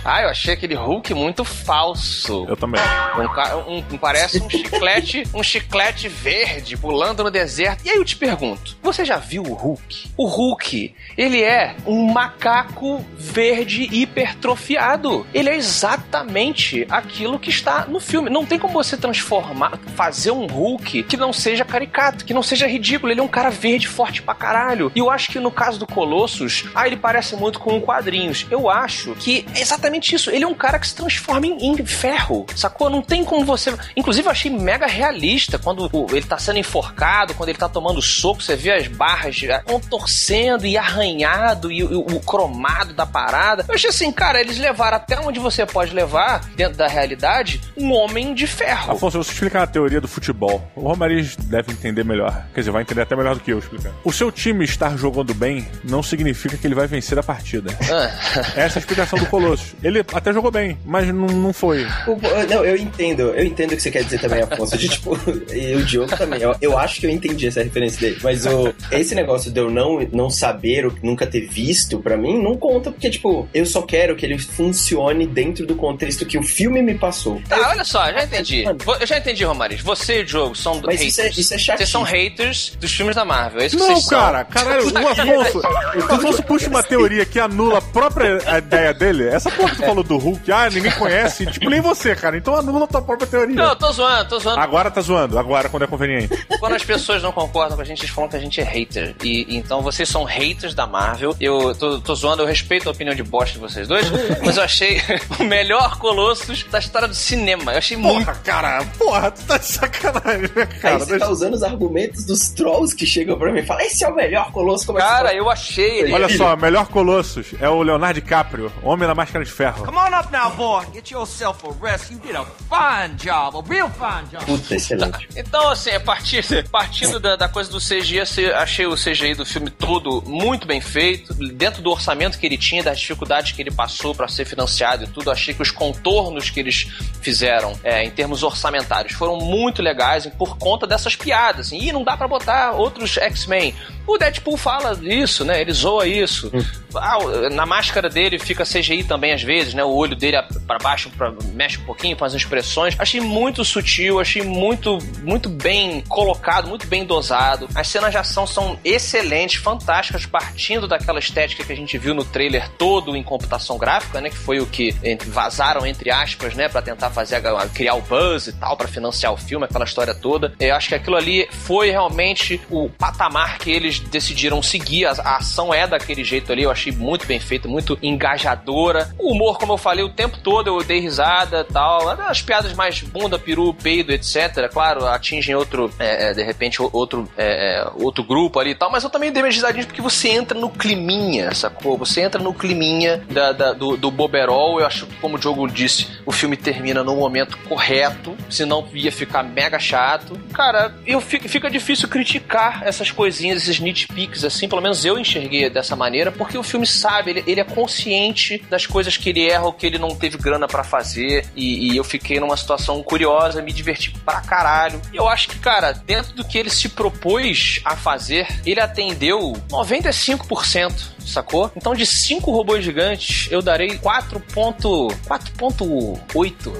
Ah, 0.03 0.24
eu 0.25 0.29
achei 0.31 0.53
aquele 0.53 0.73
Hulk 0.75 1.13
muito 1.13 1.43
falso. 1.45 2.45
Eu 2.47 2.57
também. 2.57 2.81
Um, 3.17 3.71
um- 3.71 3.83
um- 3.93 3.97
parece 3.97 4.41
um 4.41 4.49
chiclete, 4.49 5.23
um 5.33 5.41
chiclete 5.43 6.07
verde 6.07 6.75
pulando 6.77 7.23
no 7.23 7.31
deserto. 7.31 7.85
E 7.85 7.89
aí 7.89 7.97
eu 7.97 8.05
te 8.05 8.15
pergunto, 8.15 8.75
você 8.81 9.05
já 9.05 9.17
viu 9.17 9.43
o 9.43 9.53
Hulk? 9.53 10.11
O 10.17 10.25
Hulk, 10.27 10.93
ele 11.17 11.41
é 11.43 11.75
um 11.85 12.11
macaco 12.11 13.03
verde 13.17 13.87
hipertrofiado. 13.91 15.25
Ele 15.33 15.49
é 15.49 15.55
exatamente 15.55 16.85
aquilo 16.89 17.39
que 17.39 17.49
está 17.49 17.85
no 17.85 17.99
filme. 17.99 18.29
Não 18.29 18.45
tem 18.45 18.57
como 18.59 18.73
você 18.73 18.97
transformar, 18.97 19.77
fazer 19.95 20.31
um 20.31 20.45
Hulk 20.47 21.03
que 21.03 21.17
não 21.17 21.31
seja 21.31 21.63
caricato, 21.63 22.25
que 22.25 22.33
não 22.33 22.43
seja 22.43 22.67
ridículo. 22.67 23.11
Ele 23.11 23.19
é 23.19 23.23
um 23.23 23.27
cara 23.27 23.49
verde 23.49 23.87
forte 23.87 24.21
pra 24.21 24.33
caralho. 24.33 24.91
E 24.95 24.99
eu 24.99 25.09
acho 25.09 25.29
que 25.31 25.39
no 25.39 25.51
caso 25.51 25.79
do 25.79 25.87
Colossus, 25.87 26.65
ah, 26.73 26.85
ele 26.87 26.97
parece 26.97 27.35
muito 27.35 27.59
com 27.59 27.79
quadrinhos. 27.81 28.45
Eu 28.49 28.69
acho 28.69 29.15
que 29.15 29.45
é 29.55 29.61
exatamente 29.61 30.14
isso. 30.15 30.29
Ele 30.31 30.43
é 30.43 30.47
um 30.47 30.53
cara 30.53 30.79
que 30.79 30.87
se 30.87 30.95
transforma 30.95 31.45
em, 31.47 31.67
em 31.71 31.85
ferro, 31.85 32.45
sacou? 32.55 32.89
Não 32.89 33.01
tem 33.01 33.23
como 33.23 33.45
você. 33.45 33.73
Inclusive, 33.95 34.27
eu 34.27 34.31
achei 34.31 34.51
mega 34.51 34.87
realista 34.87 35.57
quando 35.59 35.89
ele 36.11 36.25
tá 36.25 36.37
sendo 36.37 36.59
enforcado, 36.59 37.33
quando 37.33 37.49
ele 37.49 37.57
tá 37.57 37.69
tomando 37.69 38.01
soco, 38.01 38.41
você 38.41 38.55
vê 38.55 38.71
as 38.73 38.87
barras 38.87 39.35
ah, 39.51 39.61
contorcendo 39.99 40.65
e 40.65 40.77
arranhado 40.77 41.71
e, 41.71 41.83
o- 41.83 41.99
o 42.01 42.19
cromado 42.19 42.93
da 42.93 43.05
parada. 43.05 43.65
Eu 43.67 43.75
achei 43.75 43.89
assim, 43.89 44.11
cara, 44.11 44.39
eles 44.39 44.57
levaram 44.57 44.97
até 44.97 45.19
onde 45.19 45.39
você 45.39 45.65
pode 45.65 45.93
levar, 45.93 46.41
dentro 46.55 46.77
da 46.77 46.87
realidade, 46.87 47.61
um 47.77 47.91
homem 47.93 48.33
de 48.33 48.47
ferro. 48.47 48.91
Afonso, 48.93 49.17
eu 49.17 49.23
vou 49.23 49.31
explicar 49.31 49.63
a 49.63 49.67
teoria 49.67 49.99
do 50.01 50.07
futebol. 50.07 50.65
O 50.75 50.81
Romariz 50.81 51.35
deve 51.35 51.71
entender 51.71 52.03
melhor. 52.03 52.45
Quer 52.53 52.61
dizer, 52.61 52.71
vai 52.71 52.81
entender 52.81 53.01
até 53.01 53.15
melhor 53.15 53.35
do 53.35 53.41
que 53.41 53.51
eu 53.51 53.59
explicando. 53.59 53.95
O 54.03 54.11
seu 54.11 54.31
time 54.31 54.63
estar 54.65 54.97
jogando 54.97 55.33
bem 55.33 55.67
não 55.83 56.01
significa 56.03 56.57
que 56.57 56.65
ele 56.67 56.75
vai 56.75 56.87
vencer 56.87 57.17
a 57.17 57.23
partida. 57.23 57.75
Ah. 57.91 58.35
Essa 58.55 58.77
é 58.77 58.77
a 58.77 58.79
explicação 58.79 59.17
do 59.19 59.25
Colossus. 59.27 59.73
Ele 59.83 59.99
até 60.13 60.33
jogou 60.33 60.51
bem, 60.51 60.77
mas 60.85 61.07
não, 61.07 61.27
não 61.27 61.53
foi. 61.53 61.85
O- 62.07 62.19
não, 62.49 62.63
eu 62.65 62.75
entendo, 62.75 63.21
eu 63.35 63.43
entendo 63.43 63.71
o 63.73 63.75
que 63.75 63.81
você 63.81 63.91
quer 63.91 64.03
dizer 64.03 64.19
também, 64.19 64.41
Afonso. 64.41 64.77
De, 64.77 64.87
tipo, 64.89 65.17
e 65.53 65.75
o 65.75 65.85
Diogo 65.85 66.15
também. 66.15 66.41
Eu, 66.41 66.55
eu 66.61 66.77
acho 66.77 66.99
que 66.99 67.05
eu 67.05 67.09
entendi 67.09 67.47
essa 67.47 67.63
referência 67.63 67.99
dele. 67.99 68.19
Mas 68.23 68.45
o, 68.45 68.73
esse 68.91 69.13
negócio 69.15 69.51
de 69.51 69.59
eu 69.59 69.69
não, 69.69 69.99
não 70.11 70.29
saber, 70.29 70.85
ou 70.85 70.93
nunca 71.03 71.25
ter 71.27 71.47
visto, 71.47 71.99
pra 71.99 72.17
mim, 72.17 72.41
não 72.41 72.55
conta, 72.57 72.91
porque, 72.91 73.09
tipo, 73.09 73.47
eu 73.53 73.65
só 73.65 73.81
quero 73.81 74.15
que 74.15 74.25
ele 74.25 74.37
funcione 74.37 75.25
dentro 75.27 75.65
do 75.65 75.75
contexto 75.75 76.25
que 76.25 76.37
o 76.37 76.43
filme 76.43 76.81
me 76.81 76.95
passou. 76.95 77.41
Tá, 77.47 77.69
olha 77.69 77.83
só, 77.83 78.11
já 78.11 78.23
entendi. 78.23 78.63
Eu 78.99 79.07
já 79.07 79.17
entendi, 79.17 79.43
Romariz. 79.43 79.81
Você 79.81 80.19
e 80.19 80.21
o 80.21 80.25
Diogo 80.25 80.55
são 80.55 80.81
Mas 80.83 80.99
haters. 81.01 81.01
isso 81.11 81.21
é- 81.21 81.29
isso 81.29 81.71
é 81.71 81.77
Vocês 81.77 81.89
são 81.89 82.03
haters 82.03 82.73
dos 82.79 82.91
filmes 82.91 83.15
da 83.15 83.25
Marvel. 83.25 83.61
É 83.61 83.65
isso 83.67 83.77
que 83.77 83.83
Não, 83.83 83.89
vocês 83.91 84.05
são. 84.05 84.19
cara, 84.19 84.43
caralho, 84.45 84.85
o 84.85 85.07
Afonso, 85.07 85.59
o 85.59 86.13
Afonso 86.13 86.43
puxa 86.43 86.69
uma 86.69 86.83
teoria 86.83 87.25
que 87.25 87.39
anula 87.39 87.79
a 87.79 87.81
própria 87.81 88.39
ideia 88.57 88.93
dele. 88.93 89.27
Essa 89.27 89.49
porra 89.51 89.69
que 89.71 89.77
tu 89.77 89.83
falou 89.85 89.94
do 90.03 90.17
Hulk, 90.17 90.51
ah, 90.51 90.69
ninguém 90.69 90.91
conhece, 90.91 91.45
tipo, 91.51 91.69
nem 91.69 91.81
você, 91.81 92.15
cara. 92.15 92.37
Então 92.37 92.55
anula 92.55 92.85
a 92.85 92.87
tua 92.87 93.01
própria 93.01 93.27
teoria. 93.27 93.55
Não, 93.55 93.69
eu 93.69 93.75
tô 93.75 93.91
zoando, 93.91 94.29
tô 94.29 94.39
zoando. 94.39 94.59
Agora 94.59 94.91
tá 94.91 95.01
zoando, 95.01 95.37
agora 95.37 95.69
quando 95.69 95.83
é 95.83 95.87
conveniente. 95.87 96.45
Quando 96.59 96.73
as 96.75 96.83
pessoas 96.83 97.21
não 97.21 97.31
concordam 97.31 97.75
com 97.75 97.81
a 97.81 97.85
gente, 97.85 97.99
eles 97.99 98.09
falam 98.09 98.29
que 98.29 98.35
a 98.35 98.39
gente 98.39 98.59
é 98.59 98.63
hater. 98.63 99.15
E 99.23 99.45
então 99.55 99.81
vocês 99.81 100.07
são 100.09 100.23
haters 100.23 100.73
da 100.73 100.87
Marvel. 100.87 101.35
Eu 101.39 101.75
tô, 101.75 101.99
tô 101.99 102.15
zoando, 102.15 102.41
eu 102.41 102.47
respeito 102.47 102.87
a 102.87 102.91
opinião 102.91 103.13
de 103.13 103.21
bosta 103.23 103.53
de 103.53 103.59
vocês 103.59 103.87
dois, 103.87 104.05
mas 104.43 104.57
eu 104.57 104.63
achei 104.63 105.01
o 105.39 105.43
melhor 105.43 105.97
Colossus 105.99 106.63
da 106.71 106.79
história 106.79 107.07
do 107.07 107.13
cinema. 107.13 107.73
Eu 107.73 107.77
achei 107.77 107.97
muito. 107.97 108.25
Porra, 108.25 108.39
cara, 108.43 108.85
porra, 108.97 109.31
tu 109.31 109.43
tá 109.43 109.57
de 109.57 109.65
sacanagem, 109.65 110.49
né, 110.55 110.67
Aí 110.71 110.79
cara? 110.79 110.99
você 110.99 111.19
tá 111.19 111.29
usando 111.29 111.53
os 111.53 111.63
argumentos 111.63 112.25
dos 112.25 112.49
trolls 112.49 112.95
que 112.95 113.05
chegam 113.05 113.37
pra 113.37 113.51
mim 113.51 113.59
e 113.59 113.65
falam: 113.65 113.83
esse 113.85 114.03
é 114.03 114.07
o 114.07 114.15
melhor 114.15 114.51
colosso. 114.51 114.85
Como 114.85 114.97
é 114.97 115.01
que 115.01 115.07
Cara, 115.07 115.29
você 115.29 115.39
eu 115.39 115.49
achei 115.49 115.99
ele. 115.99 116.13
Olha 116.13 116.29
só, 116.29 116.55
melhor 116.55 116.87
Colossus 116.87 117.47
é 117.59 117.69
o 117.69 117.81
Leonardo 117.81 118.19
DiCaprio, 118.21 118.71
Homem 118.81 119.07
na 119.07 119.13
Máscara 119.15 119.43
de 119.43 119.51
Ferro. 119.51 119.84
Come 119.85 119.97
on 119.97 120.13
up 120.19 120.31
now, 120.31 120.49
boy. 120.55 120.83
Get 120.93 121.11
yourself 121.11 121.63
a 121.65 121.71
rest. 121.79 122.11
You 122.11 122.17
did 122.19 122.35
a 122.35 122.43
fine 122.69 123.15
job, 123.17 123.55
a 123.57 123.61
real 123.61 123.89
fine 123.89 124.27
job. 124.31 124.45
Puta, 124.45 124.75
excelente. 124.75 125.27
Então, 125.35 125.69
assim, 125.69 125.91
a 125.91 125.99
partir, 125.99 126.43
partindo 126.69 127.19
da, 127.19 127.35
da 127.35 127.47
coisa 127.47 127.69
do 127.71 127.77
CGI, 127.79 128.21
achei 128.55 128.85
o 128.85 128.95
CGI 128.95 129.35
do 129.35 129.45
filme 129.45 129.69
todo 129.69 130.23
muito 130.25 130.65
bem 130.67 130.81
feito, 130.81 131.33
dentro 131.53 131.81
do 131.81 131.91
orçamento 131.91 132.39
que 132.39 132.45
ele 132.45 132.57
tinha, 132.57 132.83
das 132.83 132.99
dificuldades 132.99 133.51
que 133.51 133.61
ele 133.61 133.71
passou 133.71 134.13
para 134.15 134.27
ser 134.27 134.45
financiado 134.45 135.03
e 135.03 135.07
tudo, 135.07 135.29
achei 135.31 135.53
que 135.53 135.61
os 135.61 135.71
contornos 135.71 136.49
que 136.49 136.59
eles 136.59 136.87
fizeram 137.21 137.77
é, 137.83 138.03
em 138.03 138.09
termos 138.11 138.43
orçamentários 138.43 139.13
foram 139.13 139.37
muito 139.37 139.81
legais 139.81 140.25
por 140.37 140.57
conta 140.57 140.87
dessas 140.87 141.15
piadas. 141.15 141.67
Assim, 141.67 141.77
Ih, 141.77 141.91
não 141.91 142.03
dá 142.03 142.15
para 142.17 142.27
botar 142.27 142.71
outros 142.71 143.17
X-Men. 143.17 143.73
O 144.07 144.17
Deadpool 144.17 144.57
fala 144.57 144.97
isso, 145.01 145.43
né? 145.43 145.59
Ele 145.61 145.73
zoa 145.73 146.07
isso. 146.07 146.51
Ah, 146.95 147.17
o- 147.17 147.49
na 147.49 147.65
máscara 147.65 148.07
dele 148.09 148.37
fica 148.37 148.63
CGI 148.63 149.03
também 149.03 149.33
às 149.33 149.41
vezes, 149.41 149.64
né? 149.73 149.83
O 149.83 149.93
olho 149.93 150.15
dele 150.15 150.37
para 150.67 150.77
baixo 150.79 151.09
pra, 151.11 151.33
mexe 151.53 151.79
um 151.79 151.85
pouquinho, 151.85 152.17
faz 152.17 152.33
expressões. 152.33 152.95
Achei 152.97 153.21
muito 153.21 153.63
sutil, 153.63 154.19
achei 154.19 154.41
muito, 154.41 154.97
muito 155.23 155.49
bem 155.49 156.01
colocado, 156.07 156.67
muito 156.67 156.87
bem 156.87 157.05
dosado. 157.05 157.67
As 157.75 157.87
cenas 157.87 158.11
de 158.11 158.17
ação 158.17 158.45
são 158.45 158.79
excelentes, 158.83 159.61
fantásticas, 159.61 160.25
partindo 160.25 160.87
daquela 160.87 161.19
estética 161.19 161.63
que 161.63 161.71
a 161.71 161.75
gente 161.75 161.97
viu 161.97 162.13
no 162.13 162.23
trailer 162.23 162.69
todo 162.77 163.15
em 163.15 163.23
computação 163.23 163.77
gráfica, 163.77 164.21
né? 164.21 164.29
Que 164.29 164.37
foi 164.37 164.59
o 164.59 164.65
que 164.65 164.95
vazaram, 165.27 165.85
entre 165.85 166.11
aspas, 166.11 166.55
né? 166.55 166.67
Pra 166.67 166.81
tentar 166.81 167.09
fazer, 167.09 167.41
criar 167.73 167.95
o 167.95 168.01
buzz 168.01 168.47
e 168.47 168.53
tal, 168.53 168.75
pra 168.77 168.87
financiar 168.87 169.33
o 169.33 169.37
filme, 169.37 169.65
aquela 169.65 169.85
história 169.85 170.13
toda. 170.13 170.53
Eu 170.59 170.75
acho 170.75 170.89
que 170.89 170.95
aquilo 170.95 171.15
ali 171.15 171.47
foi 171.51 171.89
realmente 171.89 172.59
o 172.69 172.89
patamar 172.89 173.57
que 173.57 173.71
eles 173.71 173.99
decidiram 173.99 174.61
seguir. 174.61 175.05
A, 175.05 175.11
a 175.11 175.37
ação 175.37 175.73
é 175.73 175.87
daquele 175.87 176.23
jeito 176.23 176.51
ali, 176.51 176.63
eu 176.63 176.71
achei 176.71 176.91
muito 176.91 177.25
bem 177.25 177.39
feita, 177.39 177.67
muito 177.67 177.97
engajadora. 178.01 179.13
O 179.17 179.31
humor 179.31 179.54
humor, 179.55 179.57
como 179.57 179.73
eu 179.73 179.77
falei, 179.77 180.03
o 180.03 180.09
tempo 180.09 180.37
todo 180.39 180.67
eu 180.67 180.83
dei 180.83 180.99
risada 180.99 181.63
tal. 181.63 182.09
As 182.09 182.41
piadas 182.41 182.73
mais 182.73 183.01
bunda, 183.01 183.39
peru, 183.39 183.73
peido, 183.73 184.11
etc. 184.11 184.69
Claro, 184.71 185.05
atingem 185.07 185.55
outro, 185.55 185.91
é, 185.97 186.29
é, 186.29 186.33
de 186.33 186.43
repente, 186.43 186.81
outro, 186.81 187.27
é, 187.37 187.79
é, 187.79 187.87
outro 187.95 188.23
grupo 188.23 188.59
ali 188.59 188.71
e 188.71 188.75
tal. 188.75 188.91
Mas 188.91 189.03
eu 189.03 189.09
também 189.09 189.31
dei 189.31 189.41
minhas 189.41 189.55
risadinhas 189.55 189.85
porque 189.85 190.01
você 190.01 190.29
entra 190.29 190.59
no 190.59 190.69
climinha, 190.69 191.53
sacou? 191.53 191.97
Você 191.97 192.21
entra 192.21 192.41
no 192.41 192.53
climinha 192.53 193.23
da, 193.29 193.51
da, 193.51 193.73
do, 193.73 193.97
do 193.97 194.11
Boberol. 194.11 194.79
Eu 194.79 194.85
acho 194.85 195.05
que, 195.07 195.15
como 195.15 195.35
o 195.35 195.39
Diogo 195.39 195.67
disse, 195.67 196.07
o 196.25 196.31
filme 196.31 196.57
termina 196.57 197.03
no 197.03 197.15
momento 197.15 197.57
correto. 197.69 198.35
Senão 198.49 198.85
ia 198.93 199.11
ficar 199.11 199.43
mega 199.43 199.79
chato. 199.79 200.37
Cara, 200.53 200.93
eu 201.05 201.19
fico, 201.21 201.47
fica 201.47 201.69
difícil 201.69 202.07
criticar 202.07 202.83
essas 202.83 203.11
coisinhas, 203.11 203.63
esses 203.63 203.79
nitpicks, 203.79 204.43
assim. 204.43 204.67
Pelo 204.67 204.81
menos 204.81 205.03
eu 205.05 205.17
enxerguei 205.17 205.69
dessa 205.69 205.95
maneira, 205.95 206.31
porque 206.31 206.57
o 206.57 206.63
filme 206.63 206.85
sabe, 206.85 207.31
ele, 207.31 207.43
ele 207.47 207.59
é 207.59 207.63
consciente 207.63 208.63
das 208.69 208.85
coisas 208.85 209.17
que 209.17 209.29
ele 209.29 209.44
erra 209.49 209.65
ou 209.65 209.73
que 209.73 209.85
ele 209.85 209.97
não 209.97 210.15
teve 210.15 210.37
grana 210.37 210.67
para 210.67 210.83
fazer. 210.83 211.45
E, 211.55 211.91
e, 211.91 211.97
eu 211.97 212.03
fiquei 212.03 212.39
numa 212.39 212.57
situação 212.57 213.01
curiosa, 213.03 213.61
me 213.61 213.71
diverti 213.71 214.11
pra 214.25 214.41
caralho. 214.41 215.01
E 215.11 215.17
eu 215.17 215.27
acho 215.27 215.49
que, 215.49 215.59
cara, 215.59 215.93
dentro 215.93 216.33
do 216.33 216.45
que 216.45 216.57
ele 216.57 216.69
se 216.69 216.89
propôs 216.89 217.81
a 217.83 217.95
fazer, 217.95 218.47
ele 218.65 218.79
atendeu 218.79 219.53
95% 219.69 221.15
sacou? 221.25 221.71
Então 221.75 221.93
de 221.93 222.05
5 222.05 222.49
robôs 222.51 222.81
gigantes, 222.83 223.47
eu 223.51 223.61
darei 223.61 223.97
4.8. 223.97 226.71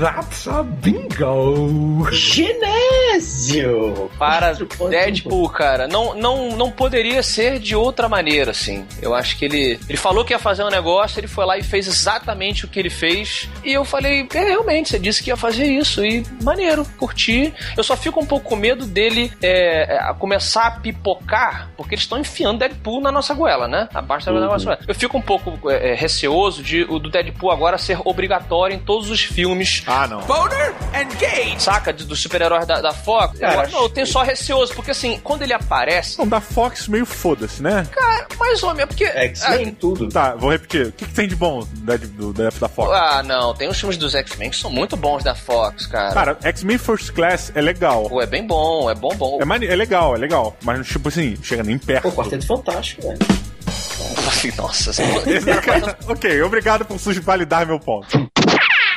That's 0.00 0.48
a 0.48 0.62
bingo! 0.62 2.10
Genésio! 2.10 4.10
Para 4.18 4.56
Deadpool, 4.88 5.50
cara, 5.50 5.86
não, 5.88 6.14
não, 6.14 6.56
não 6.56 6.70
poderia 6.70 7.22
ser 7.22 7.58
de 7.58 7.76
outra 7.76 8.08
maneira, 8.08 8.52
assim. 8.52 8.86
Eu 9.02 9.14
acho 9.14 9.36
que 9.36 9.44
ele, 9.44 9.78
ele 9.88 9.98
falou 9.98 10.24
que 10.24 10.32
ia 10.32 10.38
fazer 10.38 10.64
um 10.64 10.70
negócio, 10.70 11.20
ele 11.20 11.28
foi 11.28 11.44
lá 11.44 11.58
e 11.58 11.62
fez 11.62 11.75
exatamente 11.76 12.64
o 12.64 12.68
que 12.68 12.78
ele 12.78 12.90
fez. 12.90 13.48
E 13.64 13.72
eu 13.72 13.84
falei, 13.84 14.26
é, 14.34 14.44
realmente, 14.44 14.90
você 14.90 14.98
disse 14.98 15.22
que 15.22 15.30
ia 15.30 15.36
fazer 15.36 15.66
isso. 15.66 16.04
E 16.04 16.24
maneiro, 16.42 16.84
curti. 16.96 17.52
Eu 17.76 17.84
só 17.84 17.96
fico 17.96 18.20
um 18.20 18.26
pouco 18.26 18.48
com 18.48 18.56
medo 18.56 18.86
dele 18.86 19.32
é, 19.42 19.96
é, 19.96 20.14
começar 20.14 20.66
a 20.66 20.70
pipocar, 20.72 21.70
porque 21.76 21.94
eles 21.94 22.04
estão 22.04 22.18
enfiando 22.18 22.60
Deadpool 22.60 23.00
na 23.00 23.10
nossa 23.10 23.34
goela 23.34 23.66
né? 23.66 23.88
A 23.94 24.02
parte 24.02 24.28
uhum. 24.28 24.40
negócio. 24.40 24.76
Eu 24.86 24.94
fico 24.94 25.16
um 25.16 25.22
pouco 25.22 25.70
é, 25.70 25.92
é, 25.92 25.94
receoso 25.94 26.62
de 26.62 26.82
o 26.84 26.98
do 26.98 27.10
Deadpool 27.10 27.50
agora 27.50 27.78
ser 27.78 27.98
obrigatório 28.04 28.74
em 28.74 28.78
todos 28.78 29.10
os 29.10 29.22
filmes. 29.22 29.82
Ah, 29.86 30.06
não. 30.06 30.20
Boner 30.22 30.74
and 30.94 31.08
Gate! 31.18 31.60
Saca? 31.60 31.92
Dos 31.92 32.20
super-heróis 32.20 32.66
da, 32.66 32.80
da, 32.80 32.92
Fox. 32.92 33.38
Cara, 33.38 33.64
eu, 33.64 33.70
não, 33.70 33.82
eu 33.82 33.88
tenho 33.88 34.06
só 34.06 34.22
receoso, 34.22 34.74
porque 34.74 34.90
assim, 34.90 35.20
quando 35.22 35.42
ele 35.42 35.52
aparece. 35.52 36.18
Não, 36.18 36.26
da 36.26 36.40
Fox 36.40 36.88
meio 36.88 37.06
foda-se, 37.06 37.62
né? 37.62 37.86
Cara, 37.90 38.26
mais 38.38 38.62
ou 38.62 38.74
menos, 38.74 38.88
porque. 38.88 39.04
X-Men, 39.04 39.72
tudo. 39.72 40.08
Tá, 40.08 40.34
vou 40.34 40.50
repetir. 40.50 40.88
O 40.88 40.92
que, 40.92 41.06
que 41.06 41.14
tem 41.14 41.28
de 41.28 41.36
bom 41.36 41.65
da, 41.72 41.96
do, 41.96 42.32
da, 42.32 42.50
da 42.50 42.68
Fox? 42.68 42.92
Ah, 42.92 43.22
não. 43.22 43.54
Tem 43.54 43.68
os 43.68 43.78
filmes 43.78 43.96
dos 43.96 44.14
X-Men 44.14 44.50
que 44.50 44.56
são 44.56 44.70
muito 44.70 44.96
bons 44.96 45.22
da 45.22 45.34
Fox, 45.34 45.86
cara. 45.86 46.14
Cara, 46.14 46.38
X-Men 46.42 46.78
First 46.78 47.12
Class 47.12 47.52
é 47.54 47.60
legal. 47.60 48.08
Pô, 48.08 48.20
é 48.20 48.26
bem 48.26 48.46
bom, 48.46 48.90
é 48.90 48.94
bom, 48.94 49.14
bom. 49.16 49.38
É, 49.40 49.44
mani 49.44 49.66
é 49.66 49.76
legal, 49.76 50.14
é 50.14 50.18
legal. 50.18 50.56
Mas, 50.62 50.86
tipo 50.86 51.08
assim, 51.08 51.36
chega 51.42 51.62
nem 51.62 51.78
perto. 51.78 52.02
Pô, 52.02 52.12
Quarteto 52.12 52.46
Fantástico, 52.46 53.02
velho. 53.02 53.18
Nossa. 54.56 54.90
ok, 56.06 56.42
obrigado 56.42 56.84
por 56.84 56.98
validar 56.98 57.66
meu 57.66 57.80
ponto. 57.80 58.30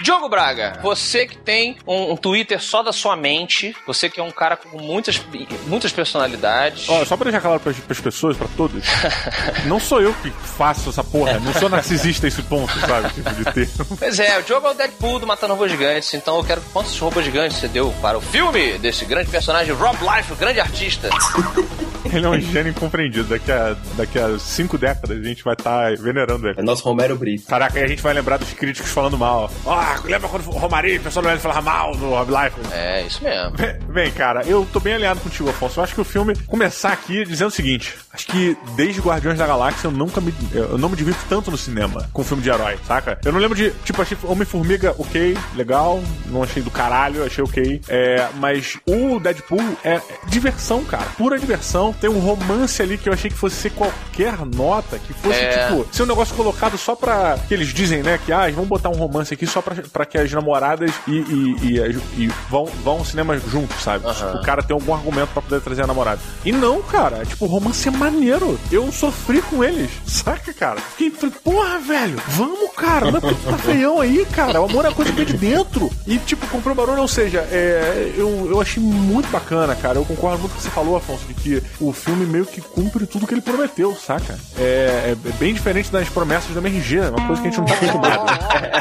Diogo 0.02 0.30
Braga, 0.30 0.80
você 0.82 1.28
que 1.28 1.38
tem 1.38 1.78
um, 1.86 2.14
um, 2.14 2.18
Twitter 2.18 2.62
só 2.62 2.82
da 2.82 2.92
sua 2.92 3.16
mente, 3.16 3.76
você 3.86 4.10
que 4.10 4.20
é 4.20 4.24
um 4.24 4.32
cara 4.32 4.56
com 4.56 4.78
muitas, 4.78 5.22
muitas 5.68 5.92
personalidades. 5.92 6.88
Ó, 6.90 7.04
só 7.06 7.18
pra 7.18 7.26
deixar 7.26 7.42
claro 7.42 7.60
pras, 7.60 7.78
pras 7.80 8.00
pessoas, 8.00 8.38
pra 8.38 8.48
todos, 8.56 8.84
não 9.66 9.80
sou 9.80 10.02
eu 10.02 10.14
que 10.16 10.30
faço 10.32 10.90
essa 10.90 11.04
porra, 11.04 11.40
não 11.40 11.54
sou 11.54 11.70
narcisista 11.70 12.28
esse 12.28 12.42
ponto, 12.44 12.72
sabe? 12.80 13.10
Tipo 13.14 13.32
de 13.36 13.46
ter. 13.54 13.70
Pois 13.98 14.20
é, 14.20 14.40
o 14.40 14.44
Diogo 14.44 14.68
é 14.68 14.72
o 14.72 14.74
Deadpool 14.74 15.20
do 15.20 15.28
Matando 15.28 15.54
Robôs 15.54 15.72
Gigantes, 15.72 16.14
então 16.14 16.38
eu 16.38 16.44
quero 16.44 16.62
quantos 16.74 16.98
robôs 17.00 17.26
gigantes 17.26 17.58
você 17.58 17.68
deu 17.68 17.94
para 18.02 18.18
o 18.18 18.22
filme 18.22 18.78
desse 18.78 19.06
grande 19.06 19.30
personagem, 19.30 19.74
Rob 19.74 19.98
Life, 20.02 20.32
o 20.34 20.36
grande 20.36 20.60
artista. 20.60 21.10
Ele 22.06 22.26
é 22.26 22.30
um 22.30 22.40
gênio 22.40 22.72
incompreendido. 22.72 23.30
Daqui 23.30 23.52
a, 23.52 23.76
daqui 23.96 24.20
a 24.20 24.40
cinco 24.40 24.78
décadas 24.78 25.20
a 25.20 25.24
gente 25.24 25.44
vai 25.44 25.54
estar 25.54 25.92
tá 25.92 26.02
venerando 26.02 26.48
ele. 26.48 26.60
É 26.60 26.64
nosso 26.64 26.84
Romero 26.84 27.16
Brito. 27.16 27.46
Caraca, 27.48 27.78
aí 27.78 27.86
a 27.86 27.88
gente 27.88 28.02
vai 28.02 28.14
lembrar 28.14 28.38
dos 28.38 28.52
críticos 28.54 28.92
falando 28.92 29.18
mal. 29.18 29.52
Ah, 29.90 30.00
lembra 30.04 30.30
quando 30.30 30.48
o 30.48 30.52
Romarinho, 30.52 31.00
o 31.00 31.04
pessoal 31.04 31.26
do 31.26 31.40
falava 31.40 31.62
mal 31.64 31.96
do 31.96 32.10
Rob 32.10 32.30
Life? 32.30 32.56
É, 32.72 33.02
isso 33.08 33.24
mesmo. 33.24 33.54
Bem, 33.92 34.12
cara, 34.12 34.44
eu 34.46 34.68
tô 34.72 34.80
bem 34.80 34.94
alinhado 34.94 35.20
contigo, 35.20 35.50
Afonso. 35.50 35.80
Eu 35.80 35.84
acho 35.84 35.96
que 35.96 36.02
o 36.02 36.04
filme 36.04 36.36
começar 36.46 36.94
aqui 36.94 37.26
dizendo 37.26 37.48
o 37.48 37.52
seguinte: 37.52 37.98
acho 38.14 38.28
que 38.28 38.56
desde 38.76 39.02
Guardiões 39.02 39.40
da 39.40 39.48
Galáxia 39.48 39.88
eu 39.88 39.92
nunca 39.92 40.22
me. 40.22 40.32
Eu 40.54 40.78
não 40.78 40.90
me 40.90 40.96
divirto 40.96 41.26
tanto 41.28 41.50
no 41.50 41.58
cinema 41.58 42.08
com 42.14 42.24
filme 42.24 42.44
de 42.44 42.50
herói, 42.52 42.78
saca? 42.88 43.18
Eu 43.26 43.32
não 43.32 43.40
lembro 43.40 43.58
de. 43.58 43.72
Tipo, 43.84 44.04
achei 44.04 44.16
Homem-Formiga 44.24 44.94
ok, 45.00 45.36
legal. 45.56 46.00
Não 46.28 46.44
achei 46.44 46.62
do 46.62 46.70
caralho, 46.70 47.26
achei 47.26 47.44
ok. 47.44 47.82
É, 47.90 48.28
mas 48.36 48.78
o 48.86 49.20
Deadpool 49.20 49.76
é 49.84 50.00
diversão, 50.28 50.86
cara. 50.86 51.06
Pura 51.18 51.40
diversão. 51.40 51.94
Tem 51.94 52.10
um 52.12 52.20
romance 52.20 52.80
ali 52.80 52.96
que 52.96 53.10
eu 53.10 53.14
achei 53.14 53.32
que 53.32 53.38
fosse 53.38 53.56
ser 53.56 53.72
qualquer 53.72 54.46
nota, 54.46 55.00
que 55.00 55.14
fosse, 55.14 55.40
é. 55.40 55.66
tipo, 55.66 55.88
ser 55.92 56.04
um 56.04 56.08
negócio 56.08 56.36
colocado 56.36 56.78
só 56.78 56.96
pra. 56.96 57.40
que 57.48 57.56
eles 57.56 57.70
dizem, 57.70 58.04
né? 58.04 58.20
Que, 58.24 58.32
ah, 58.32 58.48
vamos 58.52 58.68
botar 58.68 58.90
um 58.90 58.96
romance 58.96 59.34
aqui 59.34 59.48
só 59.48 59.64
pra, 59.64 59.79
pra 59.82 60.06
que 60.06 60.18
as 60.18 60.32
namoradas 60.32 60.92
e, 61.08 61.12
e, 61.12 61.56
e, 61.62 62.24
e 62.24 62.28
vão, 62.50 62.66
vão 62.84 63.00
ao 63.00 63.06
cinema 63.06 63.38
juntos, 63.40 63.82
sabe? 63.82 64.06
Uhum. 64.06 64.40
O 64.40 64.44
cara 64.44 64.62
tem 64.62 64.74
algum 64.74 64.94
argumento 64.94 65.30
pra 65.30 65.42
poder 65.42 65.62
trazer 65.62 65.84
a 65.84 65.88
namorada. 65.88 66.20
E 66.44 66.52
não, 66.52 66.82
cara. 66.82 67.26
Tipo, 67.26 67.46
o 67.46 67.48
romance 67.48 67.88
é 67.88 67.92
maneiro. 67.92 68.60
Eu 68.72 68.92
sofri 68.92 69.42
com 69.42 69.64
eles, 69.64 69.90
saca, 70.06 70.54
cara? 70.54 70.80
Fiquei, 70.80 71.12
porra, 71.44 71.80
velho, 71.80 72.22
vamos, 72.28 72.72
cara. 72.76 73.12
Não 73.12 73.18
é 73.18 73.22
porque 73.22 73.36
tu 73.36 73.50
tá 73.50 73.58
feião 73.58 74.00
aí, 74.00 74.26
cara. 74.26 74.62
O 74.62 74.66
amor 74.66 74.86
é 74.86 74.90
a 74.90 74.94
coisa 74.94 75.12
que 75.12 75.18
vem 75.18 75.26
de 75.26 75.38
dentro. 75.38 75.90
E, 76.06 76.18
tipo, 76.18 76.48
comprou 76.48 76.76
barulho, 76.76 77.02
ou 77.02 77.08
seja, 77.08 77.40
é, 77.52 78.14
eu, 78.18 78.48
eu 78.50 78.62
achei 78.62 78.82
muito 78.82 79.30
bacana, 79.30 79.76
cara. 79.76 79.98
Eu 79.98 80.06
concordo 80.06 80.40
muito 80.40 80.52
com 80.52 80.58
o 80.58 80.62
que 80.62 80.64
você 80.64 80.70
falou, 80.70 80.96
Afonso, 80.96 81.26
de 81.26 81.34
que 81.34 81.64
o 81.80 81.92
filme 81.92 82.26
meio 82.26 82.46
que 82.46 82.62
cumpre 82.62 83.06
tudo 83.06 83.28
que 83.28 83.34
ele 83.34 83.42
prometeu, 83.42 83.96
saca? 83.96 84.38
É, 84.58 85.16
é 85.28 85.32
bem 85.34 85.54
diferente 85.54 85.92
das 85.92 86.10
promessas 86.10 86.54
da 86.54 86.62
MRG, 86.62 86.98
é 86.98 87.10
uma 87.10 87.28
coisa 87.28 87.42
que 87.42 87.48
a 87.48 87.52
gente 87.52 87.60
não 87.60 87.66
tá 87.66 87.74
acostumado. 87.74 88.80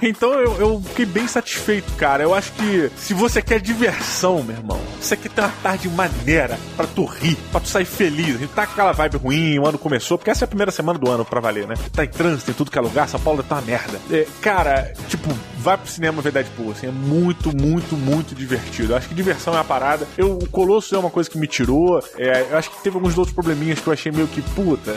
então 0.02 0.33
eu, 0.40 0.60
eu 0.60 0.82
fiquei 0.88 1.06
bem 1.06 1.26
satisfeito, 1.26 1.92
cara. 1.94 2.22
Eu 2.22 2.34
acho 2.34 2.52
que 2.52 2.90
se 2.96 3.14
você 3.14 3.40
quer 3.42 3.60
diversão, 3.60 4.42
meu 4.42 4.56
irmão, 4.56 4.80
você 5.00 5.16
quer 5.16 5.30
ter 5.30 5.40
uma 5.40 5.52
tarde 5.62 5.88
maneira 5.88 6.58
pra 6.76 6.86
tu 6.86 7.04
rir, 7.04 7.36
pra 7.50 7.60
tu 7.60 7.68
sair 7.68 7.84
feliz. 7.84 8.36
A 8.36 8.38
gente 8.38 8.52
tá 8.52 8.66
com 8.66 8.72
aquela 8.72 8.92
vibe 8.92 9.16
ruim, 9.16 9.58
o 9.58 9.66
ano 9.66 9.78
começou, 9.78 10.18
porque 10.18 10.30
essa 10.30 10.44
é 10.44 10.46
a 10.46 10.48
primeira 10.48 10.72
semana 10.72 10.98
do 10.98 11.10
ano 11.10 11.24
pra 11.24 11.40
valer, 11.40 11.66
né? 11.66 11.74
Tá 11.92 12.04
em 12.04 12.08
trânsito, 12.08 12.50
em 12.50 12.54
tudo 12.54 12.70
que 12.70 12.78
é 12.78 12.80
lugar, 12.80 13.08
São 13.08 13.20
Paulo 13.20 13.42
tá 13.42 13.56
uma 13.56 13.62
merda. 13.62 14.00
É, 14.10 14.26
cara, 14.40 14.92
tipo, 15.08 15.28
vai 15.58 15.78
pro 15.78 15.90
cinema 15.90 16.20
ver 16.20 16.32
Deadpool, 16.32 16.72
assim, 16.72 16.86
é 16.86 16.90
muito, 16.90 17.56
muito, 17.56 17.96
muito 17.96 18.34
divertido. 18.34 18.92
Eu 18.92 18.96
acho 18.96 19.08
que 19.08 19.14
diversão 19.14 19.54
é 19.54 19.58
a 19.58 19.64
parada. 19.64 20.06
Eu, 20.16 20.38
o 20.38 20.48
Colosso 20.48 20.94
é 20.94 20.98
uma 20.98 21.10
coisa 21.10 21.28
que 21.28 21.38
me 21.38 21.46
tirou. 21.46 22.02
É, 22.16 22.46
eu 22.50 22.58
acho 22.58 22.70
que 22.70 22.82
teve 22.82 22.96
alguns 22.96 23.16
outros 23.16 23.34
probleminhas 23.34 23.80
que 23.80 23.86
eu 23.86 23.92
achei 23.92 24.12
meio 24.12 24.26
que, 24.28 24.42
puta, 24.42 24.94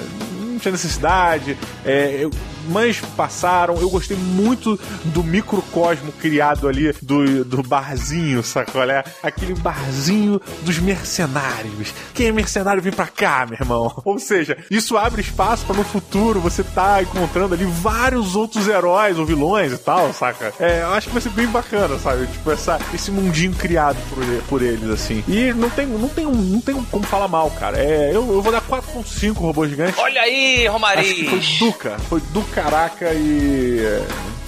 não 0.58 0.60
tinha 0.60 0.71
necessidade. 0.71 1.58
É, 1.86 2.17
eu, 2.19 2.32
mas 2.69 3.00
passaram. 3.15 3.76
Eu 3.80 3.89
gostei 3.89 4.17
muito 4.17 4.80
do 5.06 5.23
microcosmo 5.28 6.12
criado 6.13 6.68
ali 6.68 6.94
do, 7.02 7.44
do 7.44 7.63
barzinho, 7.63 8.42
sacou? 8.44 8.84
É? 8.84 9.04
Aquele 9.22 9.54
barzinho 9.56 10.40
dos 10.62 10.80
mercenários. 10.80 11.94
Quem 12.13 12.28
é 12.28 12.32
mercenário 12.32 12.82
vem 12.82 12.94
pra 12.94 13.08
cá, 13.08 13.46
meu 13.46 13.58
irmão. 13.60 14.02
Ou 14.06 14.20
seja, 14.20 14.58
isso 14.70 14.98
abre 14.98 15.22
espaço 15.22 15.66
para 15.66 15.76
no 15.76 15.84
futuro 15.84 16.40
você 16.40 16.63
tá 16.63 17.02
encontrando 17.02 17.54
ali 17.54 17.66
vários 17.66 18.36
outros 18.36 18.68
heróis 18.68 19.18
ou 19.18 19.26
vilões 19.26 19.74
e 19.74 19.78
tal, 19.78 20.13
saca? 20.13 20.54
É, 20.60 20.82
eu 20.82 20.94
acho 20.94 21.08
que 21.08 21.13
vai 21.13 21.22
ser 21.22 21.30
bem 21.30 21.48
bacana, 21.48 21.98
sabe? 22.00 22.28
Tipo, 22.28 22.52
essa, 22.52 22.80
esse 22.94 23.12
mundinho 23.12 23.54
criado 23.54 23.98
por, 24.10 24.24
por 24.48 24.62
eles, 24.62 24.90
assim. 24.90 25.24
E 25.28 25.54
não 25.54 25.70
tem, 25.70 25.86
não 25.86 26.10
tem, 26.10 26.26
não 26.26 26.62
tem 26.62 26.76
como 26.86 27.06
falar 27.06 27.28
mal, 27.28 27.50
cara. 27.52 27.78
É, 27.78 28.10
eu, 28.10 28.32
eu 28.32 28.42
vou 28.42 28.52
dar 28.52 28.62
4.5 28.62 29.34
robôs 29.38 29.70
gigantes. 29.70 29.98
Olha 29.98 30.22
aí, 30.22 30.68
Romari! 30.68 31.28
Foi 31.28 31.42
Duca, 31.60 31.98
foi 32.10 32.22
do 32.22 32.42
caraca 32.44 33.13
e. 33.13 33.82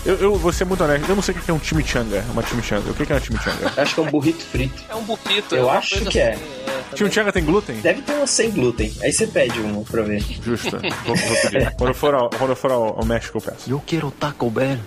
É, 0.06 0.10
eu, 0.10 0.16
eu 0.18 0.36
vou 0.36 0.52
ser 0.52 0.66
muito 0.66 0.84
honesto, 0.84 1.10
eu 1.10 1.16
não 1.16 1.22
sei 1.22 1.36
o 1.36 1.40
que 1.40 1.52
é 1.52 1.54
um 1.54 1.60
chimichanga, 1.60 2.24
uma 2.32 2.44
chimichanga. 2.44 2.90
O 2.90 2.94
que 2.94 3.12
é 3.12 3.16
um 3.16 3.20
chimichanga? 3.20 3.74
Acho 3.78 3.96
que 3.96 4.00
é 4.00 4.04
um 4.04 4.12
burrito 4.12 4.44
frito. 4.44 4.84
É 4.90 4.96
um 4.96 5.04
burrito. 5.04 5.56
Eu 5.56 5.70
é 5.70 5.78
acho 5.78 6.02
que 6.06 6.20
é. 6.20 6.34
assim, 6.34 6.44
é. 6.68 6.94
é 6.94 6.98
chimichanga 6.98 7.32
tem 7.32 7.44
glúten? 7.44 7.76
Deve 7.82 8.02
ter 8.02 8.14
uma 8.14 8.28
sem 8.28 8.52
glúten. 8.52 8.94
Aí 9.02 9.12
você 9.12 9.28
pede 9.28 9.60
uma 9.60 9.84
pra 9.84 10.02
ver. 10.04 10.24
Justo. 10.44 10.72
vou, 11.06 11.16
vou 11.16 11.42
pedir. 11.42 11.74
Quando 11.78 11.90
eu 11.90 11.96
for 11.96 12.14
ao, 12.14 12.30
quando 12.30 12.50
eu 12.52 12.56
for 12.56 12.72
ao, 12.72 13.00
ao 13.00 13.06
México, 13.06 13.38
eu 13.38 13.42
peço. 13.42 13.70
Eu 13.70 13.84
quero 13.86 14.12
Taco 14.12 14.50
Bell. 14.50 14.80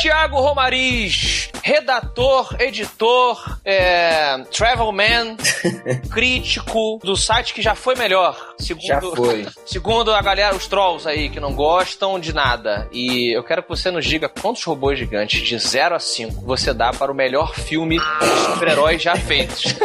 Tiago 0.00 0.40
Romariz, 0.40 1.50
redator, 1.62 2.56
editor, 2.58 3.60
é, 3.62 4.38
travelman, 4.50 5.36
crítico 6.10 6.98
do 7.04 7.14
site 7.14 7.52
que 7.52 7.60
já 7.60 7.74
foi 7.74 7.94
melhor. 7.94 8.54
Segundo, 8.58 8.86
Já 8.86 9.00
foi. 9.00 9.46
Segundo 9.66 10.12
a 10.12 10.22
galera, 10.22 10.56
os 10.56 10.66
trolls 10.66 11.06
aí 11.06 11.28
que 11.28 11.38
não 11.38 11.52
gostam 11.52 12.18
de 12.18 12.32
nada. 12.32 12.88
E 12.92 13.36
eu 13.36 13.44
quero 13.44 13.62
que 13.62 13.68
você 13.68 13.90
nos 13.90 14.06
diga 14.06 14.26
quantos 14.28 14.64
robôs 14.64 14.98
gigantes 14.98 15.46
de 15.46 15.58
0 15.58 15.94
a 15.94 16.00
5 16.00 16.46
você 16.46 16.72
dá 16.72 16.92
para 16.92 17.12
o 17.12 17.14
melhor 17.14 17.54
filme 17.54 17.98
de 17.98 18.52
super-heróis 18.54 19.02
já 19.02 19.16
feitos. 19.16 19.64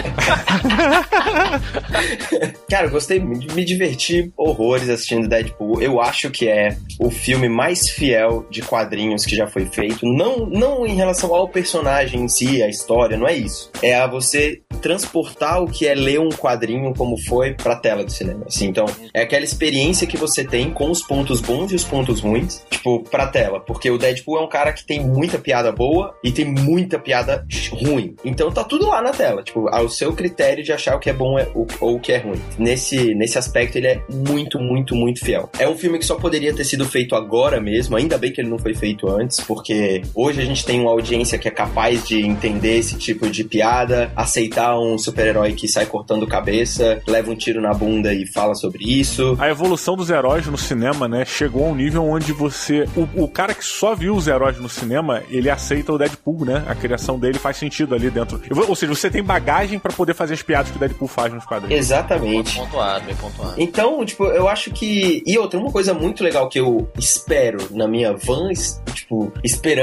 Cara, 2.69 2.88
eu 2.88 2.91
gostei 2.91 3.19
me 3.19 3.65
diverti 3.65 4.32
horrores 4.38 4.89
assistindo 4.89 5.28
Deadpool. 5.28 5.82
Eu 5.82 5.99
acho 6.01 6.30
que 6.30 6.47
é 6.47 6.78
o 6.99 7.11
filme 7.11 7.49
mais 7.49 7.89
fiel 7.89 8.45
de 8.49 8.61
quadrinhos 8.61 9.26
que 9.26 9.36
já 9.36 9.45
foi 9.47 9.66
feito. 9.66 10.05
Não, 10.14 10.45
não 10.45 10.86
em 10.86 10.95
relação 10.95 11.34
ao 11.34 11.47
personagem 11.47 12.22
em 12.22 12.28
si, 12.28 12.62
a 12.62 12.70
história, 12.70 13.18
não 13.18 13.28
é 13.28 13.36
isso. 13.36 13.72
É 13.82 13.95
a 13.95 14.06
você 14.06 14.62
transportar 14.82 15.64
o 15.64 15.68
que 15.68 15.88
é 15.88 15.95
ler 15.95 16.20
um 16.20 16.30
quadrinho 16.30 16.93
como 16.93 17.18
foi 17.18 17.53
pra 17.53 17.76
tela 17.76 18.03
do 18.03 18.12
cinema. 18.12 18.45
Assim, 18.45 18.68
então, 18.68 18.86
é 19.14 19.22
aquela 19.22 19.43
experiência 19.43 20.06
que 20.06 20.18
você 20.18 20.43
tem 20.43 20.70
com 20.70 20.91
os 20.91 21.01
pontos 21.01 21.41
bons 21.41 21.72
e 21.72 21.76
os 21.76 21.84
pontos 21.84 22.22
ruins, 22.22 22.64
tipo, 22.70 23.03
pra 23.03 23.28
tela. 23.28 23.60
Porque 23.60 23.89
o 23.89 23.97
Deadpool 23.97 24.38
é 24.38 24.41
um 24.41 24.49
cara 24.49 24.72
que 24.74 24.86
tem 24.86 24.99
muita 24.99 25.39
piada 25.39 25.72
boa 25.72 26.16
e 26.24 26.32
tem 26.32 26.45
muita 26.45 26.99
piada 26.99 27.45
ruim. 27.72 28.16
Então 28.24 28.51
tá 28.51 28.64
tudo 28.64 28.88
lá 28.88 29.01
na 29.01 29.12
tela, 29.12 29.41
tipo, 29.41 29.68
ao 29.70 29.89
seu 29.89 30.14
critério 30.14 30.64
de 30.64 30.72
achar 30.72 30.95
o 30.95 30.99
que 30.99 31.10
é 31.10 31.14
bom 31.14 31.36
ou 31.80 31.95
o 31.95 31.99
que 31.99 32.12
é 32.12 32.18
ruim. 32.18 32.41
Nesse, 32.60 33.16
nesse 33.16 33.38
aspecto, 33.38 33.78
ele 33.78 33.88
é 33.88 34.01
muito, 34.10 34.60
muito, 34.60 34.95
muito 34.95 35.24
fiel. 35.24 35.49
É 35.58 35.68
um 35.68 35.76
filme 35.76 35.97
que 35.97 36.06
só 36.06 36.16
poderia 36.16 36.53
ter 36.53 36.64
sido 36.64 36.86
feito 36.86 37.16
agora 37.16 37.60
mesmo, 37.60 37.95
ainda 37.95 38.18
bem 38.18 38.32
que 38.32 38.41
ele 38.41 38.49
não 38.49 38.60
foi 38.60 38.76
feito 38.76 39.10
antes, 39.10 39.39
porque 39.39 39.95
hoje 40.14 40.41
a 40.41 40.46
gente 40.46 40.66
tem 40.66 40.80
uma 40.80 40.91
audiência 40.91 41.38
que 41.38 41.48
é 41.48 41.52
capaz 41.52 42.06
de 42.08 42.22
entender 42.22 42.78
esse 42.78 42.96
tipo 42.98 43.30
de 43.30 43.43
piada, 43.43 44.12
aceitar 44.16 44.78
um 44.80 44.98
super-herói 44.98 45.54
que 45.54 45.68
sai 45.68 45.86
cortando 45.86 46.28
cabeça, 46.28 47.02
leva 47.08 47.32
um 47.32 47.36
tiro 47.36 47.62
na 47.62 47.74
bunda 47.74 48.14
e 48.14 48.26
fala 48.26 48.56
sobre 48.56 48.84
isso. 48.86 49.36
A 49.39 49.50
evolução 49.50 49.96
dos 49.96 50.10
heróis 50.10 50.46
no 50.48 50.58
cinema, 50.58 51.08
né, 51.08 51.26
chegou 51.26 51.66
a 51.66 51.70
um 51.70 51.76
nível 51.76 52.04
onde 52.06 52.32
você. 52.32 52.88
O, 52.96 53.24
o 53.24 53.28
cara 53.28 53.54
que 53.54 53.64
só 53.64 53.96
viu 53.96 54.16
os 54.16 54.28
heróis 54.28 54.58
no 54.60 54.70
cinema, 54.70 55.24
ele 55.30 55.50
aceita 55.50 55.93
o 55.93 55.98
Deadpool, 55.98 56.46
né? 56.46 56.64
A 56.68 56.76
criação 56.76 57.20
dele 57.20 57.38
faz 57.38 57.58
sentido 57.58 57.96
ali 57.96 58.10
dentro. 58.10 58.41
Ou 58.68 58.76
seja, 58.76 58.93
você 58.93 59.10
tem 59.10 59.24
bagagem 59.24 59.80
pra 59.80 59.91
poder 59.91 60.14
fazer 60.14 60.34
as 60.34 60.41
piadas 60.41 60.72
que 60.72 60.78
o 60.78 60.80
Deadpool 60.80 61.08
faz 61.08 61.34
nos 61.34 61.46
quadrinhos. 61.46 61.78
Exatamente. 61.78 62.58
pontuado, 62.58 63.06
bem 63.06 63.16
pontuado. 63.16 63.54
Então, 63.58 64.06
tipo, 64.06 64.26
eu 64.26 64.48
acho 64.48 64.72
que. 64.72 65.24
E 65.26 65.38
outra, 65.38 65.60
uma 65.60 65.72
coisa 65.72 65.93
muito 65.93 66.24
legal 66.24 66.50
que 66.50 66.60
eu 66.60 66.89
espero 66.98 67.58
na 67.72 67.88
minha 67.88 68.14
van, 68.14 68.50
tipo, 68.93 69.32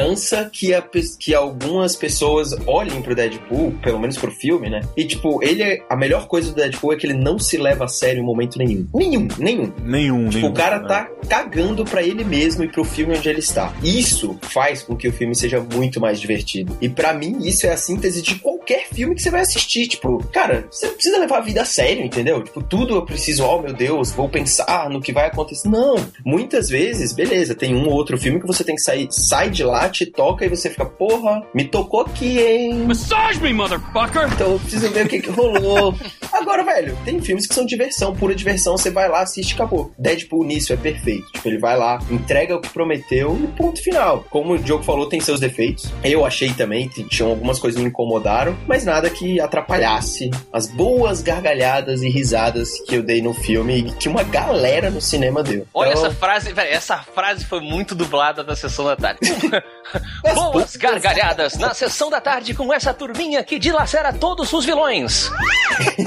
esperança 0.02 0.50
que, 0.52 0.74
a 0.74 0.82
que 1.18 1.34
algumas 1.34 1.96
pessoas 1.96 2.50
olhem 2.66 3.00
pro 3.02 3.14
Deadpool, 3.14 3.72
pelo 3.82 3.98
menos 3.98 4.16
pro 4.18 4.30
filme, 4.30 4.68
né? 4.68 4.80
E, 4.96 5.04
tipo, 5.04 5.42
ele 5.42 5.62
é. 5.62 5.78
A 5.88 5.96
melhor 5.96 6.26
coisa 6.26 6.50
do 6.50 6.56
Deadpool 6.56 6.92
é 6.92 6.96
que 6.96 7.06
ele 7.06 7.14
não 7.14 7.38
se 7.38 7.56
leva 7.56 7.84
a 7.84 7.88
sério 7.88 8.20
em 8.20 8.24
momento 8.24 8.58
nenhum. 8.58 8.86
Nenhum, 8.94 9.28
nenhum. 9.38 9.72
Nenhum, 9.82 10.24
Tipo, 10.28 10.34
nenhum. 10.38 10.48
o 10.50 10.54
cara 10.54 10.80
tá 10.80 11.08
cagando 11.28 11.84
pra 11.84 12.02
ele 12.02 12.24
mesmo 12.24 12.64
e 12.64 12.68
pro 12.68 12.84
filme 12.84 13.16
onde 13.16 13.28
ele 13.28 13.38
está. 13.40 13.72
Isso 13.82 14.38
faz 14.42 14.82
com 14.82 14.96
que 14.96 15.08
o 15.08 15.12
filme 15.12 15.34
seja 15.34 15.60
muito 15.60 16.00
mais 16.00 16.20
divertido. 16.20 16.76
E 16.80 16.88
pra 16.88 17.12
mim, 17.12 17.38
isso 17.42 17.66
é 17.66 17.70
a 17.72 17.76
síntese 17.76 18.22
de 18.22 18.36
qualquer 18.36 18.86
filme 18.92 19.14
que 19.14 19.22
você 19.22 19.30
vai 19.30 19.40
assistir. 19.40 19.86
Tipo, 19.86 20.18
cara, 20.32 20.66
você 20.70 20.86
não 20.86 20.94
precisa 20.94 21.18
levar 21.18 21.38
a 21.38 21.42
vida 21.42 21.62
a 21.62 21.64
sério, 21.64 22.04
entendeu? 22.04 22.42
Tipo, 22.42 22.62
tudo 22.62 22.94
eu 22.94 23.04
preciso, 23.04 23.44
oh 23.44 23.60
meu 23.60 23.72
Deus, 23.72 24.12
vou 24.12 24.28
pensar 24.28 24.88
no 24.90 25.00
que 25.00 25.12
vai 25.12 25.26
acontecer. 25.26 25.68
Não. 25.68 25.94
Muitas 26.24 26.68
vezes, 26.68 27.12
beleza, 27.12 27.54
tem 27.54 27.74
um 27.74 27.86
ou 27.86 27.92
outro 27.94 28.18
filme 28.18 28.40
que 28.40 28.46
você 28.46 28.64
tem 28.64 28.74
que 28.74 28.82
sair, 28.82 29.08
sai 29.10 29.50
de 29.50 29.62
lá, 29.64 29.88
te 29.92 30.06
toca 30.06 30.44
e 30.44 30.48
você 30.48 30.70
fica, 30.70 30.84
porra, 30.84 31.42
me 31.54 31.64
tocou 31.64 32.00
aqui, 32.00 32.40
hein? 32.40 32.74
Massage 32.86 33.40
me, 33.40 33.52
motherfucker! 33.52 34.32
Então 34.32 34.52
eu 34.52 34.58
preciso 34.58 34.90
ver 34.90 35.06
o 35.06 35.08
que, 35.08 35.20
que 35.20 35.30
rolou. 35.30 35.94
Agora, 36.32 36.64
velho, 36.64 36.96
tem 37.04 37.20
filmes 37.20 37.46
que 37.46 37.54
são 37.54 37.64
diversão, 37.64 38.14
pura 38.16 38.34
diversão. 38.34 38.76
Você 38.76 38.90
vai 38.90 39.08
lá, 39.08 39.22
assiste 39.22 39.50
e 39.50 39.54
acabou. 39.54 39.92
Deadpool 39.98 40.44
nisso 40.44 40.72
é 40.72 40.76
perfeito. 40.76 41.30
Tipo, 41.32 41.48
ele 41.48 41.58
vai 41.58 41.76
lá, 41.76 41.98
entrega 42.10 42.56
o 42.56 42.60
que 42.60 42.70
prometeu 42.70 43.38
e 43.42 43.46
ponto 43.48 43.82
final. 43.82 44.24
Como 44.30 44.54
o 44.54 44.58
Diogo 44.58 44.82
falou, 44.82 45.08
tem 45.08 45.20
seus 45.20 45.38
defeitos. 45.38 45.92
Eu 46.02 46.24
achei 46.24 46.52
também, 46.52 46.88
tinham 46.88 47.30
algumas 47.30 47.58
coisas 47.58 47.78
que 47.78 47.84
me 47.84 47.90
incomodaram, 47.90 48.56
mas 48.66 48.84
nada 48.84 49.10
que 49.10 49.40
atrapalhasse 49.40 50.30
as 50.52 50.66
boas 50.66 51.22
gargalhadas 51.22 52.02
e 52.02 52.08
risadas 52.08 52.80
que 52.86 52.94
eu 52.94 53.02
dei 53.02 53.20
no 53.20 53.34
filme 53.34 53.78
e 53.78 53.82
que 53.92 54.08
uma 54.08 54.22
galera 54.22 54.90
no 54.90 55.00
cinema 55.00 55.42
deu. 55.42 55.66
Olha 55.74 55.90
Então, 55.90 56.06
essa 56.06 56.14
frase, 56.14 56.52
velho, 56.52 56.70
essa 56.70 56.98
frase 56.98 57.44
foi 57.44 57.60
muito 57.60 57.94
dublada 57.94 58.42
da 58.42 58.56
sessão 58.56 58.84
da 58.84 58.96
tarde. 58.96 59.20
Boas 60.34 60.76
gargalhadas 60.76 61.54
na 61.54 61.74
sessão 61.74 62.10
da 62.10 62.20
tarde 62.20 62.54
com 62.54 62.72
essa 62.72 62.92
turminha 62.92 63.42
que 63.42 63.58
dilacera 63.58 64.12
todos 64.12 64.52
os 64.52 64.64
vilões. 64.64 65.30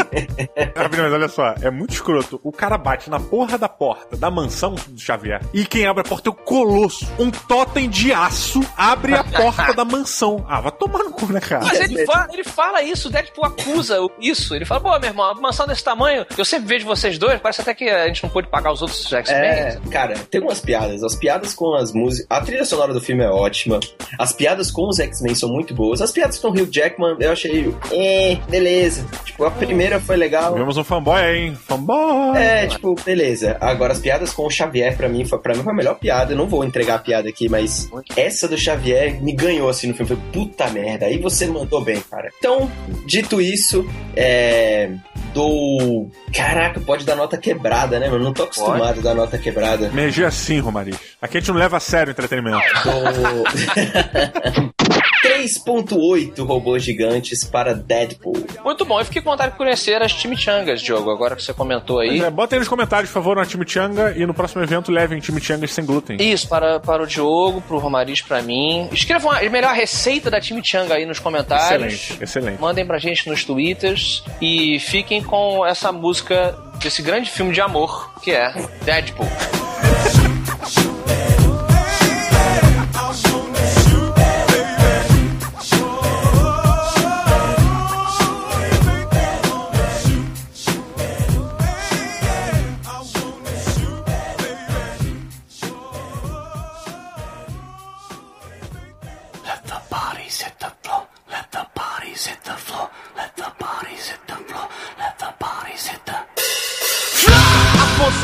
Mas 0.75 1.13
olha 1.13 1.27
só, 1.27 1.55
é 1.61 1.69
muito 1.69 1.93
escroto. 1.93 2.39
O 2.43 2.51
cara 2.51 2.77
bate 2.77 3.09
na 3.09 3.19
porra 3.19 3.57
da 3.57 3.69
porta 3.69 4.15
da 4.15 4.31
mansão 4.31 4.75
do 4.87 4.99
Xavier 4.99 5.41
e 5.53 5.65
quem 5.65 5.85
abre 5.85 6.01
a 6.01 6.03
porta 6.03 6.29
é 6.29 6.31
o 6.31 6.33
Colosso. 6.33 7.05
Um 7.19 7.31
totem 7.31 7.89
de 7.89 8.13
aço 8.13 8.61
abre 8.77 9.13
a 9.13 9.23
porta 9.23 9.73
da 9.73 9.85
mansão. 9.85 10.45
Ah, 10.47 10.61
vai 10.61 10.71
tomar 10.71 10.99
no 10.99 11.11
cu, 11.11 11.31
né, 11.31 11.39
cara? 11.39 11.65
Mas 11.65 11.79
ele 11.79 12.05
fala, 12.05 12.27
ele 12.31 12.43
fala 12.43 12.81
isso, 12.81 13.07
o 13.07 13.11
Deadpool 13.11 13.45
acusa 13.45 13.97
isso. 14.19 14.55
Ele 14.55 14.65
fala, 14.65 14.81
pô, 14.81 14.99
meu 14.99 15.09
irmão, 15.09 15.31
uma 15.31 15.41
mansão 15.41 15.67
desse 15.67 15.83
tamanho, 15.83 16.25
eu 16.37 16.45
sempre 16.45 16.67
vejo 16.67 16.85
vocês 16.85 17.17
dois, 17.17 17.39
parece 17.39 17.61
até 17.61 17.73
que 17.73 17.89
a 17.89 18.07
gente 18.07 18.23
não 18.23 18.29
pôde 18.29 18.47
pagar 18.47 18.71
os 18.71 18.81
outros 18.81 19.11
X-Men. 19.11 19.39
É, 19.39 19.79
cara, 19.91 20.15
tem 20.29 20.41
umas 20.41 20.59
piadas. 20.59 21.03
As 21.03 21.15
piadas 21.15 21.53
com 21.53 21.73
as 21.75 21.91
músicas. 21.93 22.27
A 22.29 22.41
trilha 22.41 22.65
sonora 22.65 22.93
do 22.93 23.01
filme 23.01 23.23
é 23.23 23.29
ótima. 23.29 23.54
As 24.19 24.33
piadas 24.33 24.71
com 24.71 24.87
os 24.87 24.99
X-Men 24.99 25.35
são 25.35 25.49
muito 25.49 25.73
boas. 25.73 26.01
As 26.01 26.11
piadas 26.11 26.37
com 26.37 26.49
o 26.49 26.51
Hugh 26.51 26.69
Jackman, 26.71 27.15
eu 27.19 27.31
achei. 27.31 27.73
É, 27.91 28.37
beleza. 28.49 29.05
Tipo, 29.23 29.45
a 29.45 29.51
primeira 29.51 29.99
foi 29.99 30.15
legal. 30.15 30.53
Tivemos 30.53 30.77
um 30.77 30.83
fanboy 30.83 31.21
hein? 31.21 31.55
Fanboy! 31.55 32.37
É, 32.37 32.67
tipo, 32.67 32.95
beleza. 33.03 33.57
Agora, 33.59 33.93
as 33.93 33.99
piadas 33.99 34.33
com 34.33 34.45
o 34.45 34.49
Xavier, 34.49 34.95
pra 34.95 35.09
mim, 35.09 35.25
foi, 35.25 35.39
pra 35.39 35.55
mim 35.55 35.63
foi 35.63 35.73
a 35.73 35.75
melhor 35.75 35.95
piada. 35.95 36.33
Eu 36.33 36.37
não 36.37 36.47
vou 36.47 36.63
entregar 36.63 36.95
a 36.95 36.99
piada 36.99 37.29
aqui, 37.29 37.49
mas 37.49 37.89
essa 38.15 38.47
do 38.47 38.57
Xavier 38.57 39.21
me 39.21 39.33
ganhou 39.33 39.69
assim 39.69 39.87
no 39.87 39.93
filme. 39.93 40.07
Foi 40.07 40.31
puta 40.31 40.69
merda. 40.69 41.05
Aí 41.05 41.17
você 41.17 41.47
mandou 41.47 41.81
bem, 41.81 42.01
cara. 42.09 42.29
Então, 42.37 42.69
dito 43.05 43.41
isso, 43.41 43.87
é. 44.15 44.91
Do. 45.35 46.09
Caraca, 46.33 46.79
pode 46.79 47.05
dar 47.05 47.17
nota 47.17 47.37
quebrada, 47.37 47.99
né, 47.99 48.07
mano? 48.07 48.23
Não 48.23 48.33
tô 48.33 48.43
acostumado 48.43 48.99
a 48.99 49.03
dar 49.03 49.13
nota 49.13 49.37
quebrada. 49.37 49.87
MG 49.87 50.23
assim, 50.23 50.59
Romariz. 50.59 50.97
Aqui 51.21 51.35
a 51.35 51.39
gente 51.41 51.51
não 51.51 51.57
leva 51.57 51.75
a 51.75 51.79
sério 51.81 52.07
o 52.07 52.11
entretenimento. 52.11 52.63
Do. 52.85 54.71
3.8 55.45 56.43
robôs 56.45 56.83
gigantes 56.83 57.43
para 57.43 57.73
Deadpool. 57.73 58.45
Muito 58.63 58.83
bom, 58.85 58.99
eu 58.99 59.05
fiquei 59.05 59.21
com 59.21 59.29
vontade 59.29 59.51
de 59.51 59.57
conhecer 59.57 60.01
as 60.01 60.11
chimichangas, 60.11 60.81
Diogo, 60.81 61.11
agora 61.11 61.35
que 61.35 61.43
você 61.43 61.53
comentou 61.53 61.99
aí. 61.99 62.21
É, 62.21 62.29
bota 62.29 62.55
aí 62.55 62.59
nos 62.59 62.67
comentários, 62.67 63.09
por 63.09 63.15
favor, 63.15 63.37
uma 63.37 63.45
chimichanga 63.45 64.13
e 64.17 64.25
no 64.25 64.33
próximo 64.33 64.63
evento 64.63 64.91
levem 64.91 65.21
chimichangas 65.21 65.71
sem 65.71 65.85
glúten. 65.85 66.17
Isso, 66.19 66.47
para, 66.47 66.79
para 66.79 67.03
o 67.03 67.07
Diogo, 67.07 67.61
pro 67.61 67.77
Romariz, 67.77 68.21
pra 68.21 68.41
mim. 68.41 68.89
Escrevam 68.91 69.31
a 69.31 69.41
melhor 69.49 69.73
receita 69.73 70.31
da 70.31 70.41
chimichanga 70.41 70.95
aí 70.95 71.05
nos 71.05 71.19
comentários. 71.19 71.93
Excelente, 71.93 72.23
excelente. 72.23 72.61
Mandem 72.61 72.85
pra 72.85 72.97
gente 72.97 73.29
nos 73.29 73.43
twitters 73.43 74.23
e 74.41 74.79
fiquem 74.79 75.21
com 75.21 75.65
essa 75.65 75.91
música 75.91 76.57
desse 76.81 77.01
grande 77.01 77.29
filme 77.29 77.53
de 77.53 77.61
amor 77.61 78.13
que 78.21 78.31
é 78.31 78.51
Deadpool. 78.83 79.27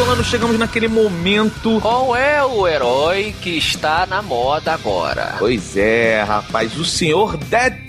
Solano, 0.01 0.23
chegamos 0.23 0.57
naquele 0.57 0.87
momento. 0.87 1.79
Qual 1.79 2.15
é 2.15 2.43
o 2.43 2.67
herói 2.67 3.35
que 3.39 3.51
está 3.51 4.07
na 4.07 4.19
moda 4.19 4.73
agora? 4.73 5.35
Pois 5.37 5.77
é, 5.77 6.23
rapaz, 6.23 6.75
o 6.75 6.83
senhor 6.83 7.37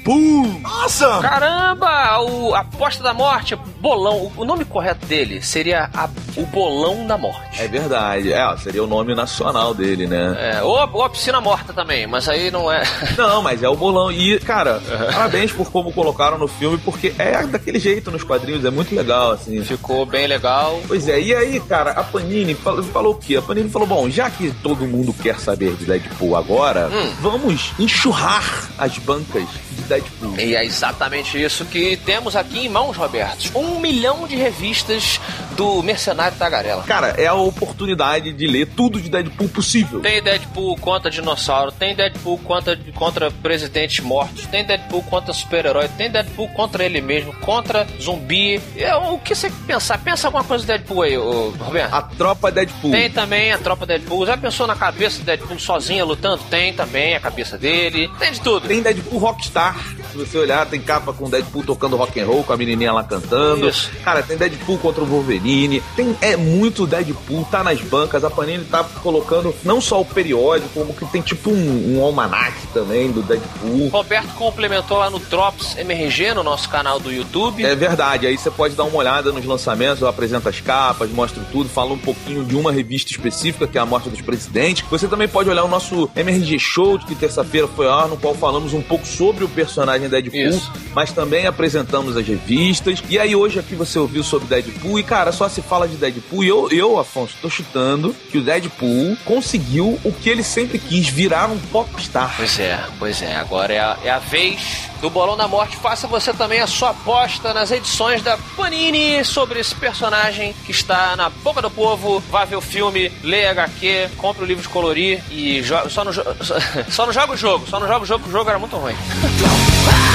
Deadpool. 0.06 0.60
Nossa! 0.60 1.18
Caramba! 1.20 2.20
O 2.22 2.54
Aposta 2.54 3.02
da 3.02 3.14
Morte, 3.14 3.56
Bolão. 3.80 4.30
O 4.36 4.44
nome 4.44 4.64
correto 4.64 5.06
dele 5.06 5.40
seria 5.42 5.88
a- 5.94 6.08
o 6.36 6.44
Bolão 6.46 7.06
da 7.06 7.16
Morte. 7.16 7.60
É 7.62 7.68
verdade, 7.68 8.32
é, 8.32 8.56
seria 8.56 8.82
o 8.82 8.86
nome 8.86 9.14
nacional 9.14 9.74
dele, 9.74 10.06
né? 10.06 10.54
É, 10.56 10.62
ou, 10.62 10.76
a- 10.78 10.88
ou 10.92 11.04
a 11.04 11.10
Piscina 11.10 11.40
Morta 11.40 11.72
também, 11.72 12.06
mas 12.06 12.28
aí 12.28 12.50
não 12.50 12.70
é. 12.70 12.82
Não, 13.16 13.42
mas 13.42 13.62
é 13.62 13.68
o 13.68 13.76
bolão. 13.76 14.10
E, 14.10 14.38
cara, 14.40 14.80
parabéns 15.12 15.52
por 15.52 15.70
como 15.70 15.92
colocaram 15.92 16.38
no 16.38 16.48
filme, 16.48 16.78
porque 16.78 17.14
é 17.18 17.46
daquele 17.46 17.78
jeito 17.78 18.10
nos 18.10 18.24
quadrinhos, 18.24 18.64
é 18.64 18.70
muito 18.70 18.94
legal, 18.94 19.32
assim. 19.32 19.62
Ficou 19.64 20.04
bem 20.06 20.26
legal. 20.26 20.80
Pois 20.88 21.08
é, 21.08 21.20
e 21.20 21.34
aí, 21.34 21.60
cara, 21.60 21.92
a 21.92 22.02
Panini 22.02 22.54
falou, 22.54 22.82
falou 22.84 23.12
o 23.14 23.16
quê? 23.18 23.36
A 23.36 23.42
Panini 23.42 23.68
falou: 23.68 23.86
bom, 23.86 24.08
já 24.10 24.30
que 24.30 24.50
todo 24.62 24.84
mundo 24.86 25.12
quer 25.12 25.38
saber 25.38 25.74
de 25.74 25.84
Deadpool 25.84 26.36
agora, 26.36 26.88
Hum. 26.92 27.12
vamos 27.20 27.72
enxurrar 27.78 28.68
as 28.78 28.96
bancas 28.98 29.44
de 29.72 29.82
Deadpool. 29.92 30.38
E 30.38 30.56
é 30.56 30.64
exatamente 30.64 31.42
isso 31.42 31.64
que 31.66 31.96
temos 31.98 32.34
aqui 32.34 32.66
em 32.66 32.68
mãos, 32.68 32.96
Roberto. 32.96 33.56
Um 33.56 33.78
milhão 33.78 34.26
de 34.26 34.36
revistas 34.36 35.20
do 35.62 35.82
Mercenário 35.82 36.36
Tagarela. 36.36 36.82
Cara, 36.82 37.14
é 37.16 37.26
a 37.26 37.34
oportunidade 37.34 38.32
de 38.32 38.46
ler 38.48 38.66
tudo 38.66 39.00
de 39.00 39.08
Deadpool 39.08 39.48
possível. 39.48 40.00
Tem 40.00 40.20
Deadpool 40.20 40.76
contra 40.78 41.10
dinossauro, 41.10 41.70
tem 41.70 41.94
Deadpool 41.94 42.38
contra, 42.38 42.76
contra 42.94 43.30
presidentes 43.30 44.04
mortos, 44.04 44.46
tem 44.46 44.64
Deadpool 44.64 45.02
contra 45.04 45.32
super-herói, 45.32 45.88
tem 45.96 46.10
Deadpool 46.10 46.48
contra 46.48 46.84
ele 46.84 47.00
mesmo, 47.00 47.32
contra 47.34 47.86
zumbi. 48.00 48.60
É, 48.76 48.94
o 48.96 49.18
que 49.18 49.34
você 49.34 49.50
pensar? 49.66 49.98
Pensa 49.98 50.26
alguma 50.26 50.42
coisa 50.42 50.64
do 50.64 50.66
Deadpool 50.66 51.02
aí, 51.02 51.16
ô, 51.16 51.50
Roberto. 51.50 51.94
A 51.94 52.02
tropa 52.02 52.50
Deadpool. 52.50 52.90
Tem 52.90 53.10
também 53.10 53.52
a 53.52 53.58
tropa 53.58 53.86
Deadpool. 53.86 54.26
Já 54.26 54.36
pensou 54.36 54.66
na 54.66 54.74
cabeça 54.74 55.20
do 55.20 55.24
Deadpool 55.24 55.58
sozinha 55.60 56.04
lutando? 56.04 56.42
Tem 56.50 56.72
também 56.72 57.14
a 57.14 57.20
cabeça 57.20 57.56
dele. 57.56 58.10
Tem 58.18 58.32
de 58.32 58.40
tudo. 58.40 58.66
Tem 58.66 58.82
Deadpool 58.82 59.18
Rockstar. 59.18 59.78
Se 60.10 60.18
você 60.18 60.38
olhar, 60.38 60.66
tem 60.66 60.80
capa 60.80 61.12
com 61.12 61.30
Deadpool 61.30 61.62
tocando 61.62 61.96
rock 61.96 62.20
and 62.20 62.26
roll, 62.26 62.42
com 62.42 62.52
a 62.52 62.56
menininha 62.56 62.92
lá 62.92 63.04
cantando. 63.04 63.68
Isso. 63.68 63.90
Cara, 64.04 64.22
tem 64.22 64.36
Deadpool 64.36 64.78
contra 64.78 65.02
o 65.02 65.06
Wolverine. 65.06 65.51
Tem, 65.96 66.16
é 66.20 66.36
muito 66.36 66.86
Deadpool, 66.86 67.46
tá 67.50 67.62
nas 67.62 67.80
bancas. 67.80 68.24
A 68.24 68.30
Panini 68.30 68.64
tá 68.64 68.84
colocando 69.02 69.54
não 69.64 69.80
só 69.80 70.00
o 70.00 70.04
periódico, 70.04 70.70
como 70.74 70.94
que 70.94 71.04
tem 71.06 71.20
tipo 71.20 71.50
um, 71.50 71.96
um 71.96 72.02
almanac 72.02 72.54
também 72.72 73.10
do 73.10 73.22
Deadpool. 73.22 73.88
Roberto 73.88 74.34
complementou 74.34 74.98
lá 74.98 75.10
no 75.10 75.18
Drops 75.18 75.76
MRG, 75.76 76.34
no 76.34 76.42
nosso 76.42 76.68
canal 76.68 76.98
do 76.98 77.12
YouTube. 77.12 77.64
É 77.64 77.74
verdade, 77.74 78.26
aí 78.26 78.36
você 78.36 78.50
pode 78.50 78.74
dar 78.74 78.84
uma 78.84 78.96
olhada 78.96 79.32
nos 79.32 79.44
lançamentos, 79.44 80.00
eu 80.00 80.08
apresento 80.08 80.48
as 80.48 80.60
capas, 80.60 81.10
mostro 81.10 81.42
tudo, 81.50 81.68
falo 81.68 81.94
um 81.94 81.98
pouquinho 81.98 82.44
de 82.44 82.56
uma 82.56 82.72
revista 82.72 83.10
específica, 83.10 83.66
que 83.66 83.76
é 83.76 83.80
a 83.80 83.86
Morte 83.86 84.08
dos 84.08 84.20
Presidentes. 84.20 84.84
Você 84.90 85.08
também 85.08 85.28
pode 85.28 85.50
olhar 85.50 85.64
o 85.64 85.68
nosso 85.68 86.10
MRG 86.14 86.58
Show, 86.58 86.98
que 86.98 87.14
terça-feira 87.14 87.66
foi 87.68 87.86
ao 87.86 87.98
ar, 87.98 88.08
no 88.08 88.16
qual 88.16 88.34
falamos 88.34 88.72
um 88.72 88.82
pouco 88.82 89.06
sobre 89.06 89.44
o 89.44 89.48
personagem 89.48 90.08
Deadpool, 90.08 90.40
Isso. 90.40 90.72
mas 90.94 91.12
também 91.12 91.46
apresentamos 91.46 92.16
as 92.16 92.26
revistas. 92.26 93.02
E 93.08 93.18
aí 93.18 93.34
hoje 93.34 93.58
aqui 93.58 93.74
você 93.74 93.98
ouviu 93.98 94.22
sobre 94.22 94.48
Deadpool, 94.48 94.98
e 94.98 95.02
cara, 95.02 95.31
só 95.32 95.48
se 95.48 95.60
fala 95.62 95.88
de 95.88 95.96
Deadpool, 95.96 96.44
e 96.44 96.48
eu, 96.48 96.68
eu 96.70 96.98
Afonso, 96.98 97.34
tô 97.40 97.48
chutando 97.50 98.14
que 98.30 98.38
o 98.38 98.42
Deadpool 98.42 99.16
conseguiu 99.24 99.98
o 100.04 100.12
que 100.12 100.28
ele 100.28 100.42
sempre 100.42 100.78
quis, 100.78 101.08
virar 101.08 101.50
um 101.50 101.58
popstar. 101.58 102.34
Pois 102.36 102.58
é, 102.58 102.78
pois 102.98 103.22
é. 103.22 103.36
Agora 103.36 103.72
é 103.72 103.78
a, 103.80 103.96
é 104.04 104.10
a 104.10 104.18
vez 104.18 104.88
do 105.00 105.10
Bolão 105.10 105.36
da 105.36 105.48
Morte. 105.48 105.76
Faça 105.76 106.06
você 106.06 106.32
também 106.32 106.60
a 106.60 106.66
sua 106.66 106.90
aposta 106.90 107.52
nas 107.52 107.70
edições 107.70 108.22
da 108.22 108.38
Panini 108.56 109.24
sobre 109.24 109.58
esse 109.58 109.74
personagem 109.74 110.54
que 110.64 110.70
está 110.70 111.16
na 111.16 111.28
boca 111.28 111.60
do 111.60 111.70
povo. 111.70 112.22
Vá 112.30 112.44
ver 112.44 112.56
o 112.56 112.60
filme, 112.60 113.10
lê 113.22 113.46
HQ, 113.46 114.10
compre 114.16 114.44
o 114.44 114.46
livro 114.46 114.62
de 114.62 114.68
colorir 114.68 115.22
e 115.30 115.62
só, 115.90 116.04
não 116.04 116.12
jo- 116.12 116.22
só, 116.42 116.54
só 116.90 117.06
não 117.06 117.12
joga 117.12 117.32
o 117.32 117.36
jogo. 117.36 117.66
Só 117.68 117.80
não 117.80 117.86
joga 117.88 118.02
o 118.04 118.06
jogo, 118.06 118.20
porque 118.20 118.34
o 118.36 118.38
jogo 118.38 118.50
era 118.50 118.58
muito 118.58 118.76
ruim. 118.76 118.94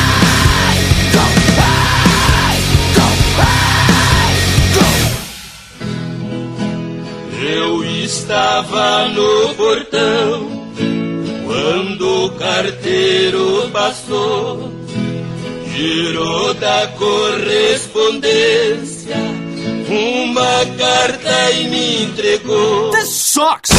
Eu 7.50 7.82
estava 7.84 9.08
no 9.08 9.56
portão 9.56 10.68
quando 11.46 12.26
o 12.26 12.32
carteiro 12.32 13.70
passou, 13.72 14.70
girou 15.74 16.54
da 16.56 16.88
correspondência 16.98 19.16
uma 19.90 20.66
carta 20.78 21.52
e 21.52 21.70
me 21.70 22.04
entregou. 22.04 22.92
This 22.92 23.10
sucks! 23.10 23.70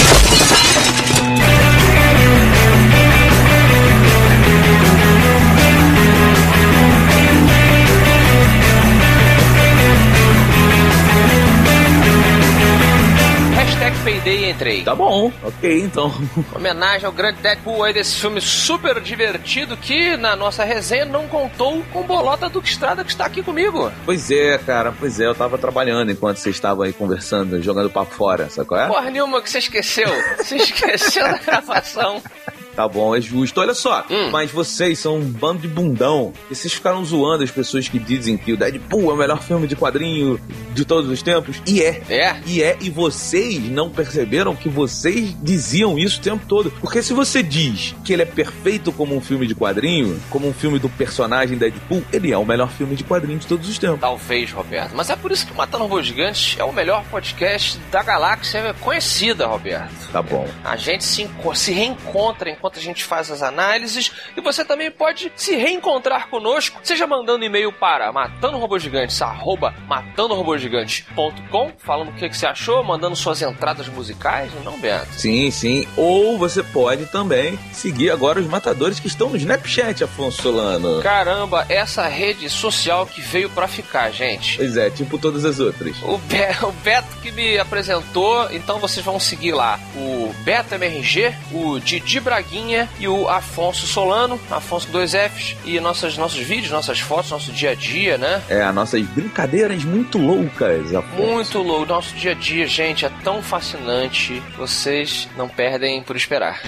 Peidei 14.08 14.46
e 14.46 14.50
entrei. 14.50 14.84
Tá 14.84 14.94
bom, 14.94 15.30
ok, 15.42 15.82
então. 15.82 16.10
Homenagem 16.56 17.04
ao 17.04 17.12
grande 17.12 17.42
Deadpool 17.42 17.84
aí 17.84 17.92
desse 17.92 18.16
filme 18.16 18.40
super 18.40 19.02
divertido 19.02 19.76
que 19.76 20.16
na 20.16 20.34
nossa 20.34 20.64
resenha 20.64 21.04
não 21.04 21.28
contou 21.28 21.84
com 21.92 22.02
Bolota 22.04 22.48
Duque 22.48 22.70
Estrada 22.70 23.04
que 23.04 23.10
está 23.10 23.26
aqui 23.26 23.42
comigo. 23.42 23.92
Pois 24.06 24.30
é, 24.30 24.56
cara, 24.56 24.94
pois 24.98 25.20
é, 25.20 25.26
eu 25.26 25.34
tava 25.34 25.58
trabalhando 25.58 26.10
enquanto 26.10 26.38
vocês 26.38 26.56
estavam 26.56 26.84
aí 26.84 26.92
conversando, 26.94 27.62
jogando 27.62 27.90
papo 27.90 28.14
fora, 28.14 28.48
sabe 28.48 28.66
qual 28.66 28.80
é? 28.80 28.86
Porra 28.86 29.10
nenhuma 29.10 29.42
que 29.42 29.50
você 29.50 29.58
esqueceu. 29.58 30.08
Você 30.38 30.56
esqueceu 30.56 31.24
da 31.24 31.36
gravação. 31.36 32.22
Tá 32.78 32.86
bom, 32.86 33.12
é 33.12 33.20
justo. 33.20 33.60
Olha 33.60 33.74
só, 33.74 34.06
mas 34.30 34.52
vocês 34.52 35.00
são 35.00 35.16
um 35.16 35.24
bando 35.24 35.62
de 35.62 35.66
bundão. 35.66 36.32
E 36.48 36.54
vocês 36.54 36.72
ficaram 36.72 37.04
zoando 37.04 37.42
as 37.42 37.50
pessoas 37.50 37.88
que 37.88 37.98
dizem 37.98 38.36
que 38.36 38.52
o 38.52 38.56
Deadpool 38.56 39.10
é 39.10 39.14
o 39.14 39.16
melhor 39.16 39.42
filme 39.42 39.66
de 39.66 39.74
quadrinho 39.74 40.40
de 40.74 40.84
todos 40.84 41.10
os 41.10 41.20
tempos. 41.20 41.60
E 41.66 41.82
é. 41.82 42.00
É? 42.08 42.36
E 42.46 42.62
é. 42.62 42.76
E 42.80 42.88
vocês 42.88 43.68
não 43.68 43.90
perceberam 43.90 44.54
que 44.54 44.68
vocês 44.68 45.34
diziam 45.42 45.98
isso 45.98 46.20
o 46.20 46.22
tempo 46.22 46.46
todo. 46.46 46.70
Porque 46.80 47.02
se 47.02 47.12
você 47.12 47.42
diz 47.42 47.96
que 48.04 48.12
ele 48.12 48.22
é 48.22 48.24
perfeito 48.24 48.92
como 48.92 49.16
um 49.16 49.20
filme 49.20 49.48
de 49.48 49.56
quadrinho, 49.56 50.16
como 50.30 50.46
um 50.46 50.52
filme 50.52 50.78
do 50.78 50.88
personagem 50.88 51.58
Deadpool, 51.58 52.04
ele 52.12 52.30
é 52.30 52.38
o 52.38 52.46
melhor 52.46 52.70
filme 52.70 52.94
de 52.94 53.02
quadrinho 53.02 53.40
de 53.40 53.46
todos 53.48 53.68
os 53.68 53.76
tempos. 53.76 53.98
Talvez, 53.98 54.52
Roberto. 54.52 54.92
Mas 54.94 55.10
é 55.10 55.16
por 55.16 55.32
isso 55.32 55.44
que 55.44 55.52
o 55.52 55.56
Matando 55.56 55.82
Robôs 55.82 56.06
Gigantes 56.06 56.56
é 56.56 56.62
o 56.62 56.72
melhor 56.72 57.04
podcast 57.10 57.76
da 57.90 58.04
galáxia 58.04 58.72
conhecida, 58.80 59.48
Roberto. 59.48 60.12
Tá 60.12 60.22
bom. 60.22 60.46
A 60.62 60.76
gente 60.76 61.02
se, 61.02 61.28
se 61.56 61.72
reencontra 61.72 62.50
enquanto 62.50 62.67
a 62.76 62.82
gente 62.82 63.04
faz 63.04 63.30
as 63.30 63.42
análises 63.42 64.10
e 64.36 64.40
você 64.40 64.64
também 64.64 64.90
pode 64.90 65.32
se 65.36 65.54
reencontrar 65.56 66.28
conosco, 66.28 66.80
seja 66.82 67.06
mandando 67.06 67.44
e-mail 67.44 67.72
para 67.72 68.12
matandorobôsgigantes, 68.12 69.20
arroba 69.22 69.72
matandorobôsgigantes.com, 69.86 71.72
falando 71.78 72.08
o 72.10 72.12
que, 72.12 72.28
que 72.28 72.36
você 72.36 72.46
achou, 72.46 72.82
mandando 72.84 73.16
suas 73.16 73.42
entradas 73.42 73.88
musicais, 73.88 74.50
não, 74.64 74.78
Beto? 74.78 75.12
Sim, 75.14 75.50
sim. 75.50 75.86
Ou 75.96 76.36
você 76.38 76.62
pode 76.62 77.06
também 77.06 77.58
seguir 77.72 78.10
agora 78.10 78.40
os 78.40 78.46
matadores 78.46 78.98
que 79.00 79.06
estão 79.06 79.30
no 79.30 79.36
Snapchat, 79.36 80.04
Afonso 80.04 80.42
Solano. 80.42 81.02
Caramba, 81.02 81.64
essa 81.68 82.06
rede 82.06 82.48
social 82.50 83.06
que 83.06 83.20
veio 83.20 83.50
pra 83.50 83.68
ficar, 83.68 84.10
gente. 84.10 84.56
Pois 84.56 84.76
é, 84.76 84.90
tipo 84.90 85.18
todas 85.18 85.44
as 85.44 85.60
outras. 85.60 85.96
O, 86.02 86.18
Be- 86.18 86.64
o 86.66 86.72
Beto 86.72 87.16
que 87.22 87.30
me 87.32 87.58
apresentou, 87.58 88.50
então 88.52 88.78
vocês 88.78 89.04
vão 89.04 89.18
seguir 89.20 89.52
lá 89.52 89.78
o 89.96 90.34
Beto 90.44 90.74
MRG, 90.74 91.34
o 91.52 91.78
Didi 91.78 92.20
Braguinha 92.20 92.57
e 92.98 93.08
o 93.08 93.28
Afonso 93.28 93.86
Solano, 93.86 94.40
Afonso 94.50 94.86
com 94.86 94.92
dois 94.92 95.12
Fs, 95.12 95.56
e 95.64 95.78
nossas, 95.80 96.16
nossos 96.16 96.40
vídeos, 96.40 96.70
nossas 96.70 97.00
fotos, 97.00 97.30
nosso 97.30 97.52
dia 97.52 97.70
a 97.70 97.74
dia, 97.74 98.18
né? 98.18 98.42
É, 98.48 98.62
as 98.62 98.74
nossas 98.74 99.02
brincadeiras 99.02 99.84
muito 99.84 100.18
loucas, 100.18 100.94
Afonso. 100.94 101.22
Muito 101.22 101.58
louco, 101.58 101.86
nosso 101.86 102.14
dia 102.14 102.32
a 102.32 102.34
dia, 102.34 102.66
gente, 102.66 103.04
é 103.04 103.10
tão 103.22 103.42
fascinante, 103.42 104.42
vocês 104.56 105.28
não 105.36 105.48
perdem 105.48 106.02
por 106.02 106.16
esperar. 106.16 106.60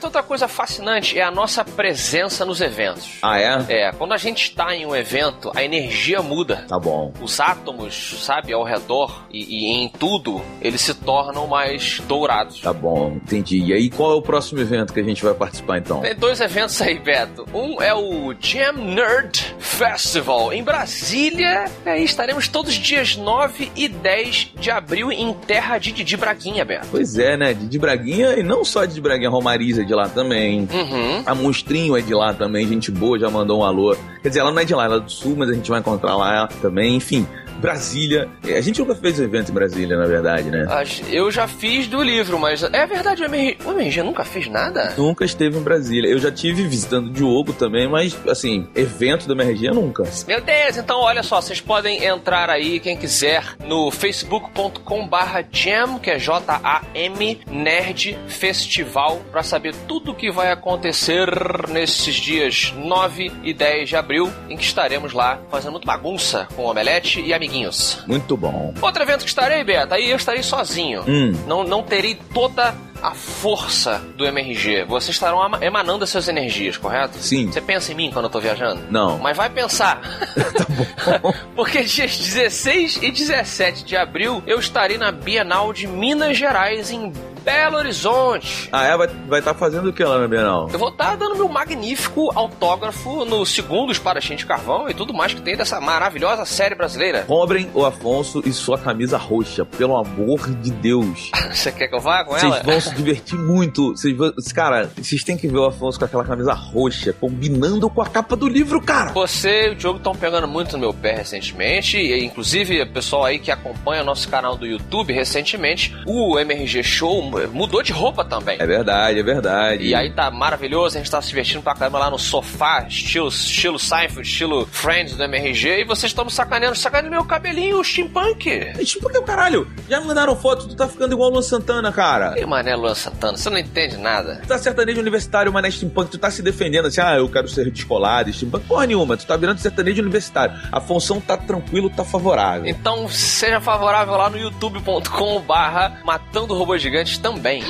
Roberto, 0.00 0.04
outra 0.04 0.22
coisa 0.22 0.48
fascinante 0.48 1.18
é 1.18 1.22
a 1.22 1.30
nossa 1.30 1.64
presença 1.64 2.44
nos 2.44 2.60
eventos. 2.60 3.18
Ah, 3.22 3.38
é? 3.38 3.64
É, 3.68 3.92
quando 3.92 4.12
a 4.12 4.16
gente 4.16 4.44
está 4.44 4.74
em 4.74 4.86
um 4.86 4.96
evento, 4.96 5.52
a 5.54 5.62
energia 5.62 6.22
muda. 6.22 6.64
Tá 6.66 6.78
bom. 6.78 7.12
Os 7.20 7.38
átomos, 7.38 8.24
sabe, 8.24 8.52
ao 8.52 8.64
redor 8.64 9.26
e, 9.30 9.40
e 9.40 9.76
em 9.76 9.88
tudo, 9.88 10.40
eles 10.60 10.80
se 10.80 10.94
tornam 10.94 11.46
mais 11.46 12.00
dourados. 12.08 12.60
Tá 12.60 12.72
bom, 12.72 13.12
entendi. 13.16 13.62
E 13.62 13.72
aí, 13.72 13.90
qual 13.90 14.12
é 14.12 14.14
o 14.14 14.22
próximo 14.22 14.60
evento 14.60 14.92
que 14.92 15.00
a 15.00 15.02
gente 15.02 15.22
vai 15.22 15.34
participar 15.34 15.78
então? 15.78 16.00
Tem 16.00 16.14
dois 16.14 16.40
eventos 16.40 16.80
aí, 16.80 16.98
Beto. 16.98 17.46
Um 17.52 17.82
é 17.82 17.94
o 17.94 18.34
Jam 18.40 18.72
Nerd 18.72 19.54
Festival 19.58 20.52
em 20.52 20.62
Brasília. 20.62 21.66
E 21.84 21.88
aí 21.88 22.04
estaremos 22.04 22.48
todos 22.48 22.72
os 22.72 22.78
dias 22.78 23.16
9 23.16 23.70
e 23.76 23.88
10 23.88 24.52
de 24.58 24.70
abril 24.70 25.12
em 25.12 25.32
terra 25.34 25.78
de 25.78 25.92
Didi 25.92 26.16
Braguinha, 26.16 26.64
Beto. 26.64 26.88
Pois 26.90 27.18
é, 27.18 27.36
né? 27.36 27.52
Didi 27.52 27.78
Braguinha 27.78 28.38
e 28.38 28.42
não 28.42 28.64
só 28.64 28.84
Didi 28.84 29.00
Braguinha, 29.00 29.28
Romariza 29.28 29.89
de 29.90 29.94
lá 29.94 30.08
também. 30.08 30.60
Uhum. 30.60 31.22
A 31.26 31.34
Monstrinho 31.34 31.96
é 31.96 32.00
de 32.00 32.14
lá 32.14 32.32
também, 32.32 32.66
gente 32.66 32.92
boa, 32.92 33.18
já 33.18 33.28
mandou 33.28 33.60
um 33.60 33.64
alô. 33.64 33.96
Quer 34.22 34.28
dizer, 34.28 34.40
ela 34.40 34.52
não 34.52 34.60
é 34.60 34.64
de 34.64 34.74
lá, 34.74 34.84
ela 34.84 34.96
é 34.96 35.00
do 35.00 35.10
sul, 35.10 35.34
mas 35.36 35.50
a 35.50 35.52
gente 35.52 35.68
vai 35.68 35.80
encontrar 35.80 36.16
lá 36.16 36.46
também. 36.62 36.94
Enfim, 36.94 37.26
Brasília. 37.60 38.28
É, 38.46 38.58
A 38.58 38.60
gente 38.60 38.80
nunca 38.80 38.94
fez 38.94 39.20
evento 39.20 39.50
em 39.50 39.54
Brasília, 39.54 39.96
na 39.96 40.06
verdade, 40.06 40.50
né? 40.50 40.66
Eu 41.10 41.30
já 41.30 41.46
fiz 41.46 41.86
do 41.86 42.02
livro, 42.02 42.38
mas 42.38 42.62
é 42.62 42.86
verdade, 42.86 43.22
o 43.22 43.26
MRG, 43.26 43.58
o 43.64 43.70
MRG 43.72 44.02
nunca 44.02 44.24
fez 44.24 44.48
nada? 44.48 44.94
Nunca 44.96 45.24
esteve 45.24 45.58
em 45.58 45.62
Brasília. 45.62 46.08
Eu 46.10 46.18
já 46.18 46.30
tive 46.32 46.62
visitando 46.66 47.08
o 47.08 47.12
Diogo 47.12 47.52
também, 47.52 47.88
mas, 47.88 48.16
assim, 48.28 48.66
evento 48.74 49.28
da 49.28 49.34
MRG 49.34 49.68
nunca. 49.70 50.04
Meu 50.26 50.40
Deus, 50.40 50.76
então 50.76 51.00
olha 51.00 51.22
só, 51.22 51.40
vocês 51.40 51.60
podem 51.60 52.04
entrar 52.04 52.48
aí, 52.48 52.80
quem 52.80 52.96
quiser, 52.96 53.44
no 53.66 53.90
facebook.com 53.90 55.06
barra 55.06 55.44
jam, 55.52 55.98
que 55.98 56.10
é 56.10 56.18
J-A-M, 56.18 57.40
Nerd 57.50 58.18
Festival, 58.28 59.20
pra 59.30 59.42
saber 59.42 59.74
tudo 59.86 60.12
o 60.12 60.14
que 60.14 60.30
vai 60.30 60.50
acontecer 60.50 61.28
nesses 61.68 62.14
dias 62.16 62.72
9 62.76 63.30
e 63.42 63.52
10 63.52 63.88
de 63.88 63.96
abril, 63.96 64.30
em 64.48 64.56
que 64.56 64.64
estaremos 64.64 65.12
lá 65.12 65.38
fazendo 65.50 65.72
muita 65.72 65.86
bagunça 65.86 66.48
com 66.56 66.62
o 66.62 66.70
Omelete 66.70 67.20
e 67.20 67.34
amiguinhos 67.34 67.49
amiguinhos. 67.50 68.02
Muito 68.06 68.36
bom. 68.36 68.72
Outro 68.80 69.02
evento 69.02 69.22
que 69.22 69.28
estarei, 69.28 69.64
Beto, 69.64 69.94
aí 69.94 70.10
eu 70.10 70.16
estarei 70.16 70.42
sozinho. 70.42 71.02
Hum. 71.06 71.32
Não, 71.46 71.64
não 71.64 71.82
terei 71.82 72.14
toda 72.32 72.74
a 73.02 73.12
força 73.12 74.00
do 74.16 74.26
MRG. 74.26 74.84
Vocês 74.84 75.16
estarão 75.16 75.40
emanando 75.60 76.04
as 76.04 76.10
suas 76.10 76.28
energias, 76.28 76.76
correto? 76.76 77.18
Sim. 77.18 77.50
Você 77.50 77.60
pensa 77.60 77.92
em 77.92 77.94
mim 77.94 78.10
quando 78.12 78.26
eu 78.26 78.30
tô 78.30 78.40
viajando? 78.40 78.82
Não. 78.90 79.18
Mas 79.18 79.36
vai 79.36 79.50
pensar. 79.50 80.00
Porque 81.56 81.82
dias 81.82 82.16
16 82.16 83.00
e 83.02 83.10
17 83.10 83.84
de 83.84 83.96
abril 83.96 84.42
eu 84.46 84.58
estarei 84.58 84.98
na 84.98 85.10
Bienal 85.10 85.72
de 85.72 85.86
Minas 85.86 86.36
Gerais 86.36 86.90
em 86.90 87.12
Belo 87.44 87.76
Horizonte. 87.76 88.68
Ah, 88.72 88.84
é? 88.84 88.96
Vai 88.96 89.06
estar 89.06 89.20
vai 89.28 89.42
tá 89.42 89.54
fazendo 89.54 89.88
o 89.88 89.92
que 89.92 90.04
lá 90.04 90.18
na 90.18 90.28
Bienal? 90.28 90.68
Eu 90.72 90.78
vou 90.78 90.88
estar 90.88 91.16
dando 91.16 91.36
meu 91.36 91.48
magnífico 91.48 92.30
autógrafo 92.34 93.24
no 93.24 93.44
segundo 93.46 93.92
Espadachim 93.92 94.36
de 94.36 94.46
Carvão 94.46 94.88
e 94.88 94.94
tudo 94.94 95.14
mais 95.14 95.34
que 95.34 95.40
tem 95.40 95.56
dessa 95.56 95.80
maravilhosa 95.80 96.44
série 96.44 96.74
brasileira. 96.74 97.22
Cobrem 97.22 97.70
o 97.74 97.84
Afonso 97.84 98.42
e 98.44 98.52
sua 98.52 98.78
camisa 98.78 99.16
roxa, 99.16 99.64
pelo 99.64 99.96
amor 99.96 100.50
de 100.56 100.70
Deus. 100.70 101.30
Você 101.50 101.72
quer 101.72 101.88
que 101.88 101.94
eu 101.94 102.00
vá 102.00 102.24
com 102.24 102.32
Vocês 102.32 102.52
ela? 102.52 102.62
vão 102.62 102.80
se 102.80 102.94
divertir 102.94 103.38
muito. 103.38 103.90
Vocês 103.90 104.16
vão... 104.16 104.32
Cara, 104.54 104.90
vocês 104.96 105.24
têm 105.24 105.36
que 105.36 105.48
ver 105.48 105.58
o 105.58 105.64
Afonso 105.64 105.98
com 105.98 106.04
aquela 106.04 106.24
camisa 106.24 106.52
roxa, 106.52 107.12
combinando 107.12 107.88
com 107.88 108.02
a 108.02 108.06
capa 108.06 108.36
do 108.36 108.48
livro, 108.48 108.80
cara. 108.80 109.12
Você 109.12 109.68
e 109.68 109.70
o 109.70 109.74
Diogo 109.74 109.98
estão 109.98 110.14
pegando 110.14 110.46
muito 110.46 110.72
no 110.72 110.78
meu 110.78 110.94
pé 110.94 111.16
recentemente, 111.16 111.96
e 111.96 112.24
inclusive 112.24 112.82
o 112.82 112.92
pessoal 112.92 113.24
aí 113.24 113.38
que 113.38 113.50
acompanha 113.50 114.02
o 114.02 114.04
nosso 114.04 114.28
canal 114.28 114.56
do 114.56 114.66
YouTube 114.66 115.12
recentemente, 115.12 115.94
o 116.06 116.38
MRG 116.38 116.82
Show 116.82 117.29
mudou 117.52 117.82
de 117.82 117.92
roupa 117.92 118.24
também. 118.24 118.56
É 118.60 118.66
verdade, 118.66 119.18
é 119.18 119.22
verdade. 119.22 119.84
E 119.84 119.94
aí 119.94 120.10
tá 120.10 120.30
maravilhoso, 120.30 120.96
a 120.96 120.98
gente 121.00 121.10
tá 121.10 121.20
se 121.20 121.28
divertindo 121.28 121.62
pra 121.62 121.74
caramba 121.74 121.98
lá 121.98 122.10
no 122.10 122.18
sofá, 122.18 122.86
estilo, 122.88 123.28
estilo 123.28 123.78
Seinfeld, 123.78 124.28
estilo 124.28 124.66
Friends 124.66 125.16
do 125.16 125.22
MRG, 125.22 125.80
e 125.80 125.84
vocês 125.84 126.10
estão 126.10 126.24
me 126.24 126.30
sacaneando, 126.30 126.76
sacaneando 126.76 127.16
meu 127.16 127.24
cabelinho 127.24 127.82
steampunk. 127.82 128.72
Steampunk 128.84 129.16
é 129.16 129.18
o 129.18 129.22
caralho. 129.22 129.70
Já 129.88 130.00
me 130.00 130.06
mandaram 130.06 130.36
foto, 130.36 130.68
tu 130.68 130.74
tá 130.74 130.88
ficando 130.88 131.14
igual 131.14 131.30
o 131.30 131.32
Luan 131.32 131.42
Santana, 131.42 131.92
cara. 131.92 132.38
E 132.38 132.44
mané 132.46 132.74
Luan 132.74 132.94
Santana, 132.94 133.36
você 133.36 133.50
não 133.50 133.58
entende 133.58 133.96
nada. 133.96 134.40
Tu 134.42 134.48
tá 134.48 134.58
sertanejo 134.58 135.00
universitário, 135.00 135.52
mané 135.52 135.70
steampunk, 135.70 136.10
tu 136.10 136.18
tá 136.18 136.30
se 136.30 136.42
defendendo 136.42 136.86
assim, 136.86 137.00
ah, 137.00 137.16
eu 137.16 137.28
quero 137.28 137.48
ser 137.48 137.70
descolado, 137.70 138.32
steampunk. 138.32 138.66
Porra 138.66 138.86
nenhuma, 138.86 139.16
tu 139.16 139.26
tá 139.26 139.36
virando 139.36 139.58
sertanejo 139.58 140.02
universitário. 140.02 140.58
A 140.70 140.80
função 140.80 141.20
tá 141.20 141.36
tranquilo, 141.36 141.90
tá 141.90 142.04
favorável. 142.04 142.66
Então 142.66 143.08
seja 143.08 143.60
favorável 143.60 144.16
lá 144.16 144.30
no 144.30 144.38
youtube.com 144.38 145.40
barra 145.40 146.00
Matando 146.04 146.54
Robôs 146.54 146.80
Gigantes 146.80 147.18
também. 147.20 147.62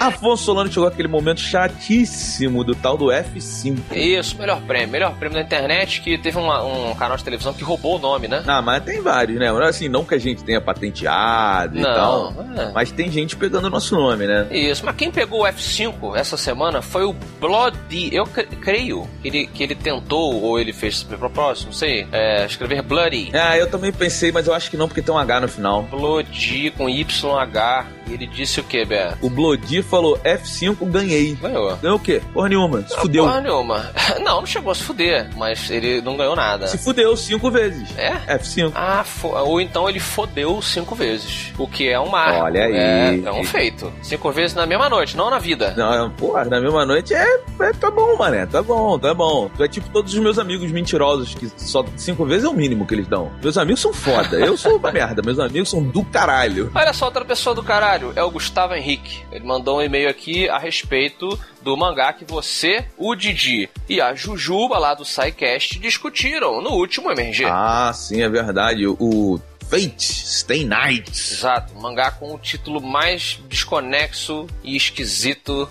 Afonso 0.00 0.44
Solano 0.44 0.70
chegou 0.70 0.88
aquele 0.88 1.08
momento 1.08 1.40
chatíssimo 1.40 2.62
do 2.64 2.74
tal 2.74 2.96
do 2.96 3.06
F5. 3.06 3.78
Isso, 3.92 4.36
melhor 4.38 4.60
prêmio. 4.62 4.88
Melhor 4.90 5.14
prêmio 5.16 5.36
da 5.38 5.42
internet 5.44 6.00
que 6.00 6.18
teve 6.18 6.38
uma- 6.38 6.62
um 6.64 6.94
canal 6.94 7.16
de 7.16 7.24
televisão 7.24 7.52
que 7.54 7.64
roubou 7.64 7.96
o 7.96 7.98
nome, 7.98 8.28
né? 8.28 8.42
Ah, 8.46 8.60
mas 8.60 8.82
tem 8.84 9.00
vários, 9.00 9.38
né? 9.38 9.48
Assim, 9.64 9.88
não 9.88 10.04
que 10.04 10.14
a 10.14 10.18
gente 10.18 10.42
tenha 10.44 10.60
patenteado 10.60 11.78
e 11.78 11.80
Não, 11.80 11.94
tal. 11.94 12.34
é. 12.56 12.72
Mas 12.72 12.90
tem 12.92 13.10
gente 13.10 13.36
pegando 13.36 13.66
o 13.66 13.70
nosso 13.70 13.94
nome, 13.94 14.26
né? 14.26 14.46
Isso, 14.50 14.84
mas 14.84 14.94
quem 14.96 15.10
pegou 15.10 15.42
o 15.42 15.46
F5 15.46 16.14
essa 16.16 16.36
semana 16.36 16.82
foi 16.82 17.04
o 17.04 17.14
Bloody. 17.40 18.14
Eu 18.14 18.24
cre- 18.26 18.46
creio 18.46 19.08
que 19.22 19.28
ele, 19.28 19.46
que 19.46 19.62
ele 19.62 19.74
tentou, 19.74 20.42
ou 20.42 20.58
ele 20.58 20.72
fez 20.72 21.02
propósito, 21.02 21.66
não 21.66 21.72
sei, 21.72 22.06
é, 22.12 22.44
escrever 22.46 22.82
Bloody. 22.82 23.30
Ah, 23.32 23.56
eu 23.56 23.68
também 23.70 23.92
pensei, 23.92 24.30
mas 24.32 24.46
eu 24.46 24.54
acho 24.54 24.70
que 24.70 24.76
não, 24.76 24.88
porque 24.88 25.02
tem 25.02 25.14
um 25.14 25.18
H 25.18 25.40
no 25.40 25.48
final. 25.48 25.82
Bloody 25.84 26.70
com 26.76 26.88
YH. 26.88 27.86
E 28.08 28.12
ele 28.14 28.26
disse 28.26 28.60
o 28.60 28.64
que, 28.64 28.84
Bé? 28.84 29.14
O 29.20 29.30
Blodi 29.30 29.82
falou 29.82 30.18
F5, 30.18 30.76
ganhei. 30.90 31.34
Ganhou. 31.34 31.76
Ganhou 31.76 31.96
o 31.96 32.00
quê? 32.00 32.20
Porra 32.32 32.48
nenhuma. 32.48 32.82
Se 32.86 32.96
fudeu. 32.96 33.24
Porra 33.24 33.40
nenhuma. 33.40 33.90
Não, 34.24 34.40
não 34.40 34.46
chegou 34.46 34.70
a 34.72 34.74
se 34.74 34.82
fuder, 34.82 35.28
mas 35.36 35.70
ele 35.70 36.00
não 36.00 36.16
ganhou 36.16 36.34
nada. 36.36 36.66
Se 36.66 36.78
fudeu 36.78 37.16
cinco 37.16 37.50
vezes. 37.50 37.88
É? 37.96 38.12
F5. 38.38 38.72
Ah, 38.74 39.04
ou 39.42 39.60
então 39.60 39.88
ele 39.88 39.98
fodeu 40.00 40.60
cinco 40.62 40.94
vezes. 40.94 41.52
O 41.58 41.66
que 41.68 41.88
é 41.88 41.98
um 42.00 42.08
marco. 42.08 42.42
Olha 42.44 42.64
aí. 42.64 42.74
É, 42.76 43.20
é 43.24 43.32
um 43.32 43.44
feito. 43.44 43.92
Cinco 44.02 44.30
vezes 44.32 44.54
na 44.54 44.66
mesma 44.66 44.88
noite, 44.88 45.16
não 45.16 45.30
na 45.30 45.38
vida. 45.38 45.74
Não, 45.76 46.10
porra, 46.10 46.44
na 46.44 46.60
mesma 46.60 46.84
noite 46.86 47.14
é, 47.14 47.40
é- 47.60 47.72
Tá 47.74 47.90
bom, 47.90 48.16
mané. 48.16 48.46
Tá 48.46 48.62
bom, 48.62 48.98
tá 48.98 49.12
bom. 49.14 49.50
Tu 49.56 49.62
é 49.64 49.68
tipo 49.68 49.88
todos 49.90 50.12
os 50.14 50.18
meus 50.20 50.38
amigos 50.38 50.70
mentirosos, 50.70 51.34
que 51.34 51.50
só 51.56 51.84
cinco 51.96 52.24
vezes 52.24 52.44
é 52.44 52.48
o 52.48 52.54
mínimo 52.54 52.86
que 52.86 52.94
eles 52.94 53.06
dão. 53.06 53.30
Meus 53.42 53.56
amigos 53.58 53.80
são 53.80 53.92
foda. 53.92 54.36
Eu 54.38 54.56
sou 54.56 54.76
uma 54.76 54.90
merda. 54.92 55.22
Meus 55.22 55.38
amigos 55.38 55.68
são 55.70 55.82
do 55.82 56.04
caralho. 56.04 56.70
Olha 56.74 56.92
só, 56.92 57.06
outra 57.06 57.24
pessoa 57.24 57.54
do 57.54 57.62
caralho 57.62 57.93
é 58.14 58.22
o 58.22 58.30
Gustavo 58.30 58.74
Henrique. 58.74 59.22
Ele 59.30 59.44
mandou 59.44 59.78
um 59.78 59.82
e-mail 59.82 60.08
aqui 60.08 60.48
a 60.48 60.58
respeito 60.58 61.38
do 61.62 61.76
mangá 61.76 62.12
que 62.12 62.24
você, 62.24 62.84
o 62.96 63.14
Didi 63.14 63.68
e 63.88 64.00
a 64.00 64.14
Jujuba 64.14 64.78
lá 64.78 64.94
do 64.94 65.04
SciCast 65.04 65.78
discutiram 65.78 66.60
no 66.60 66.70
último 66.70 67.10
MRG. 67.10 67.44
Ah, 67.46 67.92
sim, 67.94 68.22
é 68.22 68.28
verdade. 68.28 68.86
O 68.86 69.40
Fate 69.68 70.02
Stay 70.02 70.64
Night. 70.64 71.10
Exato, 71.10 71.74
mangá 71.74 72.10
com 72.10 72.34
o 72.34 72.38
título 72.38 72.80
mais 72.80 73.40
desconexo 73.48 74.46
e 74.62 74.76
esquisito. 74.76 75.68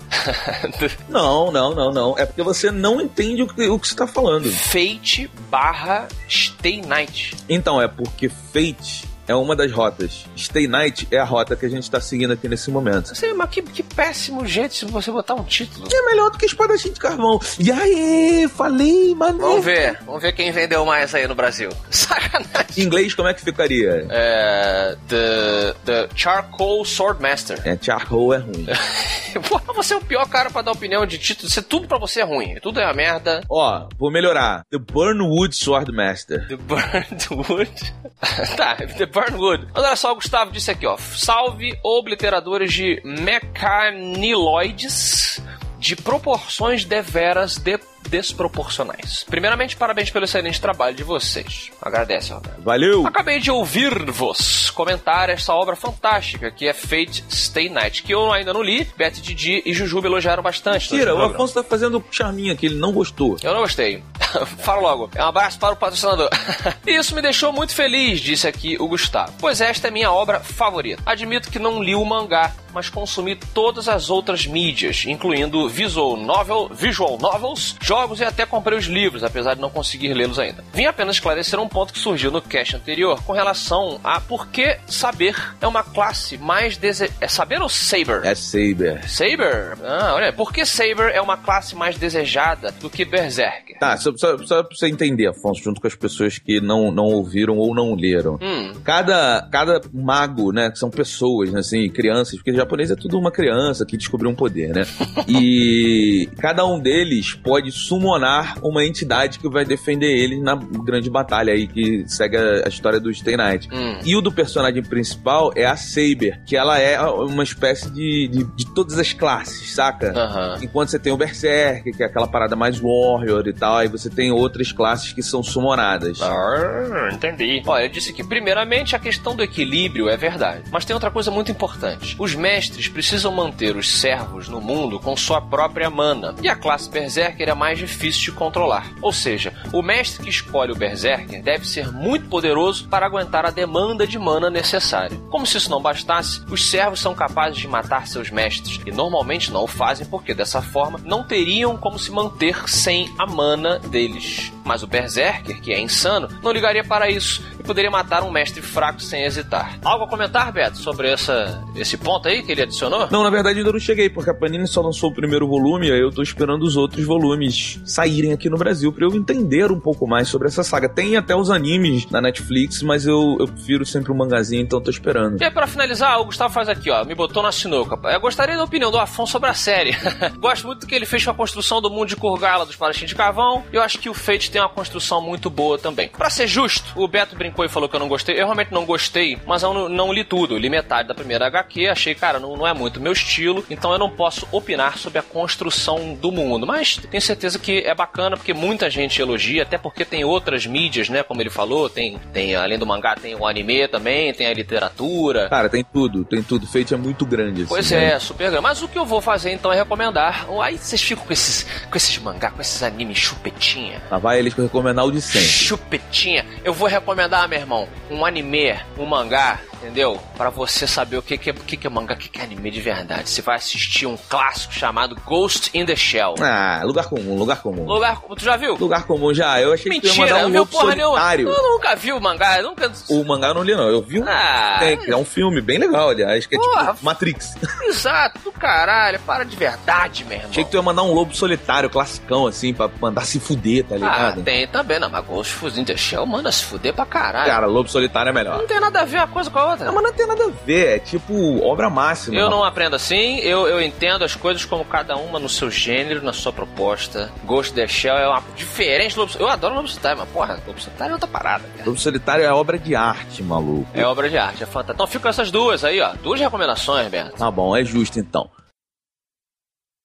Não, 1.08 1.52
não, 1.52 1.74
não, 1.74 1.92
não. 1.92 2.18
É 2.18 2.26
porque 2.26 2.42
você 2.42 2.70
não 2.70 3.00
entende 3.00 3.42
o 3.42 3.46
que, 3.46 3.68
o 3.68 3.78
que 3.78 3.88
você 3.88 3.94
tá 3.94 4.06
falando. 4.06 4.50
Fate 4.50 5.30
barra 5.48 6.08
Stay 6.28 6.82
Night. 6.82 7.36
Então, 7.48 7.80
é 7.80 7.86
porque 7.86 8.28
Fate 8.28 9.04
é 9.26 9.34
uma 9.34 9.56
das 9.56 9.70
rotas. 9.72 10.26
Stay 10.36 10.66
Night 10.66 11.08
é 11.10 11.18
a 11.18 11.24
rota 11.24 11.56
que 11.56 11.66
a 11.66 11.68
gente 11.68 11.90
tá 11.90 12.00
seguindo 12.00 12.32
aqui 12.32 12.48
nesse 12.48 12.70
momento. 12.70 13.14
Sei, 13.14 13.32
mas 13.32 13.50
que, 13.50 13.62
que 13.62 13.82
péssimo 13.82 14.46
jeito 14.46 14.74
se 14.74 14.84
você 14.84 15.10
botar 15.10 15.34
um 15.34 15.44
título. 15.44 15.88
É 15.92 16.02
melhor 16.06 16.30
do 16.30 16.38
que 16.38 16.46
espadachim 16.46 16.92
de 16.92 17.00
carvão. 17.00 17.38
E 17.58 17.70
aí, 17.70 18.48
falei, 18.48 19.14
mano. 19.14 19.38
Vamos 19.38 19.64
ver, 19.64 19.98
vamos 20.04 20.22
ver 20.22 20.32
quem 20.32 20.50
vendeu 20.52 20.84
mais 20.84 21.14
aí 21.14 21.26
no 21.26 21.34
Brasil. 21.34 21.70
Sacanagem. 21.90 22.64
Em 22.76 22.82
inglês, 22.82 23.14
como 23.14 23.28
é 23.28 23.34
que 23.34 23.42
ficaria? 23.42 24.06
É. 24.10 24.96
The, 25.08 25.74
the 25.84 26.08
Charcoal 26.14 26.84
Swordmaster. 26.84 27.60
É, 27.64 27.78
charcoal 27.80 28.34
é 28.34 28.38
ruim. 28.38 28.66
Porra, 29.48 29.72
você 29.74 29.94
é 29.94 29.96
o 29.96 30.00
pior 30.00 30.28
cara 30.28 30.50
pra 30.50 30.62
dar 30.62 30.72
opinião 30.72 31.06
de 31.06 31.18
título. 31.18 31.50
Você, 31.50 31.62
tudo 31.62 31.88
pra 31.88 31.98
você 31.98 32.20
é 32.20 32.24
ruim. 32.24 32.56
Tudo 32.60 32.80
é 32.80 32.84
uma 32.84 32.94
merda. 32.94 33.40
Ó, 33.48 33.88
vou 33.98 34.10
melhorar. 34.10 34.64
The 34.70 34.78
Burnwood 34.78 35.54
Swordmaster. 35.54 36.46
The 36.48 36.56
Burnwood. 36.56 37.94
tá, 38.56 38.76
The 38.76 39.06
Burnwood. 39.14 39.68
Mas 39.72 39.84
olha 39.84 39.96
só, 39.96 40.12
o 40.12 40.16
Gustavo 40.16 40.50
disse 40.50 40.70
aqui, 40.70 40.86
ó. 40.86 40.98
Salve 40.98 41.78
obliteradores 41.82 42.70
de 42.72 43.00
mecaniloides 43.04 45.40
de 45.78 45.94
proporções 45.94 46.84
deveras 46.84 47.56
de 47.56 47.78
desproporcionais. 48.08 49.24
Primeiramente, 49.28 49.76
parabéns 49.76 50.10
pelo 50.10 50.24
excelente 50.24 50.60
trabalho 50.60 50.94
de 50.94 51.02
vocês. 51.02 51.70
Agradece, 51.80 52.32
Roberto. 52.32 52.62
Valeu! 52.62 53.06
Acabei 53.06 53.40
de 53.40 53.50
ouvir-vos 53.50 54.70
comentar 54.70 55.30
essa 55.30 55.54
obra 55.54 55.76
fantástica 55.76 56.50
que 56.50 56.66
é 56.66 56.72
Fate 56.72 57.24
Stay 57.30 57.68
Night, 57.68 58.02
que 58.02 58.12
eu 58.12 58.32
ainda 58.32 58.52
não 58.52 58.62
li. 58.62 58.86
Beth 58.96 59.12
Didi 59.12 59.62
e 59.64 59.72
Jujuba 59.72 60.06
elogiaram 60.06 60.42
bastante. 60.42 60.94
No 60.94 61.16
o. 61.16 61.22
Afonso 61.22 61.54
tá 61.54 61.62
fazendo 61.62 62.04
charminha 62.10 62.56
que 62.56 62.66
ele 62.66 62.76
não 62.76 62.92
gostou. 62.92 63.36
Eu 63.42 63.52
não 63.52 63.60
gostei. 63.60 64.02
Fala 64.58 64.80
logo. 64.80 65.10
É 65.14 65.24
um 65.24 65.28
abraço 65.28 65.58
para 65.58 65.74
o 65.74 65.76
patrocinador. 65.76 66.28
Isso 66.86 67.14
me 67.14 67.22
deixou 67.22 67.52
muito 67.52 67.74
feliz, 67.74 68.20
disse 68.20 68.46
aqui 68.46 68.76
o 68.78 68.88
Gustavo. 68.88 69.32
Pois 69.38 69.60
esta 69.60 69.88
é 69.88 69.90
minha 69.90 70.10
obra 70.10 70.40
favorita. 70.40 71.02
Admito 71.06 71.50
que 71.50 71.58
não 71.58 71.82
li 71.82 71.94
o 71.94 72.04
mangá, 72.04 72.52
mas 72.72 72.88
consumi 72.88 73.36
todas 73.36 73.88
as 73.88 74.10
outras 74.10 74.46
mídias, 74.46 75.04
incluindo 75.06 75.68
visual 75.68 76.16
novel, 76.16 76.68
visual 76.72 77.16
novels, 77.18 77.76
jogos 77.80 77.93
e 78.20 78.24
até 78.24 78.44
comprei 78.44 78.76
os 78.76 78.86
livros, 78.86 79.22
apesar 79.22 79.54
de 79.54 79.60
não 79.60 79.70
conseguir 79.70 80.12
lê-los 80.14 80.38
ainda. 80.38 80.64
Vim 80.72 80.86
apenas 80.86 81.16
esclarecer 81.16 81.58
um 81.60 81.68
ponto 81.68 81.92
que 81.92 81.98
surgiu 81.98 82.30
no 82.30 82.42
cast 82.42 82.76
anterior 82.76 83.22
com 83.22 83.32
relação 83.32 84.00
a 84.02 84.20
por 84.20 84.48
que 84.48 84.78
saber 84.86 85.36
é 85.60 85.66
uma 85.66 85.82
classe 85.82 86.36
mais 86.36 86.76
dese... 86.76 87.10
É 87.20 87.28
saber 87.28 87.60
ou 87.60 87.68
saber? 87.68 88.24
É 88.24 88.34
Saber. 88.34 89.08
Saber? 89.08 89.78
Ah, 89.84 90.12
olha, 90.14 90.32
por 90.32 90.52
que 90.52 90.64
Saber 90.64 91.12
é 91.14 91.20
uma 91.20 91.36
classe 91.36 91.76
mais 91.76 91.96
desejada 91.96 92.72
do 92.80 92.90
que 92.90 93.04
Berserker? 93.04 93.78
Tá, 93.78 93.96
só, 93.96 94.12
só, 94.16 94.36
só 94.38 94.62
pra 94.62 94.76
você 94.76 94.88
entender, 94.88 95.28
Afonso, 95.28 95.62
junto 95.62 95.80
com 95.80 95.86
as 95.86 95.94
pessoas 95.94 96.38
que 96.38 96.60
não, 96.60 96.90
não 96.90 97.04
ouviram 97.04 97.56
ou 97.58 97.74
não 97.74 97.94
leram. 97.94 98.38
Hum. 98.40 98.72
Cada, 98.82 99.48
cada 99.50 99.80
mago, 99.92 100.52
né, 100.52 100.70
que 100.70 100.78
são 100.78 100.90
pessoas, 100.90 101.52
né, 101.52 101.60
assim, 101.60 101.88
crianças, 101.88 102.34
porque 102.36 102.54
japonês 102.54 102.90
é 102.90 102.96
tudo 102.96 103.18
uma 103.18 103.30
criança 103.30 103.86
que 103.86 103.96
descobriu 103.96 104.30
um 104.30 104.34
poder, 104.34 104.74
né? 104.74 104.86
e 105.28 106.28
cada 106.38 106.66
um 106.66 106.78
deles 106.78 107.34
pode 107.34 107.70
summonar 107.88 108.58
uma 108.62 108.84
entidade 108.84 109.38
que 109.38 109.48
vai 109.48 109.64
defender 109.64 110.10
ele 110.10 110.40
na 110.40 110.54
grande 110.54 111.10
batalha 111.10 111.52
aí 111.52 111.66
que 111.66 112.04
segue 112.06 112.36
a, 112.36 112.66
a 112.66 112.68
história 112.68 113.00
do 113.00 113.12
Stay 113.12 113.36
Night. 113.36 113.68
Hum. 113.72 113.98
E 114.04 114.16
o 114.16 114.20
do 114.20 114.32
personagem 114.32 114.82
principal 114.82 115.52
é 115.54 115.66
a 115.66 115.76
Saber, 115.76 116.40
que 116.46 116.56
ela 116.56 116.78
é 116.78 117.00
uma 117.00 117.42
espécie 117.42 117.90
de, 117.90 118.28
de, 118.28 118.44
de 118.44 118.74
todas 118.74 118.98
as 118.98 119.12
classes, 119.12 119.74
saca? 119.74 120.12
Aham. 120.16 120.58
Enquanto 120.62 120.90
você 120.90 120.98
tem 120.98 121.12
o 121.12 121.16
Berserk, 121.16 121.92
que 121.92 122.02
é 122.02 122.06
aquela 122.06 122.26
parada 122.26 122.56
mais 122.56 122.78
warrior 122.78 123.46
e 123.46 123.52
tal, 123.52 123.76
aí 123.76 123.88
você 123.88 124.08
tem 124.08 124.30
outras 124.30 124.72
classes 124.72 125.12
que 125.12 125.22
são 125.22 125.42
sumonadas. 125.42 126.20
Ah, 126.22 127.10
entendi. 127.12 127.62
Olha, 127.66 127.84
eu 127.84 127.88
disse 127.88 128.12
que, 128.12 128.24
primeiramente, 128.24 128.96
a 128.96 128.98
questão 128.98 129.34
do 129.34 129.42
equilíbrio 129.42 130.08
é 130.08 130.16
verdade. 130.16 130.62
Mas 130.70 130.84
tem 130.84 130.94
outra 130.94 131.10
coisa 131.10 131.30
muito 131.30 131.50
importante. 131.50 132.16
Os 132.18 132.34
mestres 132.34 132.88
precisam 132.88 133.32
manter 133.32 133.76
os 133.76 134.00
servos 134.00 134.48
no 134.48 134.60
mundo 134.60 134.98
com 134.98 135.16
sua 135.16 135.40
própria 135.40 135.90
mana. 135.90 136.34
E 136.42 136.48
a 136.48 136.56
classe 136.56 136.90
Berserker 136.90 137.48
é 137.48 137.54
mais 137.54 137.73
difícil 137.74 138.24
de 138.24 138.32
controlar. 138.32 138.92
Ou 139.00 139.12
seja, 139.12 139.52
o 139.72 139.82
mestre 139.82 140.22
que 140.22 140.30
escolhe 140.30 140.72
o 140.72 140.76
Berserker 140.76 141.42
deve 141.42 141.66
ser 141.66 141.92
muito 141.92 142.28
poderoso 142.28 142.88
para 142.88 143.06
aguentar 143.06 143.46
a 143.46 143.50
demanda 143.50 144.06
de 144.06 144.18
mana 144.18 144.50
necessária. 144.50 145.16
Como 145.30 145.46
se 145.46 145.56
isso 145.56 145.70
não 145.70 145.82
bastasse, 145.82 146.42
os 146.50 146.68
servos 146.68 147.00
são 147.00 147.14
capazes 147.14 147.58
de 147.58 147.68
matar 147.68 148.06
seus 148.06 148.30
mestres 148.30 148.80
e 148.86 148.90
normalmente 148.90 149.52
não 149.52 149.64
o 149.64 149.68
fazem 149.68 150.06
porque 150.06 150.34
dessa 150.34 150.62
forma 150.62 151.00
não 151.04 151.22
teriam 151.22 151.76
como 151.76 151.98
se 151.98 152.10
manter 152.10 152.68
sem 152.68 153.12
a 153.18 153.26
mana 153.26 153.78
deles. 153.78 154.52
Mas 154.64 154.82
o 154.82 154.86
Berserker, 154.86 155.60
que 155.60 155.72
é 155.72 155.80
insano, 155.80 156.28
não 156.42 156.52
ligaria 156.52 156.82
para 156.82 157.10
isso 157.10 157.42
e 157.58 157.62
poderia 157.62 157.90
matar 157.90 158.22
um 158.22 158.30
mestre 158.30 158.62
fraco 158.62 159.00
sem 159.00 159.22
hesitar. 159.24 159.78
Algo 159.84 160.04
a 160.04 160.08
comentar, 160.08 160.50
Beto, 160.52 160.78
sobre 160.78 161.10
essa, 161.10 161.62
esse 161.76 161.96
ponto 161.96 162.28
aí 162.28 162.42
que 162.42 162.52
ele 162.52 162.62
adicionou? 162.62 163.08
Não, 163.10 163.22
na 163.22 163.30
verdade 163.30 163.58
ainda 163.58 163.72
não 163.72 163.78
cheguei, 163.78 164.08
porque 164.08 164.30
a 164.30 164.34
Panini 164.34 164.66
só 164.66 164.80
lançou 164.80 165.10
o 165.10 165.14
primeiro 165.14 165.46
volume, 165.46 165.90
aí 165.90 166.00
eu 166.00 166.10
tô 166.10 166.22
esperando 166.22 166.62
os 166.62 166.76
outros 166.76 167.04
volumes 167.04 167.63
saírem 167.84 168.32
aqui 168.32 168.48
no 168.48 168.56
Brasil 168.56 168.92
para 168.92 169.04
eu 169.04 169.14
entender 169.14 169.70
um 169.70 169.80
pouco 169.80 170.06
mais 170.06 170.28
sobre 170.28 170.48
essa 170.48 170.62
saga. 170.62 170.88
Tem 170.88 171.16
até 171.16 171.34
os 171.34 171.50
animes 171.50 172.08
na 172.10 172.20
Netflix, 172.20 172.82
mas 172.82 173.06
eu, 173.06 173.36
eu 173.40 173.48
prefiro 173.48 173.84
sempre 173.84 174.10
o 174.10 174.14
um 174.14 174.18
mangazinho, 174.18 174.62
então 174.62 174.80
tô 174.80 174.90
esperando. 174.90 175.40
E 175.40 175.44
aí, 175.44 175.50
pra 175.50 175.66
finalizar, 175.66 176.20
o 176.20 176.26
Gustavo 176.26 176.52
faz 176.52 176.68
aqui, 176.68 176.90
ó, 176.90 177.04
me 177.04 177.14
botou 177.14 177.42
na 177.42 177.52
sinuca. 177.52 177.98
Eu 178.10 178.20
gostaria 178.20 178.56
da 178.56 178.64
opinião 178.64 178.90
do 178.90 178.98
Afonso 178.98 179.32
sobre 179.32 179.50
a 179.50 179.54
série. 179.54 179.96
Gosto 180.38 180.66
muito 180.66 180.80
do 180.80 180.86
que 180.86 180.94
ele 180.94 181.06
fez 181.06 181.24
com 181.24 181.30
a 181.30 181.34
construção 181.34 181.80
do 181.80 181.90
mundo 181.90 182.08
de 182.08 182.16
Kurgala 182.16 182.66
dos 182.66 182.76
Parachins 182.76 183.08
de 183.08 183.14
Carvão. 183.14 183.64
Eu 183.72 183.82
acho 183.82 183.98
que 183.98 184.08
o 184.08 184.14
Fate 184.14 184.50
tem 184.50 184.60
uma 184.60 184.68
construção 184.68 185.20
muito 185.20 185.50
boa 185.50 185.78
também. 185.78 186.08
Para 186.08 186.30
ser 186.30 186.46
justo, 186.46 186.92
o 186.96 187.08
Beto 187.08 187.36
brincou 187.36 187.64
e 187.64 187.68
falou 187.68 187.88
que 187.88 187.96
eu 187.96 188.00
não 188.00 188.08
gostei. 188.08 188.34
Eu 188.34 188.44
realmente 188.44 188.72
não 188.72 188.84
gostei, 188.84 189.38
mas 189.46 189.62
eu 189.62 189.74
não, 189.74 189.88
não 189.88 190.12
li 190.12 190.24
tudo. 190.24 190.54
Eu 190.54 190.58
li 190.58 190.70
metade 190.70 191.08
da 191.08 191.14
primeira 191.14 191.46
HQ, 191.46 191.88
achei, 191.88 192.14
cara, 192.14 192.38
não, 192.38 192.56
não 192.56 192.66
é 192.66 192.74
muito 192.74 193.00
meu 193.00 193.12
estilo, 193.12 193.64
então 193.70 193.92
eu 193.92 193.98
não 193.98 194.10
posso 194.10 194.46
opinar 194.50 194.98
sobre 194.98 195.18
a 195.18 195.22
construção 195.22 196.14
do 196.14 196.30
mundo. 196.30 196.66
Mas 196.66 196.96
tenho 196.96 197.22
certeza 197.22 197.43
que 197.58 197.78
é 197.78 197.94
bacana 197.94 198.36
porque 198.36 198.54
muita 198.54 198.88
gente 198.90 199.20
elogia, 199.20 199.62
até 199.62 199.78
porque 199.78 200.04
tem 200.04 200.24
outras 200.24 200.66
mídias, 200.66 201.08
né? 201.08 201.22
Como 201.22 201.40
ele 201.40 201.50
falou, 201.50 201.88
tem, 201.88 202.18
tem 202.32 202.54
além 202.54 202.78
do 202.78 202.86
mangá, 202.86 203.14
tem 203.14 203.34
o 203.34 203.46
anime 203.46 203.86
também, 203.88 204.32
tem 204.32 204.46
a 204.46 204.54
literatura. 204.54 205.48
Cara, 205.48 205.68
tem 205.68 205.84
tudo, 205.84 206.24
tem 206.24 206.42
tudo. 206.42 206.66
Fate 206.66 206.94
é 206.94 206.96
muito 206.96 207.26
grande. 207.26 207.62
Assim, 207.62 207.68
pois 207.68 207.90
né? 207.90 208.12
é, 208.12 208.18
super 208.18 208.50
grande. 208.50 208.62
Mas 208.62 208.82
o 208.82 208.88
que 208.88 208.98
eu 208.98 209.04
vou 209.04 209.20
fazer 209.20 209.52
então 209.52 209.72
é 209.72 209.76
recomendar. 209.76 210.46
Aí 210.62 210.78
vocês 210.78 211.00
ficam 211.00 211.24
com 211.24 211.32
esses, 211.32 211.66
com 211.90 211.96
esses 211.96 212.18
mangá, 212.18 212.50
com 212.50 212.60
esses 212.60 212.82
animes 212.82 213.18
chupetinha. 213.18 214.02
Lá 214.10 214.18
vai 214.18 214.38
eles 214.38 214.54
recomendar 214.54 215.04
o 215.04 215.12
de 215.12 215.20
sempre. 215.20 215.48
Chupetinha. 215.48 216.44
Eu 216.64 216.72
vou 216.72 216.88
recomendar, 216.88 217.48
meu 217.48 217.58
irmão, 217.58 217.88
um 218.10 218.24
anime, 218.24 218.74
um 218.98 219.06
mangá, 219.06 219.60
entendeu? 219.84 220.20
Para 220.36 220.50
você 220.50 220.86
saber 220.86 221.16
o 221.18 221.22
que, 221.22 221.36
que, 221.38 221.50
é, 221.50 221.52
o 221.52 221.56
que, 221.56 221.76
que 221.76 221.86
é 221.86 221.90
mangá, 221.90 222.14
o 222.14 222.16
que, 222.16 222.28
que 222.28 222.40
é 222.40 222.44
anime 222.44 222.70
de 222.70 222.80
verdade. 222.80 223.28
Você 223.28 223.42
vai 223.42 223.56
assistir 223.56 224.06
um 224.06 224.16
clássico 224.16 224.72
chamado 224.72 225.14
Ghost 225.24 225.70
in 225.74 225.84
the 225.84 225.94
Shell. 225.96 226.34
Ah, 226.40 226.80
lugar 226.84 227.08
comum, 227.08 227.36
lugar 227.36 227.60
comum. 227.62 227.84
Lugar 227.86 228.20
comum, 228.20 228.34
tu 228.34 228.44
já 228.44 228.56
viu? 228.56 228.74
Lugar 228.76 229.04
comum 229.06 229.32
já. 229.34 229.60
Eu 229.60 229.72
achei 229.72 229.90
Mentira, 229.90 230.12
que 230.14 230.18
ia 230.20 230.24
mandar 230.26 230.46
um 230.46 230.58
lobo 230.58 230.72
solitário. 230.72 231.44
nenhuma. 231.46 231.56
Eu 231.56 231.72
nunca 231.72 231.94
vi 231.96 232.12
o 232.12 232.20
mangá, 232.20 232.58
eu 232.58 232.62
nunca. 232.64 232.92
O 233.08 233.24
mangá 233.24 233.48
eu 233.48 233.54
não 233.54 233.62
li, 233.62 233.74
não. 233.74 233.88
Eu 233.88 234.02
vi 234.02 234.20
um. 234.20 234.24
Ah. 234.28 234.76
Tem, 234.78 234.98
é 235.06 235.16
um 235.16 235.24
filme 235.24 235.60
bem 235.60 235.78
legal, 235.78 236.10
aliás, 236.10 236.46
que 236.46 236.54
é 236.56 236.58
Porra. 236.58 236.92
tipo 236.94 237.04
Matrix. 237.04 237.54
Exato, 237.84 238.38
do 238.40 238.52
caralho. 238.52 239.18
Para 239.20 239.44
de 239.44 239.56
verdade, 239.56 240.24
meu 240.24 240.36
irmão. 240.36 240.50
Achei 240.50 240.64
que 240.64 240.70
tu 240.70 240.76
ia 240.76 240.82
mandar 240.82 241.02
um 241.02 241.12
lobo 241.12 241.34
solitário, 241.34 241.88
classicão, 241.90 242.46
assim, 242.46 242.72
pra 242.74 242.88
mandar 243.00 243.24
se 243.24 243.38
fuder, 243.40 243.84
tá 243.84 243.94
Ah, 243.94 243.98
ligado? 243.98 244.42
tem 244.42 244.66
também, 244.68 244.98
não, 244.98 245.08
mas 245.10 245.24
Ghost 245.24 245.54
in 245.78 245.84
the 245.84 245.96
Shell 245.96 246.26
manda 246.26 246.50
se 246.52 246.64
fuder 246.64 246.92
pra 246.94 247.06
caralho. 247.06 247.50
Cara, 247.50 247.66
lobo 247.66 247.88
solitário 247.88 248.30
é 248.30 248.32
melhor. 248.32 248.58
Não 248.58 248.66
tem 248.66 248.80
nada 248.80 249.00
a 249.00 249.04
ver 249.04 249.18
uma 249.18 249.28
coisa 249.28 249.50
com 249.50 249.58
a 249.58 249.64
outra. 249.70 249.73
Não, 249.76 249.94
mas 249.94 250.02
não 250.02 250.12
tem 250.12 250.26
nada 250.26 250.44
a 250.44 250.50
ver, 250.64 250.96
é 250.96 250.98
tipo 250.98 251.60
obra 251.64 251.88
máxima. 251.88 252.36
Eu 252.36 252.50
não 252.50 252.62
aprendo 252.62 252.96
assim, 252.96 253.38
eu, 253.38 253.66
eu 253.66 253.80
entendo 253.80 254.24
as 254.24 254.34
coisas 254.34 254.64
como 254.64 254.84
cada 254.84 255.16
uma 255.16 255.38
no 255.38 255.48
seu 255.48 255.70
gênero, 255.70 256.22
na 256.22 256.32
sua 256.32 256.52
proposta. 256.52 257.30
Ghost 257.44 257.72
in 257.72 257.76
the 257.76 257.86
Shell 257.86 258.16
é 258.16 258.28
uma 258.28 258.42
diferente 258.54 259.18
Lobo 259.18 259.32
Eu 259.38 259.48
adoro 259.48 259.74
Lobo 259.74 259.88
Solitário, 259.88 260.18
mas 260.18 260.28
porra, 260.28 260.60
Lobo 260.66 260.80
Solitário 260.80 261.12
é 261.12 261.14
outra 261.14 261.28
parada, 261.28 261.64
cara. 261.76 261.86
Lobo 261.88 261.98
solitário 261.98 262.44
é 262.44 262.52
obra 262.52 262.78
de 262.78 262.94
arte, 262.94 263.42
maluco. 263.42 263.88
É 263.94 264.04
obra 264.04 264.28
de 264.28 264.36
arte, 264.38 264.62
é 264.62 264.66
fantástico. 264.66 264.94
Então 264.94 265.06
ficam 265.06 265.30
essas 265.30 265.50
duas 265.50 265.84
aí, 265.84 266.00
ó. 266.00 266.12
Duas 266.22 266.40
recomendações, 266.40 267.08
Beto. 267.08 267.36
Tá 267.36 267.50
bom, 267.50 267.76
é 267.76 267.84
justo 267.84 268.18
então. 268.18 268.48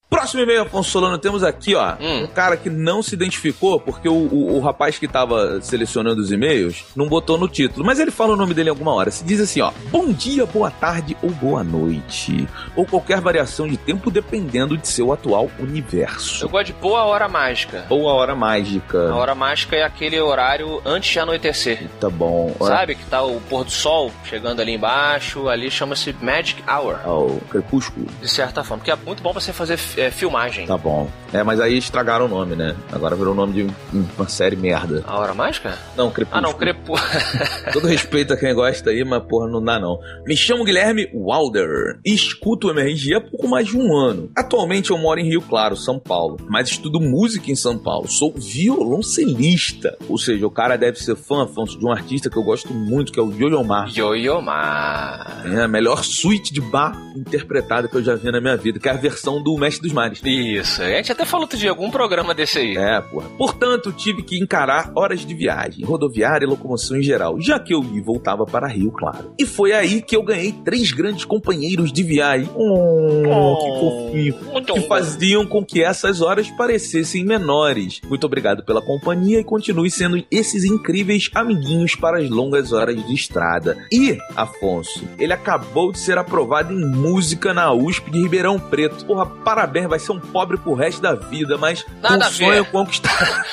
Próximo 0.10 0.42
e-mail, 0.42 0.64
Afonso 0.64 0.90
Solano, 0.90 1.20
temos 1.20 1.44
aqui, 1.44 1.76
ó, 1.76 1.94
Hum. 2.02 2.24
um 2.24 2.28
cara 2.28 2.58
que 2.58 2.68
não 2.70 3.04
se 3.04 3.14
identificou, 3.14 3.80
porque 3.80 4.10
o, 4.10 4.14
o, 4.14 4.58
o 4.58 4.60
rapaz 4.60 4.98
que 4.98 5.08
tava 5.08 5.62
selecionando 5.62 6.20
os 6.20 6.32
e-mails 6.32 6.84
não 6.96 7.08
botou 7.08 7.38
no 7.38 7.48
título, 7.48 7.86
mas 7.86 8.00
ele 8.00 8.10
fala 8.10 8.34
o 8.34 8.36
nome 8.36 8.56
dele 8.56 8.70
em 8.70 8.72
alguma 8.72 8.92
hora. 8.94 9.12
Se 9.12 9.24
diz 9.24 9.40
assim, 9.40 9.62
ó, 9.62 9.72
bom 9.92 10.12
dia, 10.12 10.48
boa 10.48 10.72
tarde 10.72 11.16
ou 11.22 11.30
boa 11.30 11.64
noite, 11.64 12.48
ou 12.76 12.86
qualquer 12.88 13.22
variação 13.22 13.68
de 13.68 13.78
tempo 13.78 14.10
dependendo 14.10 14.76
de 14.76 14.88
seu 14.88 15.14
atual 15.14 15.50
universo. 15.60 16.44
Eu 16.44 16.50
gosto 16.50 16.66
de 16.68 16.74
boa 16.74 17.04
hora 17.06 17.28
mágica. 17.30 17.86
Ou 17.90 18.10
a 18.10 18.14
hora 18.14 18.34
mágica. 18.36 19.12
A 19.12 19.16
hora 19.16 19.36
mágica 19.36 19.76
é 19.76 19.84
aquele 19.84 20.20
horário 20.20 20.82
antes 20.86 21.12
de 21.12 21.20
anoitecer. 21.20 21.88
Tá 22.00 22.10
bom. 22.10 22.56
Sabe 22.60 22.96
que 22.96 23.06
tá 23.06 23.22
o 23.22 23.40
pôr 23.42 23.64
do 23.64 23.72
sol 23.72 24.12
chegando 24.26 24.60
ali 24.60 24.74
embaixo, 24.74 25.48
ali 25.48 25.70
chama-se 25.70 26.16
Magic 26.20 26.64
Hour, 26.68 26.98
É 27.06 27.08
o 27.10 27.40
crepúsculo. 27.50 28.08
de 28.20 28.28
certa 28.28 28.64
forma, 28.64 28.84
que 28.84 28.90
é 28.90 28.96
muito 28.96 29.22
bom 29.22 29.32
pra 29.32 29.40
você 29.40 29.54
fazer 29.54 29.78
é, 30.00 30.12
filmagem. 30.12 30.66
Tá 30.66 30.78
bom. 30.78 31.10
É, 31.32 31.44
mas 31.44 31.60
aí 31.60 31.78
estragaram 31.78 32.26
o 32.26 32.28
nome, 32.28 32.56
né? 32.56 32.76
Agora 32.92 33.16
virou 33.16 33.34
o 33.34 33.36
nome 33.36 33.54
de 33.54 33.74
uma 34.18 34.28
série 34.28 34.56
merda. 34.56 35.04
A 35.06 35.20
hora 35.20 35.34
mágica? 35.34 35.78
Não, 35.96 36.10
crepúsculo. 36.10 36.40
Ah, 36.40 36.42
não, 36.42 36.58
crepo. 36.58 36.94
Todo 37.72 37.88
respeito 37.88 38.34
a 38.34 38.38
quem 38.38 38.54
gosta 38.54 38.90
aí, 38.90 39.04
mas 39.04 39.24
porra, 39.24 39.48
não 39.48 39.64
dá 39.64 39.80
não. 39.80 40.00
Me 40.26 40.36
chamo 40.36 40.64
Guilherme 40.64 41.08
Walder 41.14 42.00
e 42.04 42.14
escuto 42.14 42.68
o 42.68 42.72
MRG 42.72 43.16
há 43.16 43.22
pouco 43.22 43.48
mais 43.48 43.68
de 43.68 43.78
um 43.78 43.96
ano. 43.96 44.32
Atualmente 44.36 44.90
eu 44.90 44.98
moro 44.98 45.20
em 45.20 45.26
Rio 45.26 45.42
Claro, 45.42 45.76
São 45.76 46.00
Paulo, 46.00 46.38
mas 46.50 46.70
estudo 46.70 47.00
música 47.00 47.52
em 47.52 47.56
São 47.56 47.78
Paulo. 47.78 48.08
Sou 48.08 48.34
violoncelista. 48.36 49.98
Ou 50.08 50.18
seja, 50.18 50.48
o 50.48 50.52
cara 50.52 50.78
deve 50.78 50.98
ser 51.00 51.16
fã, 51.16 51.44
Afonso, 51.44 51.78
de 51.78 51.86
um 51.86 51.92
artista 51.92 52.30
que 52.30 52.38
eu 52.38 52.44
gosto 52.44 52.74
muito, 52.74 53.12
que 53.12 53.20
é 53.20 53.24
o 53.24 53.32
Yoyomar. 53.32 53.90
Yoyomar. 53.96 55.44
É 55.46 55.62
a 55.62 55.68
melhor 55.68 56.04
suíte 56.04 56.52
de 56.52 56.62
bar 56.62 57.00
interpretada 57.16 57.88
que 57.88 57.96
eu 57.96 58.04
já 58.04 58.16
vi 58.16 58.32
na 58.32 58.42
minha 58.42 58.58
vida, 58.58 58.80
que 58.80 58.90
é 58.90 58.92
a 58.92 58.98
versão 58.98 59.42
do 59.42 59.56
Mestre 59.58 59.89
dos 59.90 59.94
Mares. 59.94 60.22
Isso, 60.24 60.82
a 60.82 60.90
gente 60.90 61.12
até 61.12 61.26
falou 61.26 61.48
dia 61.48 61.70
algum 61.70 61.90
programa 61.90 62.34
desse 62.34 62.60
aí. 62.60 62.78
É, 62.78 63.02
porra. 63.02 63.30
Portanto, 63.38 63.92
tive 63.92 64.24
que 64.24 64.40
encarar 64.40 64.92
horas 64.96 65.26
de 65.26 65.34
viagem, 65.34 65.84
rodoviária 65.84 66.46
e 66.46 66.48
locomoção 66.48 66.98
em 66.98 67.04
geral, 67.04 67.40
já 67.40 67.60
que 67.60 67.74
eu 67.74 67.84
ia 67.84 68.00
voltava 68.02 68.46
para 68.46 68.68
Rio 68.68 68.92
Claro. 68.92 69.34
E 69.38 69.46
foi 69.46 69.72
aí 69.72 70.02
que 70.02 70.16
eu 70.16 70.24
ganhei 70.24 70.52
três 70.52 70.92
grandes 70.92 71.26
companheiros 71.26 71.92
de 71.92 72.04
viagem. 72.04 72.50
Oh, 72.56 73.58
que 73.58 73.80
fofinho. 73.80 74.80
Que 74.82 74.88
faziam 74.88 75.46
com 75.46 75.64
que 75.64 75.84
essas 75.84 76.22
horas 76.22 76.50
parecessem 76.52 77.24
menores. 77.24 78.02
Muito 78.08 78.26
obrigado 78.26 78.64
pela 78.64 78.82
companhia 78.82 79.40
e 79.40 79.44
continue 79.44 79.92
sendo 79.92 80.24
esses 80.32 80.64
incríveis 80.64 81.30
amiguinhos 81.34 81.96
para 81.96 82.20
as 82.20 82.30
longas 82.30 82.72
horas 82.72 82.96
de 83.06 83.14
estrada. 83.14 83.78
E, 83.92 84.18
Afonso, 84.36 85.04
ele 85.18 85.34
acabou 85.34 85.92
de 85.92 86.00
ser 86.00 86.18
aprovado 86.18 86.74
em 86.74 86.86
música 86.86 87.54
na 87.54 87.72
USP 87.72 88.10
de 88.12 88.22
Ribeirão 88.22 88.60
Preto. 88.60 89.06
Porra, 89.06 89.26
parabéns, 89.26 89.79
vai 89.88 90.00
ser 90.00 90.12
um 90.12 90.20
pobre 90.20 90.58
pro 90.58 90.74
resto 90.74 91.02
da 91.02 91.16
vida, 91.16 91.58
mas 91.58 91.86
Nada 92.02 92.28
um 92.28 92.30
sonho 92.30 92.64
ver. 92.64 92.72
conquistado. 92.72 93.44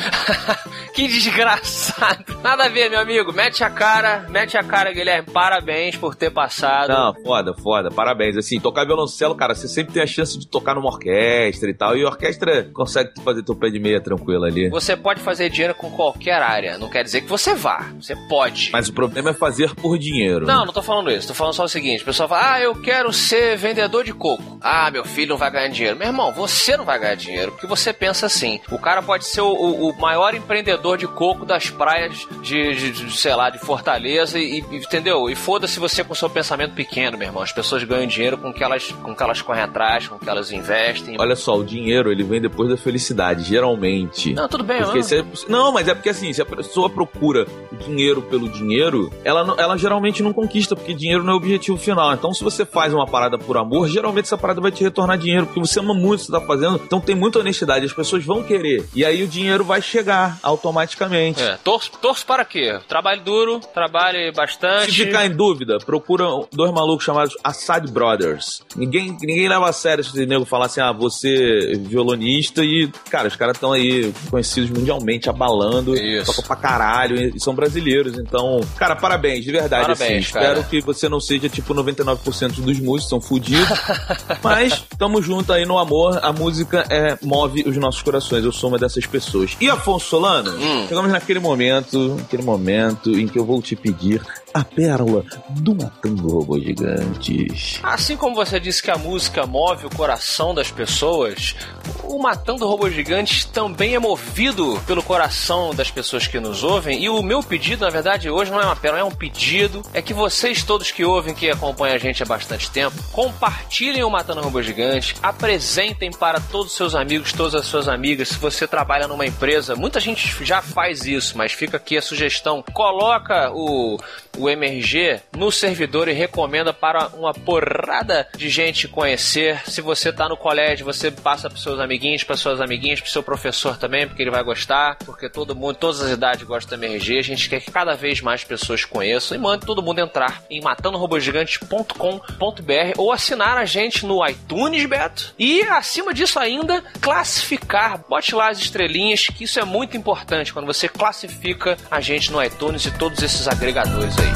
Que 0.96 1.06
desgraçado. 1.08 2.38
Nada 2.42 2.64
a 2.64 2.68
ver, 2.70 2.88
meu 2.88 2.98
amigo. 2.98 3.30
Mete 3.30 3.62
a 3.62 3.68
cara, 3.68 4.24
mete 4.30 4.56
a 4.56 4.64
cara, 4.64 4.90
Guilherme. 4.90 5.28
Parabéns 5.30 5.94
por 5.94 6.14
ter 6.14 6.30
passado. 6.30 6.88
Não, 6.88 7.14
foda, 7.22 7.52
foda. 7.52 7.90
Parabéns. 7.90 8.34
Assim, 8.38 8.58
tocar 8.58 8.86
violoncelo, 8.86 9.34
cara, 9.34 9.54
você 9.54 9.68
sempre 9.68 9.92
tem 9.92 10.02
a 10.02 10.06
chance 10.06 10.38
de 10.38 10.46
tocar 10.46 10.74
numa 10.74 10.86
orquestra 10.88 11.68
e 11.68 11.74
tal. 11.74 11.94
E 11.98 12.02
a 12.02 12.08
orquestra 12.08 12.70
consegue 12.72 13.10
fazer 13.22 13.42
teu 13.42 13.54
pé 13.54 13.68
de 13.68 13.78
meia 13.78 14.00
tranquilo 14.00 14.44
ali. 14.44 14.70
Você 14.70 14.96
pode 14.96 15.20
fazer 15.20 15.50
dinheiro 15.50 15.74
com 15.74 15.90
qualquer 15.90 16.40
área. 16.40 16.78
Não 16.78 16.88
quer 16.88 17.04
dizer 17.04 17.20
que 17.20 17.28
você 17.28 17.54
vá. 17.54 17.90
Você 18.00 18.16
pode. 18.26 18.70
Mas 18.72 18.88
o 18.88 18.94
problema 18.94 19.28
é 19.28 19.34
fazer 19.34 19.74
por 19.74 19.98
dinheiro. 19.98 20.46
Não, 20.46 20.64
não 20.64 20.72
tô 20.72 20.80
falando 20.80 21.10
isso. 21.10 21.28
Tô 21.28 21.34
falando 21.34 21.52
só 21.52 21.64
o 21.64 21.68
seguinte: 21.68 22.04
o 22.04 22.06
pessoal 22.06 22.26
fala, 22.26 22.54
ah, 22.54 22.60
eu 22.62 22.74
quero 22.74 23.12
ser 23.12 23.58
vendedor 23.58 24.02
de 24.02 24.14
coco. 24.14 24.58
Ah, 24.62 24.90
meu 24.90 25.04
filho 25.04 25.28
não 25.28 25.36
vai 25.36 25.50
ganhar 25.50 25.68
dinheiro. 25.68 25.98
Meu 25.98 26.08
irmão, 26.16 26.32
você 26.32 26.76
não 26.76 26.84
vai 26.84 26.98
ganhar 26.98 27.14
dinheiro 27.14 27.52
porque 27.52 27.66
você 27.66 27.92
pensa 27.92 28.26
assim. 28.26 28.60
O 28.70 28.78
cara 28.78 29.02
pode 29.02 29.24
ser 29.26 29.40
o, 29.40 29.48
o- 29.52 29.90
o 29.90 30.00
maior 30.00 30.34
empreendedor 30.34 30.96
de 30.98 31.06
coco 31.06 31.44
das 31.44 31.70
praias 31.70 32.26
de, 32.42 32.74
de- 32.74 32.90
de, 32.92 33.16
sei 33.16 33.34
lá, 33.34 33.50
de 33.50 33.58
Fortaleza 33.58 34.38
e, 34.38 34.60
e- 34.60 34.76
entendeu? 34.76 35.28
E 35.30 35.34
foda-se 35.34 35.78
você 35.78 36.02
com 36.02 36.14
seu 36.14 36.28
pensamento 36.30 36.74
pequeno, 36.74 37.16
meu 37.18 37.28
irmão. 37.28 37.42
As 37.42 37.52
pessoas 37.52 37.82
ganham 37.84 38.06
dinheiro 38.06 38.36
com 38.38 38.52
que 38.52 38.62
elas, 38.64 38.90
com 39.02 39.14
que 39.14 39.22
elas 39.22 39.40
correm 39.42 39.62
atrás, 39.62 40.08
com 40.08 40.18
que 40.18 40.28
elas 40.28 40.50
investem. 40.52 41.16
Olha 41.18 41.36
só, 41.36 41.56
o 41.56 41.64
dinheiro 41.64 42.10
ele 42.10 42.22
vem 42.24 42.40
depois 42.40 42.68
da 42.70 42.76
felicidade, 42.76 43.42
geralmente. 43.44 44.32
Não, 44.32 44.48
tudo 44.48 44.64
bem, 44.64 44.82
Porque 44.82 45.00
não. 45.14 45.18
é- 45.20 45.24
não, 45.48 45.72
mas 45.72 45.88
é 45.88 45.94
porque 45.94 46.08
assim, 46.10 46.32
se 46.32 46.40
a 46.40 46.46
pessoa 46.46 46.88
procura 46.88 47.46
o 47.72 47.76
dinheiro 47.76 48.22
pelo 48.22 48.48
dinheiro, 48.48 49.12
ela, 49.24 49.54
ela 49.58 49.76
geralmente 49.76 50.22
não 50.22 50.32
conquista, 50.32 50.74
porque 50.74 50.94
dinheiro 50.94 51.22
não 51.22 51.32
é 51.32 51.34
o 51.34 51.38
objetivo 51.38 51.76
final. 51.76 52.12
Então, 52.14 52.32
se 52.32 52.42
você 52.42 52.64
faz 52.64 52.92
uma 52.94 53.06
parada 53.06 53.36
por 53.38 53.56
amor, 53.56 53.88
geralmente 53.88 54.24
essa 54.26 54.38
parada 54.38 54.60
vai 54.60 54.70
te 54.70 54.82
retornar 54.84 55.18
dinheiro, 55.18 55.46
porque 55.46 55.60
você 55.60 55.78
ama 55.80 55.92
muito 55.94 56.05
que 56.10 56.24
você 56.24 56.32
tá 56.32 56.40
fazendo. 56.40 56.80
Então 56.84 57.00
tem 57.00 57.14
muita 57.14 57.38
honestidade, 57.38 57.86
as 57.86 57.92
pessoas 57.92 58.24
vão 58.24 58.42
querer. 58.42 58.86
E 58.94 59.04
aí 59.04 59.22
o 59.22 59.28
dinheiro 59.28 59.64
vai 59.64 59.80
chegar 59.80 60.38
automaticamente. 60.42 61.42
É, 61.42 61.56
torço, 61.62 61.90
torço 62.00 62.26
para 62.26 62.44
quê? 62.44 62.78
Trabalhe 62.88 63.20
duro, 63.20 63.60
trabalhe 63.74 64.30
bastante. 64.32 64.92
Se 64.92 65.04
ficar 65.04 65.26
em 65.26 65.30
dúvida, 65.30 65.78
procura 65.78 66.24
dois 66.52 66.72
malucos 66.72 67.04
chamados 67.04 67.36
Assad 67.42 67.90
Brothers. 67.90 68.62
Ninguém, 68.76 69.16
ninguém 69.20 69.48
leva 69.48 69.68
a 69.68 69.72
sério 69.72 70.04
se 70.04 70.22
o 70.22 70.26
nego 70.26 70.44
falar 70.44 70.66
assim, 70.66 70.80
ah, 70.80 70.92
você 70.92 71.72
é 71.72 71.76
violonista 71.76 72.62
e, 72.64 72.90
cara, 73.10 73.28
os 73.28 73.36
caras 73.36 73.56
estão 73.56 73.72
aí 73.72 74.12
conhecidos 74.30 74.70
mundialmente, 74.70 75.28
abalando, 75.28 75.96
Isso. 75.96 76.26
tocam 76.26 76.44
pra 76.44 76.56
caralho 76.56 77.16
e 77.34 77.40
são 77.40 77.54
brasileiros. 77.54 78.18
Então, 78.18 78.60
cara, 78.76 78.96
parabéns, 78.96 79.44
de 79.44 79.52
verdade. 79.52 79.82
Parabéns, 79.82 80.10
assim. 80.10 80.18
Espero 80.18 80.64
que 80.64 80.80
você 80.80 81.08
não 81.08 81.20
seja 81.20 81.48
tipo 81.48 81.74
99% 81.74 82.60
dos 82.60 82.78
músicos, 82.78 83.08
são 83.08 83.20
fudidos. 83.20 83.66
mas 84.42 84.84
tamo 84.98 85.22
junto 85.22 85.52
aí 85.52 85.64
no 85.64 85.78
amor. 85.78 85.85
A 86.22 86.32
música 86.32 86.84
é, 86.90 87.16
move 87.22 87.62
os 87.66 87.76
nossos 87.76 88.02
corações. 88.02 88.44
Eu 88.44 88.52
sou 88.52 88.68
uma 88.70 88.78
dessas 88.78 89.06
pessoas. 89.06 89.56
E 89.60 89.68
Afonso 89.70 90.06
Solano, 90.06 90.50
Hum. 90.52 90.86
chegamos 90.88 91.10
naquele 91.12 91.38
momento, 91.40 92.16
aquele 92.26 92.42
momento 92.42 93.10
em 93.18 93.26
que 93.28 93.38
eu 93.38 93.44
vou 93.44 93.60
te 93.62 93.74
pedir 93.76 94.20
a 94.56 94.64
pérola 94.64 95.22
do 95.50 95.74
Matando 95.74 96.28
Robôs 96.28 96.64
Gigantes. 96.64 97.78
Assim 97.82 98.16
como 98.16 98.34
você 98.34 98.58
disse 98.58 98.82
que 98.82 98.90
a 98.90 98.96
música 98.96 99.46
move 99.46 99.84
o 99.84 99.94
coração 99.94 100.54
das 100.54 100.70
pessoas, 100.70 101.54
o 102.02 102.18
Matando 102.18 102.66
Robôs 102.66 102.94
Gigantes 102.94 103.44
também 103.44 103.94
é 103.94 103.98
movido 103.98 104.80
pelo 104.86 105.02
coração 105.02 105.74
das 105.74 105.90
pessoas 105.90 106.26
que 106.26 106.40
nos 106.40 106.64
ouvem. 106.64 107.02
E 107.02 107.10
o 107.10 107.22
meu 107.22 107.42
pedido, 107.42 107.84
na 107.84 107.90
verdade, 107.90 108.30
hoje 108.30 108.50
não 108.50 108.58
é 108.58 108.64
uma 108.64 108.74
pérola, 108.76 109.00
é 109.00 109.04
um 109.04 109.10
pedido. 109.10 109.82
É 109.92 110.00
que 110.00 110.14
vocês 110.14 110.62
todos 110.62 110.90
que 110.90 111.04
ouvem, 111.04 111.34
que 111.34 111.50
acompanham 111.50 111.96
a 111.96 111.98
gente 111.98 112.22
há 112.22 112.26
bastante 112.26 112.70
tempo, 112.70 112.96
compartilhem 113.12 114.04
o 114.04 114.10
Matando 114.10 114.40
Robôs 114.40 114.64
Gigantes, 114.64 115.16
apresentem 115.22 116.10
para 116.10 116.40
todos 116.40 116.72
os 116.72 116.76
seus 116.76 116.94
amigos, 116.94 117.32
todas 117.34 117.54
as 117.54 117.66
suas 117.66 117.88
amigas. 117.88 118.28
Se 118.28 118.38
você 118.38 118.66
trabalha 118.66 119.06
numa 119.06 119.26
empresa, 119.26 119.76
muita 119.76 120.00
gente 120.00 120.42
já 120.42 120.62
faz 120.62 121.04
isso, 121.04 121.36
mas 121.36 121.52
fica 121.52 121.76
aqui 121.76 121.98
a 121.98 122.02
sugestão. 122.02 122.64
Coloca 122.72 123.50
o, 123.52 123.98
o 124.38 124.45
MRG 124.48 125.20
no 125.36 125.50
servidor 125.50 126.08
e 126.08 126.12
recomenda 126.12 126.72
para 126.72 127.08
uma 127.08 127.32
porrada 127.32 128.28
de 128.36 128.48
gente 128.48 128.88
conhecer. 128.88 129.62
Se 129.68 129.80
você 129.80 130.12
tá 130.12 130.28
no 130.28 130.36
colégio, 130.36 130.84
você 130.84 131.10
passa 131.10 131.48
para 131.48 131.58
seus 131.58 131.78
amiguinhos, 131.78 132.24
para 132.24 132.36
suas 132.36 132.60
amiguinhas, 132.60 133.00
para 133.00 133.10
seu 133.10 133.22
professor 133.22 133.76
também, 133.76 134.06
porque 134.06 134.22
ele 134.22 134.30
vai 134.30 134.42
gostar, 134.42 134.96
porque 135.04 135.28
todo 135.28 135.54
mundo, 135.54 135.76
todas 135.76 136.00
as 136.00 136.10
idades 136.10 136.46
gostam 136.46 136.78
do 136.78 136.84
MRG. 136.84 137.18
A 137.18 137.22
gente 137.22 137.48
quer 137.48 137.60
que 137.60 137.70
cada 137.70 137.94
vez 137.94 138.20
mais 138.20 138.44
pessoas 138.44 138.84
conheçam 138.84 139.36
e 139.36 139.40
mande 139.40 139.66
todo 139.66 139.82
mundo 139.82 140.00
entrar 140.00 140.42
em 140.50 140.60
matandorobogigante.com.br 140.60 142.92
ou 142.96 143.12
assinar 143.12 143.56
a 143.56 143.64
gente 143.64 144.06
no 144.06 144.26
iTunes, 144.26 144.86
Beto. 144.86 145.34
E 145.38 145.62
acima 145.62 146.12
disso 146.12 146.38
ainda, 146.38 146.82
classificar. 147.00 147.98
Bote 148.08 148.34
lá 148.34 148.50
as 148.50 148.58
estrelinhas, 148.58 149.26
que 149.26 149.44
isso 149.44 149.58
é 149.58 149.64
muito 149.64 149.96
importante 149.96 150.52
quando 150.52 150.66
você 150.66 150.88
classifica 150.88 151.76
a 151.90 152.00
gente 152.00 152.30
no 152.30 152.42
iTunes 152.42 152.86
e 152.86 152.90
todos 152.90 153.22
esses 153.22 153.48
agregadores 153.48 154.16
aí. 154.18 154.35